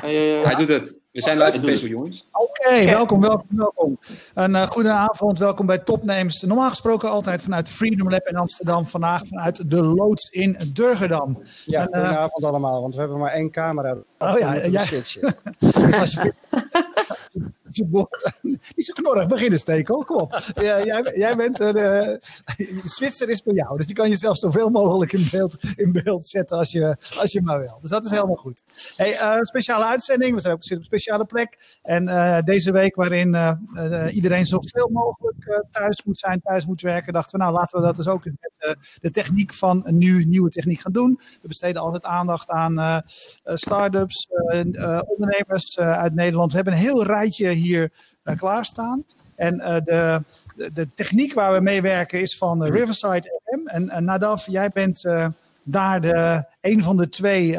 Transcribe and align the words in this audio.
Hij 0.00 0.54
doet 0.56 0.68
het. 0.68 0.94
We 1.12 1.22
zijn 1.22 1.38
live 1.38 1.58
op 1.58 1.64
Facebook, 1.64 1.90
jongens. 1.90 2.26
Oké, 2.32 2.84
welkom, 2.84 3.20
welkom, 3.20 3.46
welkom. 3.48 3.98
Een 4.34 4.50
uh, 4.50 4.62
goede 4.62 4.90
avond, 4.90 5.38
welkom 5.38 5.66
bij 5.66 5.78
Topnames. 5.78 6.42
Normaal 6.42 6.68
gesproken 6.68 7.10
altijd 7.10 7.42
vanuit 7.42 7.68
Freedom 7.68 8.10
Lab 8.10 8.26
in 8.26 8.36
Amsterdam. 8.36 8.86
Vandaag 8.86 9.22
vanuit 9.26 9.70
de 9.70 9.82
loods 9.82 10.30
in 10.30 10.56
Durgedam. 10.72 11.42
Ja, 11.64 11.80
en, 11.80 11.88
uh, 11.88 12.04
goedenavond 12.04 12.44
allemaal, 12.44 12.80
want 12.80 12.94
we 12.94 13.00
hebben 13.00 13.18
maar 13.18 13.32
één 13.32 13.50
camera. 13.50 13.96
Oh 14.18 14.38
ja, 14.38 14.54
ja. 14.54 14.84
dus 15.58 15.98
als 15.98 16.12
je 16.12 16.34
niet 18.74 18.86
zo 18.86 18.92
knorrig 18.92 19.26
beginnen 19.26 19.58
steken, 19.58 20.04
kom 20.04 20.16
op. 20.16 20.40
Ja, 20.54 20.84
jij, 21.14 21.36
bent 21.36 21.60
een 21.60 21.76
uh, 21.76 22.84
Zwitser 22.96 23.28
is 23.28 23.40
voor 23.44 23.54
jou, 23.54 23.76
dus 23.76 23.86
je 23.86 23.92
kan 23.92 24.08
jezelf 24.08 24.38
zoveel 24.38 24.70
mogelijk 24.70 25.12
in 25.12 25.26
beeld, 25.30 25.56
in 25.76 25.92
beeld 25.92 26.26
zetten 26.26 26.58
als 26.58 26.72
je, 26.72 26.96
als 27.18 27.32
je 27.32 27.42
maar 27.42 27.58
wil. 27.58 27.78
Dus 27.80 27.90
dat 27.90 28.04
is 28.04 28.10
helemaal 28.10 28.36
goed. 28.36 28.62
Hey, 28.96 29.12
uh, 29.12 29.40
speciale 29.40 29.84
uitzending, 29.84 30.34
we 30.34 30.40
zijn 30.40 30.54
ook 30.54 30.64
zitten 30.64 30.86
op 30.86 30.92
een 30.92 30.98
speciale 30.98 31.24
plek. 31.24 31.78
En 31.82 32.08
uh, 32.08 32.38
deze 32.40 32.72
week 32.72 32.94
waarin 32.94 33.36
iedereen 34.10 34.46
zoveel 34.46 34.88
mogelijk 34.92 35.64
thuis 35.70 36.02
moet 36.04 36.18
zijn, 36.18 36.40
thuis 36.40 36.66
moet 36.66 36.80
werken, 36.80 37.12
dachten 37.12 37.38
we 37.38 37.44
nou 37.44 37.56
laten 37.56 37.78
we 37.78 37.86
dat 37.86 37.96
dus 37.96 38.08
ook 38.08 38.24
met 38.24 38.76
de 39.00 39.10
techniek 39.10 39.54
van 39.54 39.82
een 39.86 39.98
nieuw, 39.98 40.26
nieuwe 40.26 40.48
techniek 40.48 40.80
gaan 40.80 40.92
doen. 40.92 41.20
We 41.42 41.48
besteden 41.48 41.82
altijd 41.82 42.04
aandacht 42.04 42.48
aan 42.48 43.02
start-ups, 43.44 44.28
ondernemers 45.06 45.78
uit 45.78 46.14
Nederland. 46.14 46.50
We 46.50 46.56
hebben 46.56 46.74
een 46.74 46.80
heel 46.80 47.04
rijtje 47.04 47.50
hier 47.50 47.65
uh, 47.74 47.88
klaarstaan. 48.36 49.04
En 49.34 49.54
uh, 49.54 49.74
de, 49.84 50.22
de, 50.56 50.72
de, 50.72 50.88
techniek 50.94 51.34
waar 51.34 51.52
we 51.52 51.60
mee 51.60 51.82
werken 51.82 52.20
is 52.20 52.38
van 52.38 52.64
uh, 52.64 52.70
Riverside 52.70 53.40
FM. 53.44 53.66
En 53.66 53.84
uh, 53.84 53.96
Nadav, 53.96 54.46
jij 54.46 54.68
bent 54.68 55.04
daar 55.62 56.00
de, 56.00 56.44
een 56.60 56.82
van 56.82 56.96
de 56.96 57.08
twee 57.08 57.58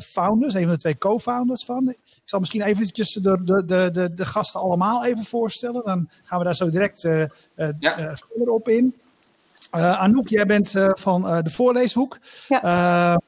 founders, 0.00 0.54
een 0.54 0.62
van 0.62 0.72
de 0.72 0.78
twee 0.78 0.98
co-founders 0.98 1.64
van. 1.64 1.88
Ik 1.88 2.22
zal 2.24 2.38
misschien 2.38 2.62
eventjes 2.62 3.12
de, 3.12 3.44
de, 3.44 3.64
de, 3.92 4.14
de, 4.14 4.24
gasten 4.24 4.60
allemaal 4.60 5.04
even 5.04 5.24
voorstellen. 5.24 5.84
Dan 5.84 6.08
gaan 6.22 6.38
we 6.38 6.44
daar 6.44 6.54
zo 6.54 6.70
direct 6.70 7.02
ja. 7.78 8.16
verder 8.16 8.48
op 8.48 8.68
in. 8.68 8.94
Anouk, 9.70 10.28
jij 10.28 10.46
bent 10.46 10.72
van 10.92 11.22
de 11.22 11.50
voorleeshoek. 11.50 12.18
Ja. 12.48 13.20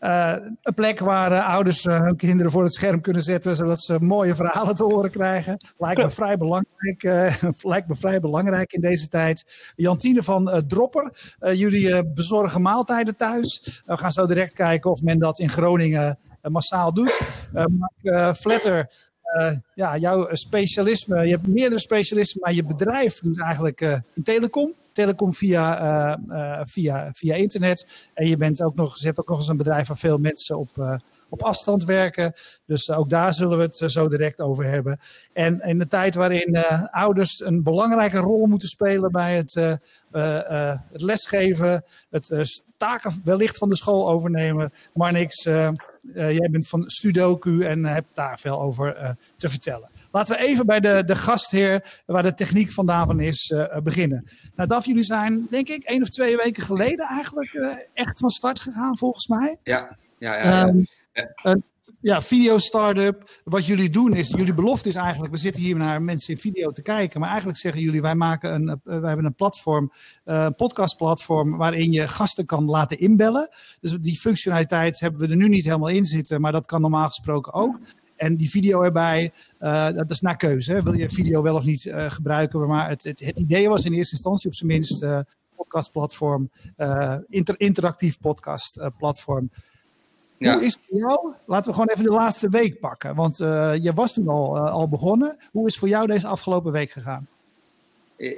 Uh, 0.00 0.34
een 0.62 0.74
plek 0.74 0.98
waar 0.98 1.32
uh, 1.32 1.48
ouders 1.48 1.84
uh, 1.84 2.00
hun 2.00 2.16
kinderen 2.16 2.52
voor 2.52 2.62
het 2.62 2.74
scherm 2.74 3.00
kunnen 3.00 3.22
zetten, 3.22 3.56
zodat 3.56 3.80
ze 3.80 3.96
mooie 4.00 4.34
verhalen 4.34 4.74
te 4.74 4.84
horen 4.84 5.10
krijgen. 5.10 5.56
Lijkt 5.76 6.00
me 6.00 6.10
vrij 6.10 6.36
belangrijk, 6.36 7.02
lijkt 7.72 7.88
me 7.88 7.96
vrij 7.96 8.20
belangrijk 8.20 8.72
in 8.72 8.80
deze 8.80 9.08
tijd. 9.08 9.72
Jantine 9.76 10.22
van 10.22 10.64
Dropper, 10.66 11.36
jullie 11.38 12.06
bezorgen 12.06 12.62
maaltijden 12.62 13.16
thuis. 13.16 13.82
we 13.86 13.96
gaan 13.96 14.12
zo 14.12 14.26
direct 14.26 14.52
kijken 14.52 14.90
of 14.90 15.02
men 15.02 15.18
dat 15.18 15.38
in 15.38 15.50
Groningen 15.50 16.18
massaal 16.42 16.92
doet. 16.92 17.20
Mark 17.52 18.36
Fletter, 18.36 18.90
ja, 19.74 19.96
jouw 19.96 20.28
specialisme, 20.34 21.26
je 21.26 21.34
hebt 21.34 21.46
meerdere 21.46 21.80
specialismen, 21.80 22.42
maar 22.42 22.54
je 22.54 22.66
bedrijf 22.66 23.18
doet 23.18 23.40
eigenlijk 23.40 23.80
een 23.80 24.22
telecom 24.24 24.74
telecom 24.96 25.34
via, 25.34 26.18
uh, 26.28 26.60
via, 26.64 27.10
via 27.12 27.34
internet. 27.34 27.86
En 28.14 28.28
je, 28.28 28.36
bent 28.36 28.62
ook 28.62 28.74
nog, 28.74 28.98
je 28.98 29.06
hebt 29.06 29.18
ook 29.18 29.28
nog 29.28 29.38
eens 29.38 29.48
een 29.48 29.56
bedrijf 29.56 29.88
waar 29.88 29.98
veel 29.98 30.18
mensen 30.18 30.58
op, 30.58 31.00
op 31.28 31.42
afstand 31.42 31.84
werken. 31.84 32.32
Dus 32.66 32.90
ook 32.90 33.10
daar 33.10 33.32
zullen 33.32 33.58
we 33.58 33.64
het 33.64 33.82
zo 33.92 34.08
direct 34.08 34.40
over 34.40 34.64
hebben. 34.64 35.00
En 35.32 35.60
in 35.60 35.78
de 35.78 35.88
tijd 35.88 36.14
waarin 36.14 36.56
ouders 36.90 37.40
een 37.44 37.62
belangrijke 37.62 38.18
rol 38.18 38.46
moeten 38.46 38.68
spelen 38.68 39.12
bij 39.12 39.36
het, 39.36 39.54
het 40.92 41.02
lesgeven, 41.02 41.84
het 42.10 42.62
taken 42.76 43.20
wellicht 43.24 43.58
van 43.58 43.68
de 43.68 43.76
school 43.76 44.08
overnemen. 44.08 44.72
Maar 44.94 45.12
niks, 45.12 45.48
jij 46.14 46.48
bent 46.50 46.68
van 46.68 46.88
Studoku 46.88 47.64
en 47.64 47.84
hebt 47.84 48.08
daar 48.14 48.38
veel 48.38 48.60
over 48.60 49.16
te 49.36 49.48
vertellen. 49.48 49.90
Laten 50.10 50.36
we 50.36 50.42
even 50.42 50.66
bij 50.66 50.80
de, 50.80 51.02
de 51.06 51.16
gastheer, 51.16 52.02
waar 52.06 52.22
de 52.22 52.34
techniek 52.34 52.70
vandaan 52.70 53.06
van 53.06 53.20
is, 53.20 53.50
uh, 53.54 53.78
beginnen. 53.78 54.26
Nou, 54.54 54.68
Daf, 54.68 54.86
jullie 54.86 55.04
zijn, 55.04 55.46
denk 55.50 55.68
ik, 55.68 55.82
één 55.82 56.02
of 56.02 56.08
twee 56.08 56.36
weken 56.36 56.62
geleden 56.62 57.06
eigenlijk 57.06 57.54
echt 57.94 58.18
van 58.18 58.30
start 58.30 58.60
gegaan, 58.60 58.98
volgens 58.98 59.26
mij. 59.26 59.56
Ja, 59.62 59.96
ja, 60.18 60.34
ja. 60.34 60.44
ja. 60.44 60.66
Um, 61.42 61.62
ja. 62.06 62.22
Video 62.22 62.58
startup. 62.58 63.40
Wat 63.44 63.66
jullie 63.66 63.90
doen 63.90 64.14
is, 64.14 64.28
jullie 64.28 64.54
belofte 64.54 64.88
is 64.88 64.94
eigenlijk, 64.94 65.32
we 65.32 65.38
zitten 65.38 65.62
hier 65.62 65.76
naar 65.76 66.02
mensen 66.02 66.34
in 66.34 66.40
video 66.40 66.70
te 66.70 66.82
kijken, 66.82 67.20
maar 67.20 67.28
eigenlijk 67.28 67.58
zeggen 67.58 67.82
jullie, 67.82 68.02
wij 68.02 68.14
maken 68.14 68.54
een, 68.54 68.68
uh, 68.68 68.74
wij 68.84 69.08
hebben 69.08 69.24
een 69.24 69.34
platform, 69.34 69.92
een 70.24 70.34
uh, 70.34 70.48
podcastplatform, 70.56 71.56
waarin 71.56 71.92
je 71.92 72.08
gasten 72.08 72.46
kan 72.46 72.64
laten 72.64 72.98
inbellen. 72.98 73.48
Dus 73.80 73.92
die 73.92 74.18
functionaliteit 74.18 75.00
hebben 75.00 75.20
we 75.20 75.28
er 75.28 75.36
nu 75.36 75.48
niet 75.48 75.64
helemaal 75.64 75.88
in 75.88 76.04
zitten, 76.04 76.40
maar 76.40 76.52
dat 76.52 76.66
kan 76.66 76.80
normaal 76.80 77.06
gesproken 77.06 77.52
ook. 77.52 77.78
En 78.16 78.36
die 78.36 78.50
video 78.50 78.82
erbij, 78.82 79.32
uh, 79.60 79.90
dat 79.90 80.10
is 80.10 80.20
naar 80.20 80.36
keuze. 80.36 80.82
Wil 80.82 80.92
je 80.92 81.08
video 81.08 81.42
wel 81.42 81.54
of 81.54 81.64
niet 81.64 81.84
uh, 81.84 82.10
gebruiken? 82.10 82.68
Maar 82.68 82.88
het, 82.88 83.04
het, 83.04 83.20
het, 83.20 83.38
idee 83.38 83.68
was 83.68 83.84
in 83.84 83.92
eerste 83.92 84.14
instantie 84.14 84.48
op 84.48 84.54
zijn 84.54 84.70
minst 84.70 85.02
uh, 85.02 85.20
podcastplatform, 85.56 86.50
inter, 87.28 87.54
interactief 87.60 88.20
podcastplatform. 88.20 89.50
Ja. 90.38 90.52
Hoe 90.52 90.64
is 90.64 90.72
het 90.72 90.82
voor 90.88 90.98
jou? 90.98 91.34
Laten 91.46 91.70
we 91.70 91.72
gewoon 91.72 91.88
even 91.88 92.04
de 92.04 92.10
laatste 92.10 92.48
week 92.48 92.80
pakken. 92.80 93.14
Want 93.14 93.36
je 93.82 93.92
was 93.94 94.12
toen 94.12 94.28
al, 94.28 94.58
al 94.58 94.88
begonnen. 94.88 95.36
Hoe 95.50 95.66
is 95.66 95.70
het 95.70 95.80
voor 95.80 95.88
jou 95.88 96.06
deze 96.06 96.26
afgelopen 96.26 96.72
week 96.72 96.90
gegaan? 96.90 97.28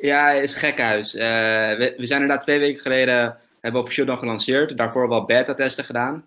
Ja, 0.01 0.33
het 0.33 0.43
is 0.43 0.55
gekhuis. 0.55 1.13
we, 1.13 1.95
we 1.97 2.07
zijn 2.07 2.21
inderdaad 2.21 2.45
twee 2.45 2.59
weken 2.59 2.83
geleden 2.83 3.37
hebben 3.61 3.81
we 3.81 3.87
officieel 3.87 4.07
dan 4.07 4.19
gelanceerd. 4.19 4.77
Daarvoor 4.77 5.09
wel 5.09 5.25
beta-testen 5.25 5.85
gedaan. 5.85 6.27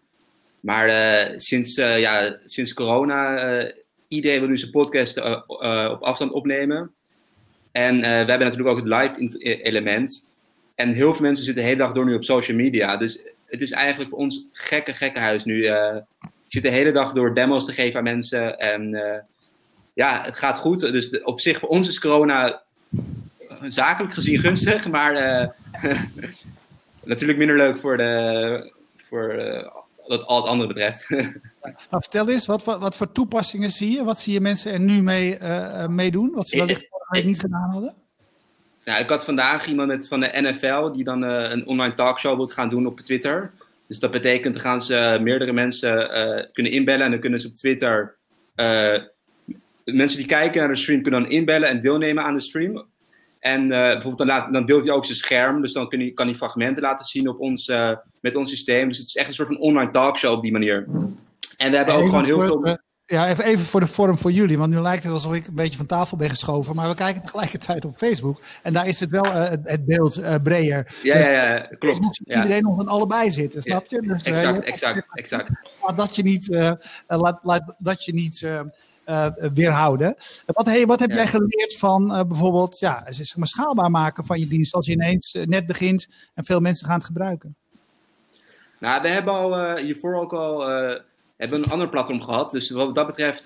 Maar 0.59 0.87
uh, 0.87 1.37
sinds, 1.39 1.77
uh, 1.77 1.99
ja, 1.99 2.37
sinds 2.45 2.73
corona, 2.73 3.51
uh, 3.59 3.71
iedereen 4.07 4.39
wil 4.39 4.49
nu 4.49 4.57
zijn 4.57 4.71
podcast 4.71 5.17
op 5.47 6.01
afstand 6.01 6.31
opnemen. 6.31 6.91
En 7.71 7.99
we 7.99 8.05
hebben 8.05 8.39
natuurlijk 8.39 8.69
ook 8.69 8.85
het 8.85 9.17
live 9.17 9.37
element. 9.63 10.27
En 10.75 10.93
heel 10.93 11.13
veel 11.13 11.25
mensen 11.25 11.45
zitten 11.45 11.63
de 11.63 11.69
hele 11.69 11.81
dag 11.81 11.93
door 11.93 12.05
nu 12.05 12.15
op 12.15 12.23
social 12.23 12.57
media. 12.57 12.97
Dus 12.97 13.19
het 13.51 13.61
is 13.61 13.71
eigenlijk 13.71 14.09
voor 14.09 14.19
ons 14.19 14.45
gekke, 14.51 14.93
gekke 14.93 15.19
huis 15.19 15.43
nu. 15.43 15.63
je 15.63 16.03
zit 16.47 16.63
de 16.63 16.69
hele 16.69 16.91
dag 16.91 17.13
door 17.13 17.33
demos 17.33 17.65
te 17.65 17.73
geven 17.73 17.97
aan 17.97 18.03
mensen. 18.03 18.59
En 18.59 18.89
ja, 19.93 20.23
het 20.23 20.35
gaat 20.35 20.57
goed. 20.57 20.79
Dus 20.79 21.09
de, 21.09 21.23
op 21.23 21.39
zich 21.39 21.59
voor 21.59 21.69
ons 21.69 21.87
is 21.87 21.99
corona 21.99 22.61
zakelijk 23.61 24.13
gezien 24.13 24.39
gunstig. 24.39 24.87
Maar 24.87 25.13
natuurlijk 27.03 27.39
minder 27.39 27.57
leuk 27.57 27.77
voor 27.77 27.97
de... 27.97 28.73
Voor, 29.09 29.35
wat 30.07 30.25
al 30.25 30.37
het 30.37 30.45
andere 30.45 30.67
betreft. 30.67 31.09
nou, 31.09 31.75
vertel 31.89 32.29
eens, 32.29 32.45
wat, 32.45 32.63
wat, 32.63 32.79
wat, 32.79 32.95
voor 32.95 33.11
toepassingen 33.11 33.71
zie 33.71 33.91
je? 33.91 34.03
Wat 34.03 34.19
zie 34.19 34.33
je 34.33 34.41
mensen 34.41 34.73
er 34.73 34.79
nu 34.79 35.01
mee, 35.01 35.39
uh, 35.39 35.87
mee 35.87 36.11
doen? 36.11 36.31
Wat 36.33 36.47
ze 36.47 36.57
wellicht 36.57 36.89
week 37.11 37.25
niet 37.25 37.39
gedaan 37.39 37.71
hadden? 37.71 37.93
Nou, 38.85 39.01
ik 39.01 39.09
had 39.09 39.25
vandaag 39.25 39.67
iemand 39.67 39.87
met, 39.87 40.07
van 40.07 40.19
de 40.19 40.31
NFL 40.41 40.91
die 40.91 41.03
dan 41.03 41.23
uh, 41.23 41.49
een 41.49 41.67
online 41.67 41.93
talkshow 41.93 42.35
wil 42.35 42.47
gaan 42.47 42.69
doen 42.69 42.85
op 42.85 42.99
Twitter. 42.99 43.51
Dus 43.87 43.99
dat 43.99 44.11
betekent, 44.11 44.53
dan 44.53 44.63
gaan 44.63 44.81
ze 44.81 45.19
meerdere 45.21 45.51
mensen 45.51 45.97
uh, 45.97 46.43
kunnen 46.53 46.71
inbellen 46.71 47.05
en 47.05 47.11
dan 47.11 47.19
kunnen 47.19 47.39
ze 47.39 47.47
op 47.47 47.53
Twitter... 47.53 48.17
mensen 49.83 50.17
die 50.17 50.25
kijken 50.25 50.59
naar 50.59 50.69
de 50.69 50.75
stream 50.75 51.01
kunnen 51.01 51.21
dan 51.21 51.31
inbellen 51.31 51.69
en 51.69 51.81
deelnemen 51.81 52.23
aan 52.23 52.33
de 52.33 52.39
stream. 52.39 52.85
En 53.39 53.67
bijvoorbeeld 53.67 54.17
dan, 54.17 54.27
laat, 54.27 54.53
dan, 54.53 54.65
deelt 54.65 54.85
hij 54.85 54.93
ook 54.93 55.05
zijn 55.05 55.17
scherm, 55.17 55.61
dus 55.61 55.73
dan 55.73 55.89
kun 55.89 56.13
kan 56.13 56.27
hij 56.27 56.35
fragmenten 56.35 56.81
laten 56.81 57.05
zien 57.05 57.29
op 57.29 57.39
ons, 57.39 57.71
met 58.21 58.35
ons 58.35 58.49
systeem. 58.49 58.87
Dus 58.87 58.97
het 58.97 59.07
is 59.07 59.15
echt 59.15 59.27
een 59.27 59.33
soort 59.33 59.47
van 59.47 59.59
online 59.59 59.91
talkshow 59.91 60.33
op 60.33 60.41
die 60.41 60.51
manier. 60.51 60.87
En 61.57 61.71
we 61.71 61.77
hebben 61.77 61.95
ook 61.95 62.05
gewoon 62.05 62.25
heel 62.25 62.41
veel... 62.41 62.77
Ja, 63.11 63.27
even, 63.27 63.43
even 63.43 63.65
voor 63.65 63.79
de 63.79 63.87
vorm 63.87 64.17
voor 64.17 64.31
jullie, 64.31 64.57
want 64.57 64.73
nu 64.73 64.79
lijkt 64.79 65.03
het 65.03 65.11
alsof 65.13 65.33
ik 65.33 65.47
een 65.47 65.55
beetje 65.55 65.77
van 65.77 65.85
tafel 65.85 66.17
ben 66.17 66.29
geschoven. 66.29 66.75
Maar 66.75 66.89
we 66.89 66.95
kijken 66.95 67.21
tegelijkertijd 67.21 67.85
op 67.85 67.97
Facebook 67.97 68.41
en 68.63 68.73
daar 68.73 68.87
is 68.87 68.99
het 68.99 69.09
wel 69.09 69.25
uh, 69.25 69.49
het 69.63 69.85
beeld 69.85 70.21
breder. 70.43 70.95
Ja, 71.03 71.17
ja, 71.17 71.29
ja, 71.29 71.59
klopt. 71.59 71.83
Facebook 71.85 72.17
iedereen 72.17 72.63
nog 72.63 72.75
van 72.75 72.87
allebei 72.87 73.29
zitten, 73.29 73.61
snap 73.61 73.85
je? 73.85 74.01
Dus, 74.01 74.23
exact, 74.23 74.63
exact, 74.63 75.05
exact. 75.13 75.51
Dat 75.95 76.15
je 76.15 76.23
niet, 76.23 76.47
laat, 77.07 77.39
laat, 77.43 77.75
dat 77.77 78.05
je 78.05 78.13
niet 78.13 78.41
uh, 78.41 79.27
weerhouden. 79.53 80.15
Wat, 80.45 80.65
hey, 80.65 80.85
wat 80.85 80.99
heb 80.99 81.09
ja. 81.09 81.15
jij 81.15 81.27
geleerd 81.27 81.77
van 81.77 82.11
uh, 82.11 82.23
bijvoorbeeld 82.23 82.79
ja, 82.79 83.03
zeg 83.09 83.35
maar, 83.35 83.47
schaalbaar 83.47 83.91
maken 83.91 84.25
van 84.25 84.39
je 84.39 84.47
dienst 84.47 84.73
als 84.73 84.85
je 84.85 84.91
ineens 84.91 85.35
uh, 85.35 85.45
net 85.45 85.65
begint 85.65 86.07
en 86.33 86.45
veel 86.45 86.59
mensen 86.59 86.87
gaan 86.87 86.97
het 86.97 87.05
gebruiken? 87.05 87.55
Nou, 88.79 89.01
we 89.01 89.09
hebben 89.09 89.33
al 89.33 89.75
hiervoor 89.75 90.15
ook 90.15 90.33
al 90.33 90.69
hebben 91.49 91.63
een 91.63 91.71
ander 91.71 91.89
platform 91.89 92.21
gehad. 92.21 92.51
Dus 92.51 92.69
wat 92.69 92.95
dat 92.95 93.07
betreft 93.07 93.43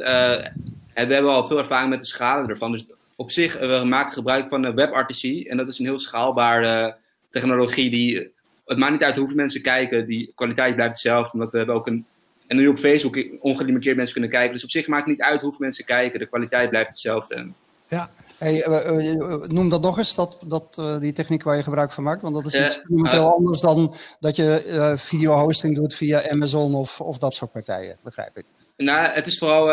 hebben 0.94 1.24
we 1.24 1.30
al 1.30 1.47
veel 1.47 1.57
ervaring 1.57 1.89
met 1.89 2.00
de 2.00 2.06
schalen 2.06 2.50
ervan. 2.50 2.71
Dus 2.71 2.86
op 3.15 3.31
zich, 3.31 3.59
we 3.59 3.83
maken 3.86 4.13
gebruik 4.13 4.50
van 4.50 4.75
WebRTC 4.75 5.24
en 5.24 5.57
dat 5.57 5.68
is 5.68 5.80
een 5.80 5.86
heel 5.86 6.00
schaalbare 6.00 6.95
technologie 7.30 7.89
die 7.89 8.33
het 8.65 8.77
maakt 8.77 8.92
niet 8.92 9.03
uit 9.03 9.15
hoeveel 9.15 9.36
mensen 9.36 9.62
kijken, 9.62 10.07
die 10.07 10.31
kwaliteit 10.36 10.75
blijft 10.75 10.94
hetzelfde. 10.94 11.33
Omdat 11.33 11.51
we 11.51 11.57
hebben 11.57 11.75
ook 11.75 11.88
een 11.88 12.06
en 12.47 12.57
nu 12.57 12.68
op 12.68 12.80
Facebook 12.80 13.25
ongelimiteerd 13.39 13.95
mensen 13.95 14.13
kunnen 14.13 14.31
kijken. 14.31 14.53
Dus 14.53 14.63
op 14.63 14.69
zich 14.69 14.88
maakt 14.88 15.06
het 15.06 15.18
niet 15.18 15.25
uit 15.25 15.41
hoeveel 15.41 15.59
mensen 15.59 15.86
kijken. 15.86 16.19
De 16.19 16.25
kwaliteit 16.25 16.69
blijft 16.69 16.89
hetzelfde. 16.89 17.48
Ja. 17.88 18.10
Hey, 18.38 18.68
uh, 18.68 19.48
noem 19.48 19.70
dat 19.70 19.82
nog 19.82 19.98
eens, 19.98 20.16
dat, 20.16 20.38
dat, 20.46 20.82
die 21.00 21.14
techniek 21.14 21.44
waar 21.44 21.56
je 21.56 21.64
gebruik 21.64 21.92
van 21.92 22.04
maakt. 22.04 22.22
Want 22.22 22.36
dat 22.36 22.46
is 22.46 22.66
iets 22.66 22.76
fundamenteel 22.76 23.34
anders 23.36 23.62
dan 23.62 23.96
dat 24.20 24.36
je 24.36 24.94
video 24.98 25.34
hosting 25.34 25.76
doet 25.76 25.96
via 25.96 26.30
Amazon 26.30 26.76
of, 26.76 27.02
of 27.02 27.18
dat 27.18 27.34
soort 27.34 27.52
partijen, 27.52 27.98
begrijp 28.04 28.38
ik. 28.38 28.46
Nou, 28.78 29.08
het 29.08 29.28
is 29.28 29.38
vooral 29.38 29.70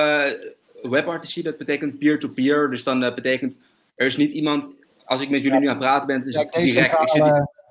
webartisie, 0.91 1.43
dat 1.43 1.59
betekent 1.59 1.99
peer-to-peer. 1.99 2.71
dus 2.71 2.85
dan 2.85 3.03
uh, 3.03 3.15
betekent, 3.15 3.59
er 3.95 4.07
is 4.07 4.17
niet 4.17 4.33
iemand, 4.33 4.69
als 5.05 5.21
ik 5.21 5.31
met 5.31 5.43
jullie 5.43 5.59
nu 5.61 5.67
aan 5.67 5.75
het 5.75 5.85
praten 5.85 6.07
ben, 6.07 6.21
dus 6.21 6.35
ja, 6.35 6.45
direct. 6.45 7.01
Ik 7.01 7.09
zit, 7.09 7.25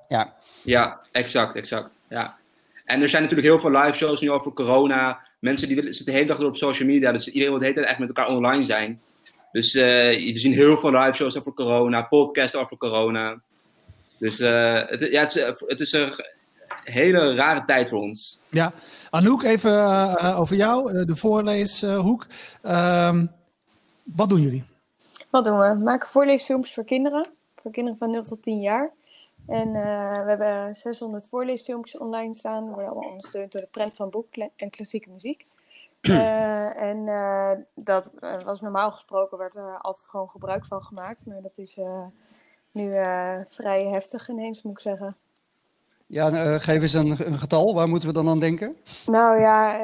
ja. 0.08 0.34
ja, 0.62 1.00
exact, 1.12 1.56
exact. 1.56 1.94
Ja. 2.08 2.36
En 2.84 3.02
er 3.02 3.08
zijn 3.08 3.22
natuurlijk 3.22 3.48
heel 3.48 3.60
veel 3.60 3.70
live 3.70 3.96
shows 3.96 4.20
nu 4.20 4.30
over 4.30 4.52
corona. 4.52 5.20
Mensen 5.38 5.66
die 5.66 5.76
willen, 5.76 5.94
zitten 5.94 6.12
de 6.12 6.18
hele 6.18 6.30
dag 6.30 6.38
door 6.38 6.48
op 6.48 6.56
social 6.56 6.88
media, 6.88 7.12
dus 7.12 7.26
iedereen 7.26 7.48
wil 7.48 7.58
de 7.58 7.64
hele 7.64 7.76
tijd 7.76 7.88
echt 7.88 7.98
met 7.98 8.08
elkaar 8.08 8.28
online 8.28 8.64
zijn. 8.64 9.00
Dus 9.52 9.74
uh, 9.74 9.82
we 10.32 10.38
zien 10.38 10.52
heel 10.52 10.76
veel 10.76 10.90
live 10.90 11.12
shows 11.12 11.38
over 11.38 11.52
corona, 11.52 12.02
podcasts 12.02 12.56
over 12.56 12.76
corona. 12.76 13.40
Dus 14.18 14.40
uh, 14.40 14.82
het, 14.86 15.00
ja, 15.00 15.20
het, 15.20 15.36
is, 15.36 15.54
het 15.66 15.80
is 15.80 15.92
een 15.92 16.14
hele 16.84 17.34
rare 17.34 17.64
tijd 17.64 17.88
voor 17.88 18.00
ons. 18.00 18.38
Ja, 18.50 18.72
Anouk, 19.10 19.42
even 19.42 19.72
uh, 19.72 20.36
over 20.40 20.56
jou, 20.56 21.04
de 21.04 21.16
voorleeshoek. 21.16 22.26
Uh, 22.64 23.22
wat 24.02 24.28
doen 24.28 24.40
jullie? 24.40 24.64
Wat 25.30 25.44
doen 25.44 25.58
we? 25.58 25.68
We 25.68 25.82
maken 25.82 26.08
voorleesfilmpjes 26.08 26.74
voor 26.74 26.84
kinderen. 26.84 27.28
Voor 27.62 27.70
kinderen 27.70 27.98
van 27.98 28.10
0 28.10 28.22
tot 28.22 28.42
10 28.42 28.60
jaar. 28.60 28.90
En 29.46 29.72
we 29.72 30.24
hebben 30.26 30.74
600 30.74 31.28
voorleesfilmpjes 31.28 31.98
online 31.98 32.34
staan. 32.34 32.64
Die 32.64 32.72
worden 32.72 32.90
allemaal 32.90 33.08
ondersteund 33.08 33.52
door 33.52 33.60
de 33.60 33.68
prent 33.70 33.94
van 33.94 34.10
boek 34.10 34.26
en 34.56 34.70
klassieke 34.70 35.10
muziek. 35.10 35.46
Uh, 36.02 36.80
en 36.90 36.96
uh, 37.06 37.50
dat 37.74 38.12
was 38.44 38.60
normaal 38.60 38.92
gesproken, 38.92 39.38
werd 39.38 39.54
er 39.54 39.78
altijd 39.78 40.06
gewoon 40.08 40.30
gebruik 40.30 40.66
van 40.66 40.82
gemaakt. 40.82 41.26
Maar 41.26 41.42
dat 41.42 41.58
is 41.58 41.76
uh, 41.76 42.06
nu 42.72 42.90
vrij 43.48 43.88
heftig 43.90 44.28
ineens, 44.28 44.62
moet 44.62 44.72
ik 44.72 44.80
zeggen. 44.80 45.16
Ja, 46.06 46.58
geef 46.58 46.82
eens 46.82 46.92
een, 46.92 47.26
een, 47.26 47.38
getal. 47.38 47.74
Waar 47.74 47.88
moeten 47.88 48.08
we 48.08 48.14
dan 48.14 48.28
aan 48.28 48.40
denken? 48.40 48.76
Nou 49.06 49.40
ja, 49.40 49.78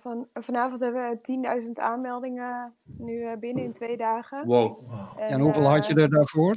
van, 0.00 0.26
vanavond 0.34 0.80
hebben 0.80 1.20
we 1.22 1.62
10.000 1.66 1.72
aanmeldingen 1.72 2.74
nu 2.82 3.36
binnen 3.36 3.64
in 3.64 3.72
twee 3.72 3.96
dagen. 3.96 4.46
Wow. 4.46 4.78
En, 5.16 5.28
en 5.28 5.40
hoeveel 5.40 5.64
had 5.64 5.86
je 5.86 5.94
er 5.94 6.10
daarvoor? 6.10 6.56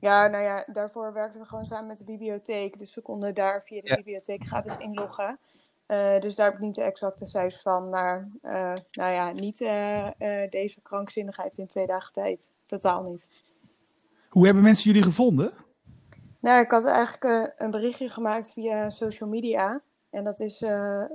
Ja, 0.00 0.26
nou 0.26 0.44
ja, 0.44 0.64
daarvoor 0.66 1.12
werkten 1.12 1.40
we 1.40 1.46
gewoon 1.46 1.66
samen 1.66 1.86
met 1.86 1.98
de 1.98 2.04
bibliotheek. 2.04 2.78
Dus 2.78 2.94
we 2.94 3.00
konden 3.00 3.34
daar 3.34 3.62
via 3.62 3.80
de 3.80 3.88
ja. 3.88 3.96
bibliotheek 3.96 4.44
gratis 4.44 4.76
inloggen. 4.78 5.38
Uh, 5.90 6.20
dus 6.20 6.34
daar 6.34 6.46
heb 6.46 6.54
ik 6.54 6.60
niet 6.60 6.74
de 6.74 6.82
exacte 6.82 7.26
cijfers 7.26 7.62
van. 7.62 7.88
Maar 7.88 8.28
uh, 8.42 8.72
nou 8.90 9.12
ja, 9.12 9.30
niet 9.30 9.60
uh, 9.60 10.08
deze 10.50 10.80
krankzinnigheid 10.80 11.58
in 11.58 11.66
twee 11.66 11.86
dagen 11.86 12.12
tijd. 12.12 12.48
Totaal 12.66 13.02
niet. 13.02 13.30
Hoe 14.28 14.44
hebben 14.44 14.62
mensen 14.62 14.90
jullie 14.90 15.06
gevonden? 15.06 15.52
Nou, 16.40 16.62
ik 16.62 16.70
had 16.70 16.84
eigenlijk 16.84 17.52
een 17.58 17.70
berichtje 17.70 18.08
gemaakt 18.08 18.52
via 18.52 18.90
social 18.90 19.28
media. 19.28 19.80
En 20.10 20.24
dat 20.24 20.40
is 20.40 20.56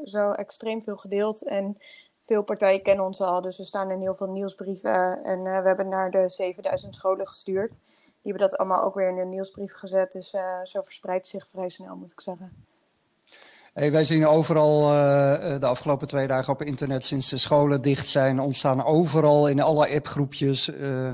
zo 0.04 0.31
extreem 0.31 0.81
veel 0.81 0.98
gedeeld. 0.98 1.44
En 1.44 1.77
veel 2.25 2.44
partijen 2.44 2.81
kennen 2.81 3.06
ons 3.06 3.22
al. 3.22 3.42
Dus 3.42 3.57
we 3.57 3.63
staan 3.63 3.92
in 3.92 4.01
heel 4.01 4.16
veel 4.16 4.31
nieuwsbrieven. 4.31 5.24
En 5.24 5.44
we 5.44 5.50
hebben 5.50 5.89
naar 5.89 6.12
de 6.12 6.30
7000 6.30 6.95
scholen 6.95 7.27
gestuurd. 7.27 7.80
Die 7.95 8.31
hebben 8.31 8.50
dat 8.50 8.57
allemaal 8.57 8.83
ook 8.83 8.95
weer 8.95 9.10
in 9.10 9.18
een 9.18 9.30
nieuwsbrief 9.30 9.74
gezet. 9.74 10.12
Dus 10.12 10.30
zo 10.63 10.81
verspreidt 10.81 11.27
zich 11.27 11.48
vrij 11.51 11.69
snel, 11.69 11.95
moet 11.95 12.12
ik 12.12 12.22
zeggen. 12.22 12.75
Hey, 13.75 13.92
wij 13.92 14.04
zien 14.04 14.27
overal 14.27 14.81
uh, 14.81 15.60
de 15.60 15.66
afgelopen 15.66 16.07
twee 16.07 16.27
dagen 16.27 16.54
op 16.54 16.62
internet, 16.62 17.06
sinds 17.06 17.30
de 17.30 17.38
scholen 17.38 17.81
dicht 17.81 18.07
zijn, 18.07 18.39
ontstaan 18.39 18.83
overal 18.83 19.48
in 19.48 19.62
alle 19.62 19.95
appgroepjes 19.95 20.69
uh, 20.69 21.12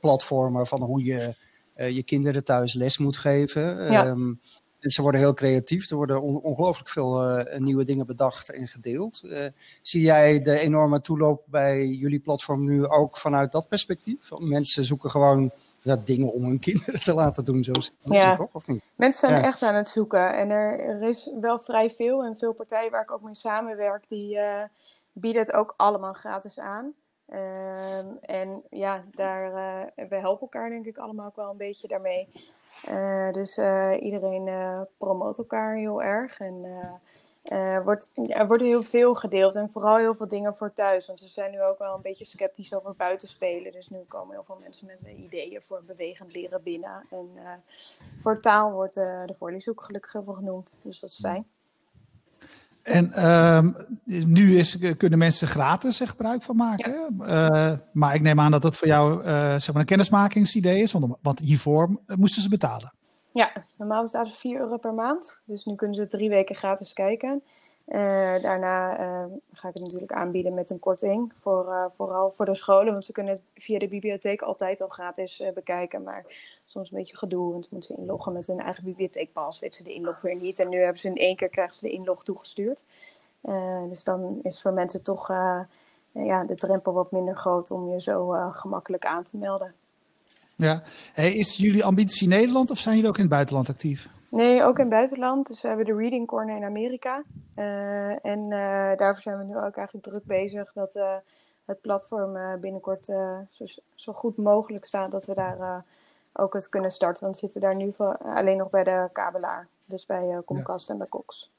platformen 0.00 0.66
van 0.66 0.82
hoe 0.82 1.04
je 1.04 1.34
je 1.74 2.02
kinderen 2.02 2.44
thuis 2.44 2.74
les 2.74 2.98
moet 2.98 3.16
geven. 3.16 3.92
Ja. 3.92 4.06
Um, 4.06 4.40
en 4.80 4.90
ze 4.90 5.02
worden 5.02 5.20
heel 5.20 5.34
creatief. 5.34 5.90
Er 5.90 5.96
worden 5.96 6.22
on 6.22 6.40
ongelooflijk 6.40 6.88
veel 6.88 7.44
nieuwe 7.58 7.84
dingen 7.84 8.06
bedacht 8.06 8.50
en 8.50 8.68
gedeeld. 8.68 9.22
zie 9.82 10.02
jij 10.02 10.42
de 10.42 10.58
enorme 10.58 11.00
toeloop 11.00 11.42
bij 11.46 11.86
jullie 11.86 12.20
platform 12.20 12.64
nu 12.64 12.86
ook 12.86 13.16
vanuit 13.18 13.52
dat 13.52 13.68
perspectief? 13.68 14.30
Mensen 14.38 14.84
zoeken 14.84 15.10
gewoon 15.10 15.52
ja, 15.82 15.96
dingen 15.96 16.32
om 16.32 16.44
hun 16.44 16.58
kinderen 16.58 17.00
te 17.00 17.14
laten 17.14 17.44
doen. 17.44 17.64
Zo 17.64 17.72
ja. 18.02 18.34
toch, 18.34 18.54
of 18.54 18.66
niet? 18.66 18.82
Mensen 18.94 19.28
zijn 19.28 19.44
echt 19.44 19.62
aan 19.62 19.74
het 19.74 19.88
zoeken. 19.88 20.36
En 20.36 20.50
er, 20.50 20.80
er, 20.80 21.02
is 21.02 21.30
wel 21.40 21.58
vrij 21.58 21.90
veel. 21.90 22.24
En 22.24 22.36
veel 22.36 22.52
partijen 22.52 22.90
waar 22.90 23.02
ik 23.02 23.10
ook 23.10 23.22
mee 23.22 23.34
samenwerk, 23.34 24.04
die 24.08 24.36
uh, 24.36 24.62
bieden 25.12 25.42
het 25.42 25.52
ook 25.52 25.74
allemaal 25.76 26.12
gratis 26.12 26.58
aan. 26.58 26.92
Uh, 27.28 27.98
en 28.20 28.62
ja, 28.70 29.04
daar, 29.10 29.46
uh, 29.46 30.08
we 30.08 30.16
helpen 30.16 30.40
elkaar 30.40 30.70
denk 30.70 30.86
ik 30.86 30.96
allemaal 30.96 31.26
ook 31.26 31.36
wel 31.36 31.50
een 31.50 31.56
beetje 31.56 31.88
daarmee. 31.88 32.28
Uh, 32.88 33.32
dus 33.32 33.58
iedereen 34.00 34.50
promoot 34.98 35.38
elkaar 35.38 35.76
heel 35.76 36.02
erg. 36.02 36.38
En 36.38 36.64
uh, 37.52 37.84
wordt, 37.84 38.10
er 38.14 38.46
wordt 38.46 38.62
heel 38.62 38.82
veel 38.82 39.14
gedeeld 39.14 39.54
en 39.54 39.70
vooral 39.70 39.96
heel 39.96 40.14
veel 40.14 40.28
dingen 40.28 40.56
voor 40.56 40.72
thuis. 40.72 41.06
Want 41.06 41.18
ze 41.18 41.28
zijn 41.28 41.50
nu 41.50 41.62
ook 41.62 41.78
wel 41.78 41.94
een 41.94 42.02
beetje 42.02 42.24
sceptisch 42.24 42.74
over 42.74 42.94
buitenspelen. 42.96 43.72
Dus 43.72 43.88
nu 43.88 43.98
komen 44.08 44.34
heel 44.34 44.44
veel 44.44 44.58
mensen 44.60 44.86
met 44.86 45.16
ideeën 45.16 45.62
voor 45.62 45.82
bewegend 45.86 46.34
leren 46.34 46.62
binnen. 46.62 47.06
En 47.10 47.30
uh, 47.34 47.42
voor 48.20 48.40
taal 48.40 48.72
wordt 48.72 48.94
de 48.94 49.34
voorleeshoek 49.38 49.82
gelukkig 49.82 50.12
heel 50.12 50.24
veel 50.24 50.34
genoemd. 50.34 50.78
Dus 50.82 51.00
dat 51.00 51.10
is 51.10 51.18
fijn. 51.20 51.46
En 52.82 53.34
um, 53.56 53.76
nu 54.06 54.56
is, 54.56 54.78
kunnen 54.96 55.18
mensen 55.18 55.48
gratis 55.48 56.00
er 56.00 56.08
gebruik 56.08 56.42
van 56.42 56.56
maken. 56.56 57.10
Ja. 57.18 57.80
maar 57.92 58.14
ik 58.14 58.20
neem 58.20 58.40
aan 58.40 58.50
dat 58.50 58.62
dat 58.62 58.76
voor 58.76 58.88
jou 58.88 59.22
zeg 59.60 59.72
maar 59.72 59.80
een 59.80 59.84
kennismakingsidee 59.84 60.82
is. 60.82 60.92
Want, 60.92 61.16
want 61.22 61.38
hiervoor 61.38 62.00
moesten 62.06 62.42
ze 62.42 62.48
betalen. 62.48 62.92
Ja, 63.32 63.52
normaal 63.76 64.02
betalen 64.02 64.30
ze 64.30 64.36
4 64.36 64.58
euro 64.58 64.76
per 64.76 64.94
maand. 64.94 65.38
Dus 65.44 65.64
nu 65.64 65.74
kunnen 65.74 65.96
ze 65.96 66.06
drie 66.06 66.28
weken 66.28 66.56
gratis 66.56 66.92
kijken. 66.92 67.42
Uh, 67.86 67.98
daarna 68.42 69.00
uh, 69.00 69.24
ga 69.52 69.68
ik 69.68 69.74
het 69.74 69.82
natuurlijk 69.82 70.12
aanbieden 70.12 70.54
met 70.54 70.70
een 70.70 70.78
korting. 70.78 71.32
Voor, 71.40 71.66
uh, 71.66 71.84
vooral 71.90 72.30
voor 72.30 72.44
de 72.44 72.54
scholen, 72.54 72.92
want 72.92 73.04
ze 73.04 73.12
kunnen 73.12 73.32
het 73.32 73.64
via 73.64 73.78
de 73.78 73.88
bibliotheek 73.88 74.42
altijd 74.42 74.80
al 74.80 74.88
gratis 74.88 75.42
bekijken. 75.54 76.02
Maar 76.02 76.24
soms 76.64 76.90
een 76.90 76.98
beetje 76.98 77.16
gedoe, 77.16 77.52
want 77.52 77.64
ze 77.64 77.74
moeten 77.74 77.96
inloggen 77.96 78.32
met 78.32 78.46
hun 78.46 78.60
eigen 78.60 78.84
bibliotheekpas. 78.84 79.58
Weet 79.58 79.74
ze 79.74 79.82
de 79.82 79.92
inlog 79.92 80.20
weer 80.20 80.36
niet. 80.36 80.58
En 80.58 80.68
nu 80.68 80.78
hebben 80.78 80.98
ze 80.98 81.08
in 81.08 81.16
één 81.16 81.36
keer 81.36 81.48
krijgen 81.48 81.74
ze 81.74 81.86
de 81.86 81.92
inlog 81.92 82.24
toegestuurd. 82.24 82.84
dus 83.88 84.04
dan 84.04 84.38
is 84.42 84.62
voor 84.62 84.72
mensen 84.72 85.02
toch 85.02 85.28
ja, 86.12 86.44
de 86.44 86.54
drempel 86.54 86.92
wat 86.92 87.10
minder 87.10 87.36
groot 87.36 87.70
om 87.70 87.88
je 87.88 88.00
zo 88.00 88.28
gemakkelijk 88.50 89.06
aan 89.06 89.22
te 89.22 89.38
melden. 89.38 89.74
Ja. 90.62 90.82
Hey, 91.12 91.32
is 91.32 91.56
jullie 91.56 91.84
ambitie 91.84 92.28
Nederland 92.28 92.70
of 92.70 92.78
zijn 92.78 92.94
jullie 92.94 93.10
ook 93.10 93.16
in 93.16 93.22
het 93.22 93.32
buitenland 93.32 93.68
actief? 93.68 94.08
Nee, 94.28 94.62
ook 94.62 94.76
in 94.78 94.84
het 94.84 94.92
buitenland. 94.92 95.46
Dus 95.46 95.60
we 95.60 95.68
hebben 95.68 95.86
de 95.86 95.94
Reading 95.94 96.26
Corner 96.26 96.56
in 96.56 96.64
Amerika. 96.64 97.22
Uh, 97.56 98.24
en 98.26 98.38
uh, 98.38 98.96
daarvoor 98.96 99.22
zijn 99.22 99.38
we 99.38 99.44
nu 99.44 99.56
ook 99.56 99.76
eigenlijk 99.76 100.06
druk 100.06 100.24
bezig 100.24 100.72
dat 100.74 100.96
uh, 100.96 101.14
het 101.64 101.80
platform 101.80 102.60
binnenkort 102.60 103.04
zo, 103.50 103.64
zo, 103.94 104.12
goed 104.12 104.36
mogelijk 104.36 104.84
staat 104.84 105.10
dat 105.12 105.26
we 105.26 105.34
daar 105.34 105.84
ook 106.32 106.54
het 106.54 106.68
kunnen 106.68 106.90
starten. 106.90 107.24
Want 107.24 107.34
we 107.34 107.46
zitten 107.46 107.60
daar 107.60 107.76
nu 107.76 107.92
voor, 107.92 108.16
alleen 108.16 108.56
nog 108.56 108.70
bij 108.70 108.84
de 108.84 109.08
kabelaar. 109.12 109.68
Dus 109.84 110.06
bij 110.06 110.40
Comcast 110.44 110.86
ja. 110.86 110.92
en 110.92 110.98
bij 110.98 111.08
Cox. 111.08 111.50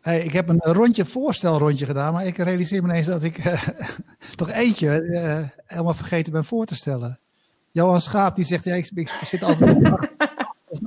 Hey, 0.00 0.20
ik 0.20 0.32
heb 0.32 0.48
een 0.48 0.60
rondje 0.62 1.04
voorstelrondje 1.04 1.86
gedaan, 1.86 2.12
maar 2.12 2.26
ik 2.26 2.36
realiseer 2.36 2.82
me 2.82 2.88
ineens 2.88 3.06
dat 3.06 3.22
ik 3.22 3.42
toch 4.36 4.50
eentje 4.50 4.90
helemaal 5.64 5.94
vergeten 5.94 6.32
ben 6.32 6.44
voor 6.44 6.64
te 6.64 6.74
stellen. 6.74 7.18
Johan 7.78 8.00
Schaap 8.00 8.34
die 8.34 8.44
zegt, 8.44 8.64
ja, 8.64 8.74
ik, 8.74 9.12
zit 9.22 9.42
altijd 9.42 9.78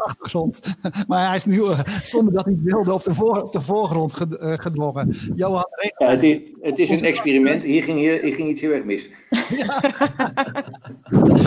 achtergrond. 0.01 0.60
Maar 1.08 1.27
hij 1.27 1.36
is 1.36 1.46
nu, 1.46 1.58
uh, 1.58 1.79
zonder 2.01 2.34
dat 2.34 2.46
hij 2.46 2.58
wilde, 2.63 2.93
op 2.93 3.03
de, 3.03 3.13
voor, 3.13 3.41
op 3.41 3.51
de 3.51 3.62
voorgrond 3.62 4.15
uh, 4.20 4.53
gedwongen. 4.55 5.15
Johan, 5.36 5.65
ja, 5.98 6.08
het, 6.08 6.24
is, 6.24 6.39
het 6.62 6.79
is 6.79 6.89
een 6.89 7.01
experiment. 7.01 7.62
Hier 7.62 7.84
ging, 7.84 8.00
hier, 8.00 8.22
hier 8.22 8.34
ging 8.34 8.50
iets 8.50 8.62
heel 8.62 8.72
erg 8.72 8.84
mis. 8.84 9.10
Ja. 9.50 9.79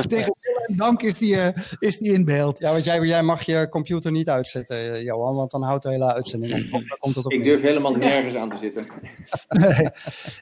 Tegen 0.09 0.35
dank 0.77 1.03
is 1.03 1.19
die, 1.19 1.35
uh, 1.35 1.47
is 1.79 1.99
die 1.99 2.13
in 2.13 2.25
beeld. 2.25 2.59
Ja, 2.59 2.73
want 2.73 2.85
jij, 2.85 3.01
jij 3.01 3.23
mag 3.23 3.43
je 3.43 3.69
computer 3.71 4.13
niet 4.13 4.29
uitzetten, 4.29 5.03
Johan, 5.03 5.35
want 5.35 5.51
dan 5.51 5.63
houdt 5.63 5.83
de 5.83 5.91
hele 5.91 6.15
uitzending 6.15 6.73
op. 6.73 6.97
Komt 6.99 7.15
het 7.15 7.25
op 7.25 7.33
ik 7.33 7.45
durf 7.45 7.61
helemaal 7.61 7.95
nergens 7.95 8.35
aan 8.35 8.51
te 8.51 8.57
zitten. 8.57 8.87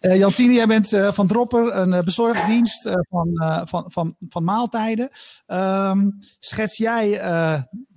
nee. 0.01 0.19
Jantine, 0.19 0.53
jij 0.53 0.67
bent 0.67 0.89
van 1.11 1.27
Dropper, 1.27 1.75
een 1.75 2.05
bezorgdienst 2.05 2.91
van, 3.09 3.29
van, 3.65 3.85
van, 3.87 4.17
van 4.29 4.45
maaltijden. 4.45 5.11
Um, 5.47 6.19
schets 6.39 6.77
jij 6.77 7.21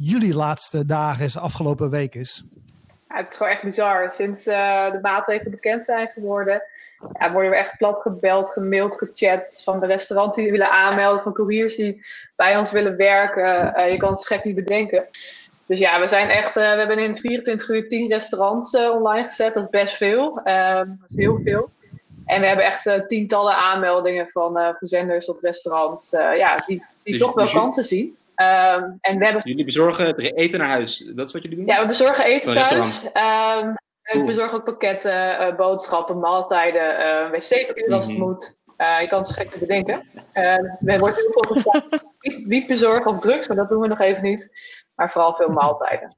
jullie 0.05 0.35
laatste 0.35 0.85
dagen, 0.85 1.23
is 1.23 1.37
afgelopen 1.37 1.89
week 1.89 2.15
is? 2.15 2.43
Ja, 3.09 3.15
het 3.15 3.27
is 3.29 3.37
gewoon 3.37 3.51
echt 3.51 3.63
bizar. 3.63 4.13
Sinds 4.13 4.47
uh, 4.47 4.91
de 4.91 4.99
maatregelen 5.01 5.51
bekend 5.51 5.85
zijn 5.85 6.07
geworden, 6.13 6.61
ja, 7.19 7.31
worden 7.31 7.51
we 7.51 7.57
echt 7.57 7.77
plat 7.77 8.01
gebeld, 8.01 8.49
gemaild, 8.49 8.95
gechat 8.97 9.61
van 9.63 9.79
de 9.79 9.85
restaurants 9.85 10.35
die 10.35 10.51
willen 10.51 10.71
aanmelden, 10.71 11.23
van 11.23 11.33
couriers 11.33 11.75
die 11.75 12.05
bij 12.35 12.57
ons 12.57 12.71
willen 12.71 12.97
werken. 12.97 13.73
Uh, 13.77 13.91
je 13.91 13.97
kan 13.97 14.13
het 14.13 14.25
gek 14.25 14.43
niet 14.43 14.55
bedenken. 14.55 15.07
Dus 15.65 15.79
ja, 15.79 15.99
we 15.99 16.07
zijn 16.07 16.29
echt, 16.29 16.57
uh, 16.57 16.71
we 16.71 16.77
hebben 16.77 16.99
in 16.99 17.17
24 17.17 17.69
uur 17.69 17.89
10 17.89 18.09
restaurants 18.09 18.75
online 18.75 19.27
gezet. 19.27 19.53
Dat 19.53 19.63
is 19.63 19.69
best 19.69 19.95
veel. 19.95 20.39
Ehm, 20.43 20.87
dat 20.87 21.09
is 21.09 21.15
heel 21.15 21.39
veel. 21.43 21.69
En 22.25 22.41
we 22.41 22.47
hebben 22.47 22.65
echt 22.65 23.07
tientallen 23.07 23.55
aanmeldingen 23.55 24.27
van 24.27 24.75
verzenders 24.77 25.25
tot 25.25 25.41
restaurants. 25.41 26.09
ja, 26.11 26.55
die, 26.65 26.85
die 27.03 27.13
dus, 27.13 27.21
toch 27.21 27.33
wel 27.33 27.43
dus 27.43 27.53
kansen 27.53 27.85
zien. 27.85 28.17
Um, 28.35 28.97
en 29.01 29.17
we 29.17 29.25
hebben... 29.25 29.41
Jullie 29.43 29.65
bezorgen 29.65 30.15
eten 30.15 30.59
naar 30.59 30.67
huis, 30.67 30.97
dat 30.97 31.27
is 31.27 31.33
wat 31.33 31.43
jullie 31.43 31.57
doen? 31.57 31.67
Ja, 31.67 31.81
we 31.81 31.87
bezorgen 31.87 32.25
eten 32.25 32.53
thuis. 32.53 33.03
Um, 33.03 33.75
Ik 34.03 34.25
bezorg 34.25 34.53
ook 34.53 34.63
pakketten, 34.63 35.41
uh, 35.41 35.55
boodschappen, 35.55 36.19
maaltijden, 36.19 36.99
uh, 36.99 37.29
wc-papier 37.29 37.93
als 37.93 38.03
het 38.03 38.13
mhm. 38.13 38.21
moet. 38.21 38.55
Uh, 38.77 39.01
je 39.01 39.07
kan 39.07 39.21
het 39.21 39.31
gek 39.31 39.51
te 39.51 39.59
bedenken. 39.59 40.09
er 40.33 40.99
wordt 40.99 41.15
heel 41.15 41.31
veel 41.31 41.55
gevraagd 41.55 42.05
niet 42.53 42.67
bezorgen 42.67 43.11
of 43.11 43.19
drugs, 43.19 43.47
maar 43.47 43.57
dat 43.57 43.69
doen 43.69 43.81
we 43.81 43.87
nog 43.87 43.99
even 43.99 44.23
niet. 44.23 44.49
Maar 44.95 45.11
vooral 45.11 45.35
veel 45.35 45.49
maaltijden. 45.49 46.17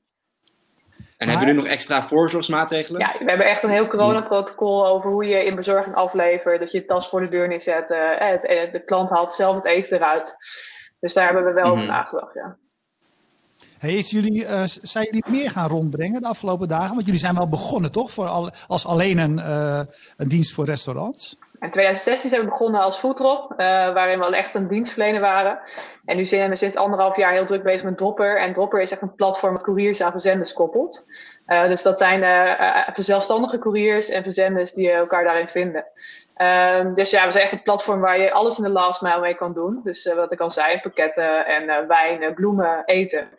En 1.18 1.30
hebben 1.30 1.48
jullie 1.48 1.62
nog 1.62 1.72
extra 1.72 2.04
voorzorgsmaatregelen? 2.04 3.02
Ja, 3.02 3.16
we 3.20 3.26
hebben 3.26 3.48
echt 3.48 3.64
een 3.64 3.70
heel 3.70 3.88
coronaprotocol 3.88 4.88
over 4.88 5.12
hoe 5.12 5.26
je 5.26 5.46
in 5.46 5.56
bezorging 5.56 5.96
aflevert. 5.96 6.60
Dat 6.60 6.72
je 6.72 6.78
je 6.78 6.86
tas 6.86 7.10
voor 7.10 7.20
de 7.20 7.28
deur 7.28 7.48
neerzet. 7.48 7.88
De 7.88 8.82
klant 8.86 9.10
haalt 9.10 9.34
zelf 9.34 9.56
het 9.56 9.66
eten 9.66 9.98
eruit. 9.98 10.36
Dus 11.00 11.14
daar 11.14 11.26
hebben 11.26 11.46
we 11.46 11.54
wel 11.54 11.76
mhm. 11.76 11.86
nagedacht, 11.86 12.34
ja. 12.34 12.58
Hey, 13.80 13.94
is 13.94 14.12
jullie, 14.12 14.44
uh, 14.44 14.62
zijn 14.66 15.06
jullie 15.06 15.24
meer 15.28 15.52
gaan 15.52 15.70
rondbrengen 15.70 16.22
de 16.22 16.28
afgelopen 16.28 16.68
dagen? 16.68 16.94
Want 16.94 17.06
jullie 17.06 17.20
zijn 17.20 17.36
wel 17.36 17.50
begonnen, 17.50 17.92
toch? 17.92 18.12
Voor 18.12 18.28
al, 18.28 18.50
als 18.68 18.88
alleen 18.88 19.18
een, 19.18 19.38
uh, 19.38 19.80
een 20.18 20.28
dienst 20.28 20.54
voor 20.54 20.66
restaurants. 20.66 21.38
In 21.60 21.72
2016 21.72 22.30
zijn 22.30 22.42
we 22.42 22.50
begonnen 22.50 22.82
als 22.82 22.98
Foodrop, 22.98 23.52
uh, 23.52 23.58
waarin 23.94 24.20
we 24.20 24.26
al 24.26 24.34
echt 24.34 24.56
een 24.56 24.68
dienstverlener 24.68 25.22
waren. 25.22 25.60
En 26.06 26.18
nu 26.18 26.26
zijn 26.26 26.50
we 26.50 26.56
sinds 26.56 26.76
anderhalf 26.76 27.16
jaar 27.16 27.34
heel 27.34 27.46
druk 27.46 27.64
bezig 27.64 27.84
met 27.84 27.98
Dropper. 27.98 28.40
En 28.40 28.54
Dropper 28.54 28.82
is 28.82 28.92
echt 28.92 29.02
een 29.02 29.16
platform 29.16 29.54
met 29.54 29.62
couriers 29.62 30.02
aan 30.02 30.12
verzenders 30.12 30.54
koppelt. 30.54 31.06
Uh, 31.48 31.68
dus 31.68 31.82
dat 31.82 31.98
zijn 31.98 32.22
uh, 32.22 32.90
zelfstandige 32.96 33.60
couriers 33.60 34.10
en 34.10 34.24
verzenders 34.24 34.74
die 34.74 34.92
elkaar 34.92 35.24
daarin 35.24 35.48
vinden. 35.48 35.86
Uh, 36.38 36.96
dus 36.96 37.10
ja, 37.10 37.26
we 37.26 37.32
zijn 37.32 37.44
echt 37.44 37.54
een 37.54 37.64
platform 37.64 38.00
waar 38.00 38.20
je 38.20 38.32
alles 38.32 38.58
in 38.58 38.64
de 38.64 38.70
last 38.70 39.02
mile 39.02 39.20
mee 39.20 39.36
kan 39.36 39.54
doen. 39.54 39.80
Dus 39.84 40.14
wat 40.16 40.32
ik 40.32 40.40
al 40.40 40.52
zei, 40.52 40.80
pakketten 40.80 41.46
en 41.46 41.88
wijn, 41.88 42.34
bloemen, 42.34 42.84
eten. 42.86 43.30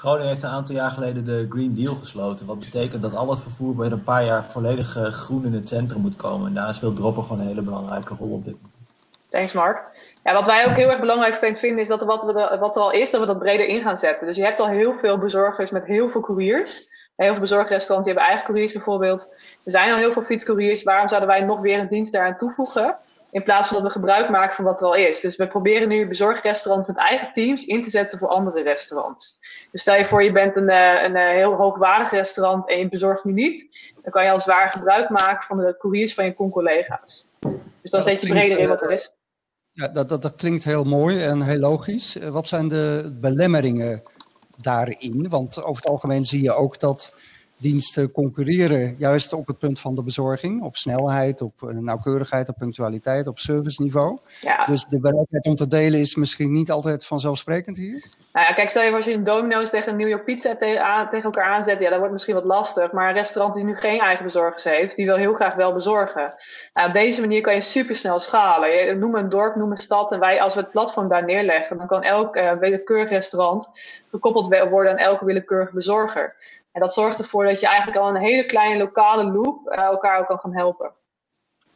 Groningen 0.00 0.28
heeft 0.28 0.42
een 0.42 0.50
aantal 0.50 0.74
jaar 0.74 0.90
geleden 0.90 1.24
de 1.24 1.46
Green 1.48 1.74
Deal 1.74 1.94
gesloten. 1.94 2.46
Wat 2.46 2.58
betekent 2.58 3.02
dat 3.02 3.16
al 3.16 3.30
het 3.30 3.40
vervoer 3.40 3.74
binnen 3.74 3.98
een 3.98 4.04
paar 4.04 4.24
jaar 4.24 4.44
volledig 4.44 4.96
eh, 4.96 5.04
groen 5.04 5.44
in 5.44 5.52
het 5.52 5.68
centrum 5.68 6.00
moet 6.00 6.16
komen. 6.16 6.46
En 6.46 6.54
daar 6.54 6.74
speelt 6.74 6.96
Dropper 6.96 7.22
gewoon 7.22 7.40
een 7.40 7.46
hele 7.46 7.62
belangrijke 7.62 8.14
rol 8.14 8.32
op 8.32 8.44
dit 8.44 8.54
moment. 8.62 8.94
Thanks 9.30 9.52
Mark. 9.52 9.82
Ja, 10.24 10.32
wat 10.32 10.46
wij 10.46 10.66
ook 10.66 10.76
heel 10.76 10.90
erg 10.90 11.00
belangrijk 11.00 11.58
vinden 11.58 11.78
is 11.78 11.88
dat 11.88 12.02
wat, 12.02 12.24
we 12.24 12.56
wat 12.60 12.76
er 12.76 12.82
al 12.82 12.92
is, 12.92 13.10
dat 13.10 13.20
we 13.20 13.26
dat 13.26 13.38
breder 13.38 13.66
in 13.66 13.82
gaan 13.82 13.98
zetten. 13.98 14.26
Dus 14.26 14.36
je 14.36 14.44
hebt 14.44 14.60
al 14.60 14.68
heel 14.68 14.94
veel 15.00 15.18
bezorgers 15.18 15.70
met 15.70 15.84
heel 15.84 16.08
veel 16.10 16.20
couriers. 16.20 16.89
Heel 17.20 17.32
veel 17.32 17.40
bezorgrestaurants 17.40 18.06
die 18.06 18.16
hebben 18.16 18.32
eigen 18.32 18.44
couriers 18.44 18.72
bijvoorbeeld. 18.72 19.22
Er 19.64 19.70
zijn 19.70 19.92
al 19.92 19.98
heel 19.98 20.12
veel 20.12 20.22
fietscouriers. 20.22 20.82
Waarom 20.82 21.08
zouden 21.08 21.28
wij 21.28 21.40
nog 21.40 21.60
weer 21.60 21.78
een 21.78 21.88
dienst 21.88 22.12
daaraan 22.12 22.38
toevoegen? 22.38 22.98
In 23.30 23.42
plaats 23.42 23.68
van 23.68 23.76
dat 23.76 23.86
we 23.86 23.92
gebruik 23.92 24.28
maken 24.28 24.56
van 24.56 24.64
wat 24.64 24.80
er 24.80 24.86
al 24.86 24.94
is. 24.94 25.20
Dus 25.20 25.36
we 25.36 25.46
proberen 25.46 25.88
nu 25.88 26.08
bezorgrestaurants 26.08 26.88
met 26.88 26.96
eigen 26.96 27.32
teams 27.32 27.64
in 27.64 27.82
te 27.82 27.90
zetten 27.90 28.18
voor 28.18 28.28
andere 28.28 28.62
restaurants. 28.62 29.38
Dus 29.72 29.80
stel 29.80 29.94
je 29.94 30.04
voor, 30.04 30.22
je 30.22 30.32
bent 30.32 30.56
een, 30.56 30.68
eh, 30.68 31.02
een, 31.02 31.16
eh, 31.16 31.28
heel 31.28 31.52
hoogwaardig 31.52 32.10
restaurant 32.10 32.68
en 32.68 32.78
je 32.78 32.88
bezorgt 32.88 33.24
nu 33.24 33.32
niet. 33.32 33.68
Dan 34.02 34.12
kan 34.12 34.24
je 34.24 34.30
al 34.30 34.40
zwaar 34.40 34.72
gebruik 34.72 35.08
maken 35.08 35.46
van 35.46 35.56
de 35.56 35.76
couriers 35.78 36.14
van 36.14 36.24
je 36.24 36.34
con-collega's. 36.34 37.26
Dus 37.82 37.90
dan 37.90 38.00
zet 38.00 38.20
je 38.20 38.28
breder 38.28 38.58
in 38.58 38.68
wat 38.68 38.82
er 38.82 38.90
is. 38.90 39.12
Ja, 39.72 39.88
dat, 39.88 40.08
dat, 40.08 40.22
dat 40.22 40.34
klinkt 40.34 40.64
heel 40.64 40.84
mooi 40.84 41.22
en 41.22 41.42
heel 41.42 41.58
logisch. 41.58 42.18
Eh, 42.18 42.28
wat 42.28 42.48
zijn 42.48 42.68
de 42.68 43.16
belemmeringen 43.20 44.02
daarin? 44.62 45.28
Want 45.28 45.62
over 45.62 45.82
het 45.82 45.90
algemeen 45.90 46.24
zie 46.24 46.42
je 46.42 46.54
ook 46.54 46.78
dat 46.78 47.14
diensten 47.60 48.12
concurreren 48.12 48.94
juist 48.98 49.32
op 49.32 49.46
het 49.46 49.58
punt 49.58 49.80
van 49.80 49.94
de 49.94 50.02
bezorging, 50.02 50.62
op 50.62 50.76
snelheid, 50.76 51.40
op 51.42 51.62
eh, 51.62 51.68
nauwkeurigheid, 51.68 52.48
op 52.48 52.56
punctualiteit, 52.58 53.26
op 53.26 53.38
serviceniveau. 53.38 54.18
Ja. 54.40 54.64
Dus 54.64 54.84
de 54.84 55.00
bereidheid 55.00 55.46
om 55.46 55.54
te 55.54 55.66
delen 55.66 56.00
is 56.00 56.14
misschien 56.14 56.52
niet 56.52 56.70
altijd 56.70 57.06
vanzelfsprekend 57.06 57.76
hier. 57.76 58.04
Nou 58.32 58.46
ja, 58.46 58.52
kijk, 58.52 58.70
stel 58.70 58.82
je 58.82 58.92
als 58.92 59.04
je 59.04 59.12
een 59.12 59.24
Domino's 59.24 59.70
tegen 59.70 59.90
een 59.92 59.96
New 59.96 60.08
York 60.08 60.24
Pizza 60.24 60.56
tegen 60.56 61.22
elkaar 61.22 61.44
aanzet, 61.44 61.80
ja, 61.80 61.90
dat 61.90 61.98
wordt 61.98 62.12
misschien 62.12 62.34
wat 62.34 62.44
lastig. 62.44 62.92
Maar 62.92 63.08
een 63.08 63.14
restaurant 63.14 63.54
die 63.54 63.64
nu 63.64 63.76
geen 63.76 64.00
eigen 64.00 64.24
bezorgers 64.24 64.64
heeft, 64.64 64.96
die 64.96 65.06
wil 65.06 65.16
heel 65.16 65.34
graag 65.34 65.54
wel 65.54 65.72
bezorgen. 65.72 66.34
Nou, 66.74 66.88
op 66.88 66.94
deze 66.94 67.20
manier 67.20 67.40
kan 67.40 67.54
je 67.54 67.60
supersnel 67.60 68.18
schalen. 68.18 68.70
Je, 68.70 68.94
noem 68.94 69.14
een 69.14 69.28
dorp, 69.28 69.56
noem 69.56 69.70
een 69.70 69.78
stad. 69.78 70.12
En 70.12 70.20
wij, 70.20 70.40
als 70.40 70.54
we 70.54 70.60
het 70.60 70.70
platform 70.70 71.08
daar 71.08 71.24
neerleggen, 71.24 71.76
dan 71.78 71.86
kan 71.86 72.02
elk 72.02 72.36
uh, 72.36 72.52
willekeurig 72.52 73.08
restaurant 73.08 73.68
gekoppeld 74.10 74.68
worden 74.68 74.92
aan 74.92 74.98
elke 74.98 75.24
willekeurige 75.24 75.74
bezorger. 75.74 76.34
En 76.72 76.80
dat 76.80 76.94
zorgt 76.94 77.18
ervoor 77.18 77.44
dat 77.44 77.60
je 77.60 77.66
eigenlijk 77.66 77.98
al 77.98 78.08
een 78.08 78.22
hele 78.22 78.46
kleine 78.46 78.78
lokale 78.78 79.32
loop 79.32 79.72
uh, 79.72 79.78
elkaar 79.78 80.20
ook 80.20 80.26
kan 80.26 80.38
gaan 80.38 80.56
helpen. 80.56 80.92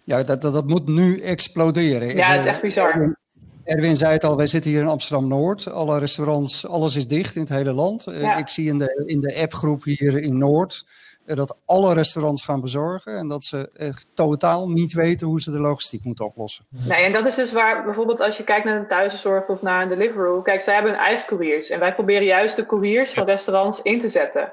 Ja, 0.04 0.22
dat, 0.22 0.42
dat, 0.42 0.52
dat, 0.52 0.66
moet 0.66 0.86
nu 0.86 1.20
exploderen. 1.20 2.16
Ja, 2.16 2.30
het 2.30 2.40
is 2.40 2.46
echt 2.46 2.60
bizar. 2.60 3.16
Erwin, 3.64 3.96
zei 3.96 4.12
het 4.12 4.24
al, 4.24 4.36
wij 4.36 4.46
zitten 4.46 4.70
hier 4.70 4.80
in 4.80 4.88
Amsterdam-Noord. 4.88 5.70
Alle 5.70 5.98
restaurants, 5.98 6.66
alles 6.66 6.96
is 6.96 7.08
dicht 7.08 7.34
in 7.34 7.40
het 7.40 7.50
hele 7.50 7.72
land. 7.72 8.06
Eh, 8.06 8.38
ik 8.38 8.48
zie 8.48 8.68
in 8.68 8.78
de, 8.78 9.02
in 9.06 9.20
de 9.20 9.40
appgroep 9.40 9.84
hier 9.84 10.22
in 10.22 10.38
Noord 10.38 10.86
eh, 11.26 11.36
dat 11.36 11.62
alle 11.64 11.94
restaurants 11.94 12.44
gaan 12.44 12.60
bezorgen 12.60 13.18
en 13.18 13.28
dat 13.28 13.44
ze 13.44 13.70
echt 13.74 14.06
totaal 14.14 14.68
niet 14.68 14.92
weten 14.92 15.26
hoe 15.26 15.40
ze 15.40 15.50
de 15.50 15.58
logistiek 15.58 16.04
moeten 16.04 16.24
oplossen. 16.24 16.64
Nee, 16.68 17.04
en 17.04 17.12
dat 17.12 17.26
is 17.26 17.34
dus 17.34 17.52
waar 17.52 17.84
bijvoorbeeld 17.84 18.20
als 18.20 18.36
je 18.36 18.44
kijkt 18.44 18.64
naar 18.64 18.76
een 18.76 18.88
thuiszorg 18.88 19.46
of 19.46 19.62
naar 19.62 19.82
een 19.82 19.88
Deliveroo, 19.88 20.42
kijk, 20.42 20.62
zij 20.62 20.74
hebben 20.74 20.92
hun 20.92 21.00
eigen 21.00 21.26
couriers 21.26 21.70
en 21.70 21.78
wij 21.78 21.94
proberen 21.94 22.24
juist 22.24 22.56
de 22.56 22.66
couriers 22.66 23.12
van 23.12 23.24
restaurants 23.24 23.82
in 23.82 24.00
te 24.00 24.08
zetten. 24.08 24.52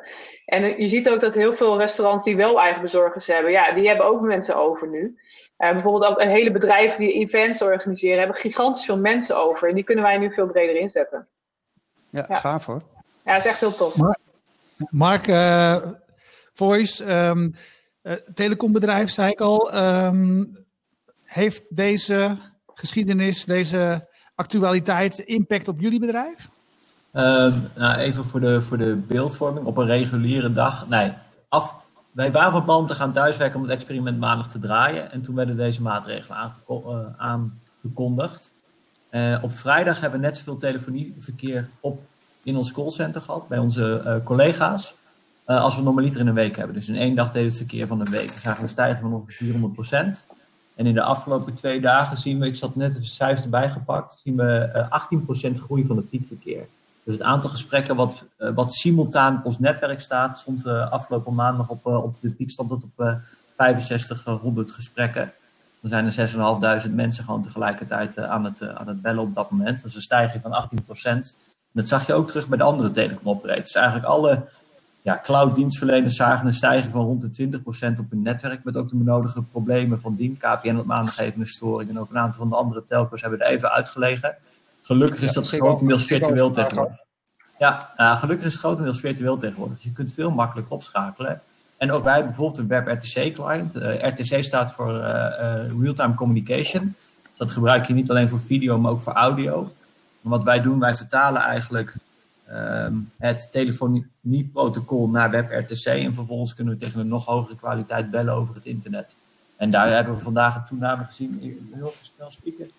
En 0.52 0.82
je 0.82 0.88
ziet 0.88 1.10
ook 1.10 1.20
dat 1.20 1.34
heel 1.34 1.56
veel 1.56 1.78
restaurants 1.78 2.26
die 2.26 2.36
wel 2.36 2.62
eigen 2.62 2.82
bezorgers 2.82 3.28
hebben, 3.28 3.52
ja, 3.52 3.74
die 3.74 3.88
hebben 3.88 4.06
ook 4.06 4.22
mensen 4.22 4.56
over 4.56 4.88
nu. 4.88 5.20
Uh, 5.58 5.72
bijvoorbeeld 5.72 6.12
ook 6.12 6.20
een 6.20 6.30
hele 6.30 6.52
bedrijven 6.52 7.00
die 7.00 7.14
events 7.14 7.62
organiseren, 7.62 8.18
hebben 8.18 8.38
gigantisch 8.38 8.86
veel 8.86 8.98
mensen 8.98 9.38
over. 9.38 9.70
En 9.70 9.76
die 9.76 9.84
kunnen 9.84 10.04
wij 10.04 10.18
nu 10.18 10.34
veel 10.34 10.48
breder 10.48 10.76
inzetten. 10.76 11.28
Ja, 12.10 12.26
ja. 12.28 12.36
gaaf 12.36 12.66
hoor. 12.66 12.82
Ja, 13.26 13.34
dat 13.34 13.46
is 13.46 13.52
echt 13.52 13.60
heel 13.60 13.76
tof. 13.76 13.96
Mark, 14.90 15.28
uh, 15.28 15.76
Voice, 16.54 17.14
um, 17.14 17.54
uh, 18.04 18.14
telecombedrijf, 18.14 19.10
zei 19.10 19.32
ik 19.32 19.42
al. 19.42 19.76
Um, 19.76 20.66
heeft 21.24 21.76
deze 21.76 22.38
geschiedenis, 22.74 23.46
deze 23.46 24.08
actualiteit 24.36 25.20
impact 25.20 25.68
op 25.68 25.80
jullie 25.80 26.00
bedrijf? 26.00 26.50
Um, 27.14 27.54
nou, 27.76 27.98
even 27.98 28.26
voor 28.26 28.40
de, 28.40 28.62
voor 28.62 28.78
de 28.78 28.96
beeldvorming. 28.96 29.66
Op 29.66 29.78
een 29.78 29.86
reguliere 29.86 30.52
dag. 30.52 30.88
Nee, 30.88 31.14
af, 31.50 31.76
wij 32.12 32.32
waren 32.32 32.52
van 32.52 32.64
plan 32.64 32.80
om 32.80 32.88
te 32.88 32.96
gaan 32.96 33.12
thuiswerken 33.12 33.56
om 33.56 33.66
het 33.66 33.76
experiment 33.76 34.20
maandag 34.20 34.50
te 34.50 34.60
draaien. 34.60 35.12
En 35.12 35.22
toen 35.22 35.36
werden 35.36 35.58
deze 35.58 35.82
maatregelen 35.82 36.54
aangekondigd. 37.18 38.54
Uh, 39.12 39.38
op 39.42 39.52
vrijdag 39.52 40.00
hebben 40.02 40.20
we 40.20 40.26
net 40.26 40.38
zoveel 40.38 40.58
telefonieverkeer 40.58 41.70
op, 41.80 42.02
in 42.44 42.56
ons 42.56 42.72
callcenter 42.72 43.22
gehad. 43.22 43.48
Bij 43.48 43.58
onze 43.58 44.02
uh, 44.06 44.16
collega's. 44.26 44.96
als 45.46 45.76
we 45.76 45.82
normaliter 45.82 46.20
in 46.20 46.28
een 46.28 46.34
week 46.34 46.56
hebben. 46.56 46.76
Dus 46.76 46.90
in 46.90 46.96
één 46.96 47.16
dag 47.16 47.32
we 47.32 47.40
het 47.40 47.58
verkeer 47.58 47.88
van 47.88 48.00
een 48.00 48.12
week. 48.12 48.34
We 48.34 48.40
zagen 48.40 48.64
een 48.64 48.70
stijging 48.70 49.00
van 49.00 49.14
ongeveer 49.14 50.08
400%. 50.16 50.18
En 50.76 50.86
in 50.86 50.94
de 50.94 51.02
afgelopen 51.04 51.54
twee 51.54 51.82
dagen 51.82 52.18
zien 52.18 52.40
we, 52.40 52.46
ik 52.46 52.56
zat 52.56 52.76
net 52.76 52.94
de 52.94 53.06
cijfers 53.06 53.44
erbij 53.44 53.70
gepakt, 53.70 54.22
zien 54.24 54.36
we 54.36 54.90
18% 55.50 55.52
groei 55.52 55.86
van 55.86 55.98
het 55.98 56.10
piekverkeer. 56.10 56.68
Dus 57.04 57.14
het 57.14 57.24
aantal 57.24 57.50
gesprekken 57.50 57.96
wat, 57.96 58.26
uh, 58.38 58.50
wat 58.54 58.74
simultaan 58.74 59.38
op 59.38 59.46
ons 59.46 59.60
netwerk 59.60 60.02
staat, 60.02 60.40
stond 60.40 60.66
uh, 60.66 60.92
afgelopen 60.92 61.34
maandag 61.34 61.70
op, 61.70 61.88
uh, 61.88 62.04
op 62.04 62.16
de 62.22 62.30
piek 62.30 62.52
stond 62.52 62.70
het 62.70 62.84
op 62.84 63.18
6500 63.58 64.72
gesprekken. 64.72 65.34
Dan 65.82 65.90
zijn 65.90 66.06
er 66.06 66.86
6.500 66.88 66.94
mensen 66.96 67.24
gewoon 67.24 67.42
tegelijkertijd 67.42 68.18
aan, 68.18 68.44
het, 68.44 68.62
aan 68.68 68.88
het 68.88 69.02
bellen 69.02 69.24
op 69.24 69.36
dat 69.36 69.52
moment. 69.52 69.78
Dat 69.78 69.90
is 69.90 69.96
een 69.96 70.02
stijging 70.02 70.44
van 70.44 70.70
18%. 71.24 71.38
dat 71.72 71.88
zag 71.88 72.08
je 72.08 72.14
ook 72.14 72.28
terug 72.28 72.48
bij 72.48 72.58
de 72.58 72.64
andere 72.64 72.92
telecomoperators. 72.92 73.74
Eigenlijk 73.74 74.06
alle 74.08 74.48
ja, 75.02 75.20
cloud-dienstverleners 75.24 76.16
zagen 76.16 76.48
een 76.48 76.54
stijging 76.54 76.92
van 76.92 77.06
rond 77.06 77.36
de 77.36 77.50
20% 77.96 78.00
op 78.00 78.10
hun 78.10 78.22
netwerk. 78.22 78.64
Met 78.64 78.78
ook 78.78 78.90
de 78.90 78.96
benodigde 78.96 79.44
problemen 79.44 80.00
van 80.00 80.16
dien. 80.16 80.38
KPN 80.38 80.76
op 80.76 80.86
maandag 80.86 81.20
even 81.20 81.42
een 81.42 81.48
storing. 81.48 81.90
En 81.90 82.00
ook 82.00 82.10
een 82.10 82.20
aantal 82.20 82.40
van 82.40 82.50
de 82.50 82.56
andere 82.56 82.86
telcos 82.86 83.22
hebben 83.22 83.40
er 83.40 83.48
even 83.48 83.72
uitgelegen. 83.72 84.36
Gelukkig 84.82 85.22
is 85.22 85.34
dat 85.34 85.48
grotendeels 85.48 86.06
virtueel 86.06 86.52
tegenwoordig. 86.52 87.00
Ja, 87.60 87.94
uh, 87.98 88.20
gelukkig 88.20 88.46
is 88.46 88.54
het 88.54 88.62
grotendeels 88.62 89.00
virtueel 89.00 89.38
tegenwoordig. 89.38 89.76
Dus 89.76 89.84
je 89.84 89.92
kunt 89.92 90.14
veel 90.14 90.32
makkelijker 90.32 90.74
opschakelen. 90.74 91.42
En 91.78 91.92
ook 91.92 92.04
wij 92.04 92.26
bijvoorbeeld 92.26 92.58
een 92.58 92.68
WebRTC-client. 92.68 93.76
Uh, 93.76 94.04
eh, 94.04 94.14
RTC 94.14 94.44
staat 94.44 94.72
voor 94.72 94.94
uh, 94.94 95.68
Real-Time 95.82 96.14
Communication. 96.14 96.96
Dus 97.30 97.38
dat 97.38 97.52
gebruik 97.52 97.88
je 97.88 97.94
niet 97.94 98.10
alleen 98.10 98.30
voor 98.30 98.40
video, 98.40 98.78
maar 98.78 98.92
ook 98.92 99.02
voor 99.02 99.14
audio. 99.14 99.72
En 100.24 100.30
wat 100.30 100.44
wij 100.44 100.62
doen, 100.62 100.80
wij 100.80 100.96
vertalen 100.96 101.42
eigenlijk 101.42 101.98
um, 102.52 103.12
het 103.18 103.52
telefonieprotocol 103.52 105.08
naar 105.08 105.30
WebRTC. 105.32 105.86
En 105.86 106.14
vervolgens 106.14 106.54
kunnen 106.54 106.74
we 106.74 106.80
tegen 106.80 107.00
een 107.00 107.08
nog 107.08 107.26
hogere 107.26 107.56
kwaliteit 107.56 108.12
bellen 108.12 108.34
over 108.34 108.56
het 108.56 108.66
internet. 108.66 109.16
En 109.58 109.72
daar 109.72 109.90
hebben 109.90 110.16
we 110.16 110.22
vandaag 110.22 110.56
een 110.56 110.66
toename 110.66 111.04
gezien. 111.04 111.40
Heel 111.74 111.94
snel 112.02 112.32
spreken. 112.32 112.70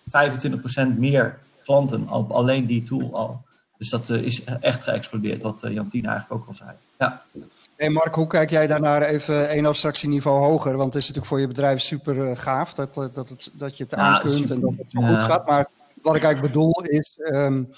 25% 0.93 0.97
meer 0.97 1.39
klanten 1.63 2.09
op 2.09 2.31
alleen 2.31 2.65
die 2.65 2.83
tool 2.83 3.15
al. 3.15 3.41
Dus 3.77 3.89
dat 3.89 4.09
uh, 4.09 4.23
is 4.23 4.43
echt 4.43 4.83
geëxplodeerd, 4.83 5.41
wat 5.41 5.63
uh, 5.63 5.73
Jantien 5.73 6.05
eigenlijk 6.05 6.41
ook 6.41 6.47
al 6.47 6.53
zei. 6.53 6.69
Ja. 6.99 7.23
Hey 7.75 7.89
Mark, 7.89 8.15
hoe 8.15 8.27
kijk 8.27 8.49
jij 8.49 8.67
daarnaar 8.67 9.01
even 9.01 9.49
één 9.49 9.65
abstractieniveau 9.65 10.45
hoger? 10.45 10.77
Want 10.77 10.93
het 10.93 11.01
is 11.01 11.07
natuurlijk 11.07 11.27
voor 11.27 11.39
je 11.39 11.47
bedrijf 11.47 11.81
super 11.81 12.15
uh, 12.15 12.37
gaaf 12.37 12.73
dat, 12.73 12.93
dat, 12.93 13.29
het, 13.29 13.51
dat 13.53 13.77
je 13.77 13.83
het 13.83 13.93
aan 13.93 14.19
kunt 14.21 14.51
en 14.51 14.59
dat 14.59 14.73
het 14.77 14.91
zo 14.91 15.01
goed 15.01 15.21
gaat. 15.21 15.47
Maar 15.47 15.69
wat 16.01 16.15
ik 16.15 16.23
eigenlijk 16.23 16.53
bedoel 16.53 16.83
is, 16.83 17.19
um, 17.33 17.73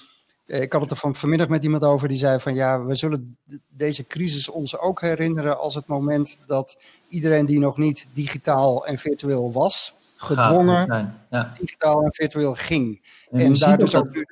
ik 0.46 0.74
had 0.74 0.82
het 0.82 0.92
er 0.92 0.98
van, 0.98 1.16
vanmiddag 1.16 1.48
met 1.48 1.64
iemand 1.64 1.84
over 1.84 2.08
die 2.08 2.18
zei 2.18 2.40
van 2.40 2.54
ja, 2.54 2.84
we 2.84 2.96
zullen 2.96 3.38
deze 3.70 4.08
crisis 4.08 4.50
ons 4.50 4.78
ook 4.78 5.02
herinneren 5.02 5.60
als 5.60 5.76
het 5.76 5.88
moment 5.88 6.40
dat 6.46 6.84
iedereen 7.08 7.46
die 7.46 7.60
nog 7.60 7.78
niet 7.78 8.08
digitaal 8.14 8.86
en 8.86 8.98
virtueel 8.98 9.52
was, 9.52 9.96
gedwongen 10.16 11.14
ja. 11.30 11.52
digitaal 11.60 12.04
en 12.04 12.14
virtueel 12.14 12.54
ging. 12.54 13.10
En, 13.32 13.40
en 13.40 13.54
daar 13.54 13.78
dus 13.78 13.96
ook 13.96 14.14
nu, 14.14 14.26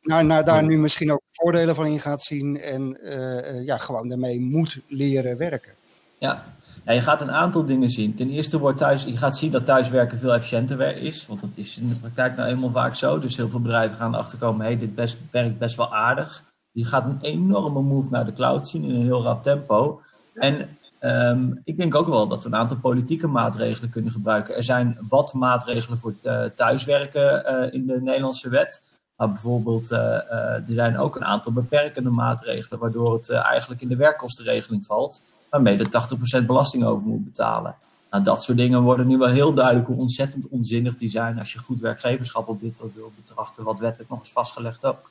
naar, 0.00 0.24
naar 0.24 0.44
daar 0.44 0.64
nu 0.64 0.78
misschien 0.78 1.12
ook 1.12 1.22
voordelen 1.30 1.74
van 1.74 1.86
in 1.86 2.00
gaat 2.00 2.22
zien 2.22 2.60
en 2.60 2.98
uh, 3.02 3.64
ja, 3.64 3.76
gewoon 3.76 4.08
daarmee 4.08 4.40
moet 4.40 4.80
leren 4.88 5.36
werken. 5.36 5.72
Ja, 6.18 6.44
ja, 6.84 6.92
je 6.92 7.00
gaat 7.00 7.20
een 7.20 7.30
aantal 7.30 7.64
dingen 7.64 7.90
zien. 7.90 8.14
Ten 8.14 8.30
eerste 8.30 8.58
wordt 8.58 8.78
thuis, 8.78 9.04
je 9.04 9.16
gaat 9.16 9.36
zien 9.36 9.50
dat 9.50 9.64
thuiswerken 9.64 10.18
veel 10.18 10.34
efficiënter 10.34 10.96
is. 10.96 11.26
Want 11.26 11.40
dat 11.40 11.50
is 11.54 11.78
in 11.78 11.88
de 11.88 11.98
praktijk 12.00 12.36
nou 12.36 12.48
eenmaal 12.48 12.70
vaak 12.70 12.94
zo. 12.94 13.18
Dus 13.18 13.36
heel 13.36 13.48
veel 13.48 13.60
bedrijven 13.60 13.96
gaan 13.96 14.14
erachter 14.14 14.38
komen, 14.38 14.66
hey, 14.66 14.78
dit 14.78 14.94
best, 14.94 15.16
werkt 15.30 15.58
best 15.58 15.76
wel 15.76 15.94
aardig. 15.94 16.44
Je 16.70 16.84
gaat 16.84 17.04
een 17.04 17.20
enorme 17.20 17.82
move 17.82 18.08
naar 18.10 18.24
de 18.24 18.32
cloud 18.32 18.68
zien 18.68 18.84
in 18.84 18.94
een 18.94 19.02
heel 19.02 19.22
rap 19.22 19.42
tempo. 19.42 20.00
En 20.34 20.68
um, 21.04 21.60
ik 21.64 21.76
denk 21.76 21.94
ook 21.94 22.06
wel 22.06 22.26
dat 22.26 22.42
we 22.42 22.48
een 22.48 22.56
aantal 22.56 22.76
politieke 22.76 23.26
maatregelen 23.26 23.90
kunnen 23.90 24.12
gebruiken. 24.12 24.56
Er 24.56 24.62
zijn 24.62 24.98
wat 25.08 25.34
maatregelen 25.34 25.98
voor 25.98 26.14
thuiswerken 26.54 27.44
uh, 27.46 27.72
in 27.72 27.86
de 27.86 28.00
Nederlandse 28.02 28.48
wet. 28.48 28.82
Maar 29.16 29.28
bijvoorbeeld, 29.28 29.90
uh, 29.90 29.98
er 29.98 30.62
zijn 30.66 30.98
ook 30.98 31.16
een 31.16 31.24
aantal 31.24 31.52
beperkende 31.52 32.10
maatregelen, 32.10 32.78
waardoor 32.78 33.12
het 33.12 33.30
eigenlijk 33.30 33.80
in 33.80 33.88
de 33.88 33.96
werkkostenregeling 33.96 34.86
valt 34.86 35.22
waarmee 35.54 35.76
de 35.76 36.06
80% 36.42 36.46
belasting 36.46 36.84
over 36.84 37.08
moet 37.08 37.24
betalen. 37.24 37.74
Nou, 38.10 38.24
dat 38.24 38.42
soort 38.42 38.58
dingen 38.58 38.82
worden 38.82 39.06
nu 39.06 39.18
wel 39.18 39.28
heel 39.28 39.54
duidelijk 39.54 39.86
hoe 39.86 39.96
ontzettend 39.96 40.48
onzinnig 40.48 40.96
die 40.96 41.08
zijn 41.08 41.38
als 41.38 41.52
je 41.52 41.58
goed 41.58 41.80
werkgeverschap 41.80 42.48
op 42.48 42.60
dit 42.60 42.78
wil 42.94 43.12
betrachten, 43.16 43.64
wat 43.64 43.78
wettelijk 43.78 44.10
nog 44.10 44.18
eens 44.18 44.32
vastgelegd 44.32 44.84
ook. 44.84 45.10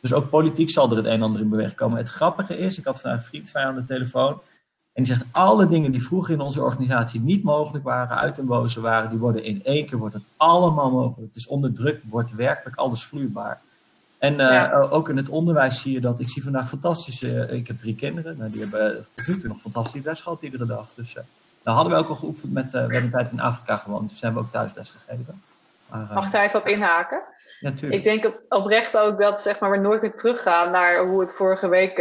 Dus 0.00 0.12
ook 0.12 0.30
politiek 0.30 0.70
zal 0.70 0.90
er 0.90 0.96
het 0.96 1.04
een 1.04 1.12
en 1.12 1.22
ander 1.22 1.40
in 1.40 1.48
beweging 1.48 1.76
komen. 1.76 1.98
Het 1.98 2.08
grappige 2.08 2.58
is, 2.58 2.78
ik 2.78 2.84
had 2.84 3.00
vandaag 3.00 3.20
een 3.20 3.26
vriend 3.26 3.50
van 3.50 3.60
aan 3.60 3.74
de 3.74 3.84
telefoon. 3.84 4.40
En 4.96 5.02
die 5.02 5.14
zegt, 5.14 5.24
alle 5.32 5.68
dingen 5.68 5.92
die 5.92 6.02
vroeger 6.02 6.34
in 6.34 6.40
onze 6.40 6.62
organisatie 6.62 7.20
niet 7.20 7.42
mogelijk 7.42 7.84
waren, 7.84 8.16
uit 8.16 8.38
en 8.38 8.46
boze 8.46 8.80
waren, 8.80 9.10
die 9.10 9.18
worden 9.18 9.44
in 9.44 9.64
één 9.64 9.86
keer 9.86 9.98
wordt 9.98 10.14
het 10.14 10.22
allemaal 10.36 10.90
mogelijk. 10.90 11.34
Dus 11.34 11.46
onder 11.46 11.72
druk 11.72 12.00
wordt 12.08 12.34
werkelijk 12.34 12.76
alles 12.76 13.04
vloeibaar. 13.04 13.60
En 14.18 14.34
uh, 14.34 14.92
ook 14.92 15.08
in 15.08 15.16
het 15.16 15.28
onderwijs 15.28 15.80
zie 15.80 15.92
je 15.92 16.00
dat. 16.00 16.20
Ik 16.20 16.28
zie 16.28 16.42
vandaag 16.42 16.68
fantastische. 16.68 17.48
ik 17.50 17.66
heb 17.66 17.78
drie 17.78 17.94
kinderen. 17.94 18.36
Nou, 18.36 18.50
die 18.50 18.60
hebben 18.60 19.06
tot 19.14 19.26
nu 19.26 19.40
toe 19.40 19.48
nog 19.48 19.60
fantastisch 19.60 20.04
les 20.04 20.20
gehad 20.20 20.42
iedere 20.42 20.66
dag. 20.66 20.88
Dus 20.94 21.14
uh, 21.14 21.22
daar 21.62 21.74
hadden 21.74 21.92
we 21.92 21.98
ook 21.98 22.08
al 22.08 22.14
geoefend 22.14 22.52
met. 22.52 22.66
Uh, 22.66 22.72
we 22.72 22.78
hebben 22.78 23.02
een 23.02 23.10
tijd 23.10 23.30
in 23.32 23.40
Afrika 23.40 23.76
gewoond. 23.76 24.10
Dus 24.10 24.20
hebben 24.20 24.40
we 24.40 24.46
ook 24.46 24.52
thuis 24.52 24.74
les 24.74 24.90
gegeven. 24.90 25.42
Maar, 25.88 26.08
Mag 26.14 26.26
ik 26.26 26.32
daar 26.32 26.44
even 26.44 26.60
op 26.60 26.66
inhaken? 26.66 27.20
Ja, 27.60 27.72
ik 27.88 28.02
denk 28.02 28.42
oprecht 28.48 28.96
ook 28.96 29.20
dat 29.20 29.40
zeg 29.40 29.58
maar, 29.58 29.70
we 29.70 29.76
nooit 29.76 30.02
meer 30.02 30.16
teruggaan 30.16 30.70
naar 30.70 31.06
hoe 31.06 31.20
het 31.20 31.32
vorige 31.32 31.68
week 31.68 31.96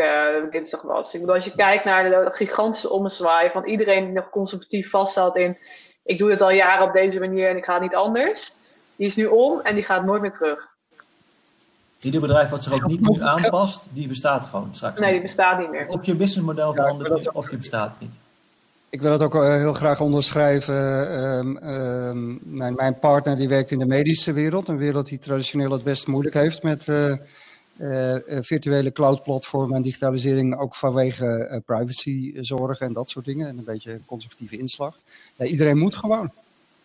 dinsdag 0.51 0.81
was. 0.81 1.13
Ik 1.13 1.19
bedoel, 1.19 1.35
als 1.35 1.45
je 1.45 1.55
kijkt 1.55 1.85
naar 1.85 2.09
de 2.09 2.29
gigantische 2.31 2.89
ommezwaai 2.89 3.49
van 3.49 3.65
iedereen 3.65 4.05
die 4.05 4.13
nog 4.13 4.29
conservatief 4.29 4.89
vastzat 4.89 5.35
in. 5.35 5.57
Ik 6.03 6.17
doe 6.17 6.31
het 6.31 6.41
al 6.41 6.51
jaren 6.51 6.87
op 6.87 6.93
deze 6.93 7.19
manier 7.19 7.49
en 7.49 7.57
ik 7.57 7.65
ga 7.65 7.73
het 7.73 7.81
niet 7.81 7.95
anders. 7.95 8.53
Die 8.95 9.07
is 9.07 9.15
nu 9.15 9.25
om 9.25 9.59
en 9.59 9.75
die 9.75 9.83
gaat 9.83 10.05
nooit 10.05 10.21
meer 10.21 10.31
terug. 10.31 10.73
Ieder 11.99 12.21
bedrijf 12.21 12.49
wat 12.49 12.63
zich 12.63 12.73
ook 12.73 12.85
niet 12.85 13.09
nu 13.09 13.21
aanpast, 13.21 13.87
die 13.89 14.07
bestaat 14.07 14.45
gewoon 14.45 14.69
straks. 14.71 14.99
Nee, 14.99 15.11
die 15.11 15.21
bestaat 15.21 15.59
niet 15.59 15.69
meer. 15.69 15.87
Op 15.87 16.03
je 16.03 16.15
businessmodel 16.15 16.73
verandert 16.73 17.23
ja, 17.23 17.31
of 17.33 17.51
je 17.51 17.57
bestaat 17.57 17.99
niet. 17.99 18.19
Ik 18.95 19.01
wil 19.01 19.17
dat 19.17 19.21
ook 19.21 19.35
eh, 19.35 19.55
heel 19.55 19.73
graag 19.73 20.01
onderschrijven. 20.01 20.75
Um, 21.37 21.57
um, 21.57 22.39
mijn, 22.43 22.75
mijn, 22.75 22.99
partner 22.99 23.35
die 23.35 23.47
werkt 23.47 23.71
in 23.71 23.79
de 23.79 23.85
medische 23.85 24.33
wereld. 24.33 24.67
Een 24.67 24.77
wereld 24.77 25.07
die 25.07 25.19
traditioneel 25.19 25.71
het 25.71 25.83
best 25.83 26.07
moeilijk 26.07 26.35
heeft 26.35 26.63
met 26.63 26.87
uh, 26.87 27.13
uh, 27.77 28.15
virtuele 28.39 28.91
cloud-platformen 28.91 29.75
en 29.75 29.81
digitalisering. 29.81 30.57
Ook 30.59 30.75
vanwege 30.75 31.49
uh, 31.51 31.57
privacyzorgen 31.65 32.87
en 32.87 32.93
dat 32.93 33.09
soort 33.09 33.25
dingen. 33.25 33.47
En 33.47 33.57
een 33.57 33.63
beetje 33.63 33.99
conservatieve 34.05 34.57
inslag. 34.57 34.97
Ja, 35.35 35.45
iedereen 35.45 35.77
moet 35.77 35.95
gewoon. 35.95 36.31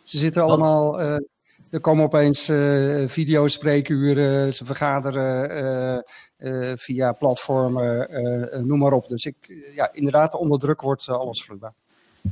Ze 0.02 0.18
zitten 0.18 0.42
allemaal 0.42 1.00
er 1.00 1.80
komen 1.80 2.04
opeens 2.04 2.48
uh, 2.48 3.08
videospreekuren, 3.08 4.54
ze 4.54 4.64
vergaderen 4.64 6.04
via 6.78 7.12
platformen, 7.12 8.08
noem 8.66 8.78
maar 8.78 8.92
op. 8.92 9.08
Dus 9.08 9.24
ik, 9.24 9.36
ja, 9.74 9.92
inderdaad, 9.92 10.34
onder 10.34 10.58
druk 10.58 10.80
wordt 10.80 11.08
alles 11.08 11.44
vloeibaar. 11.44 11.74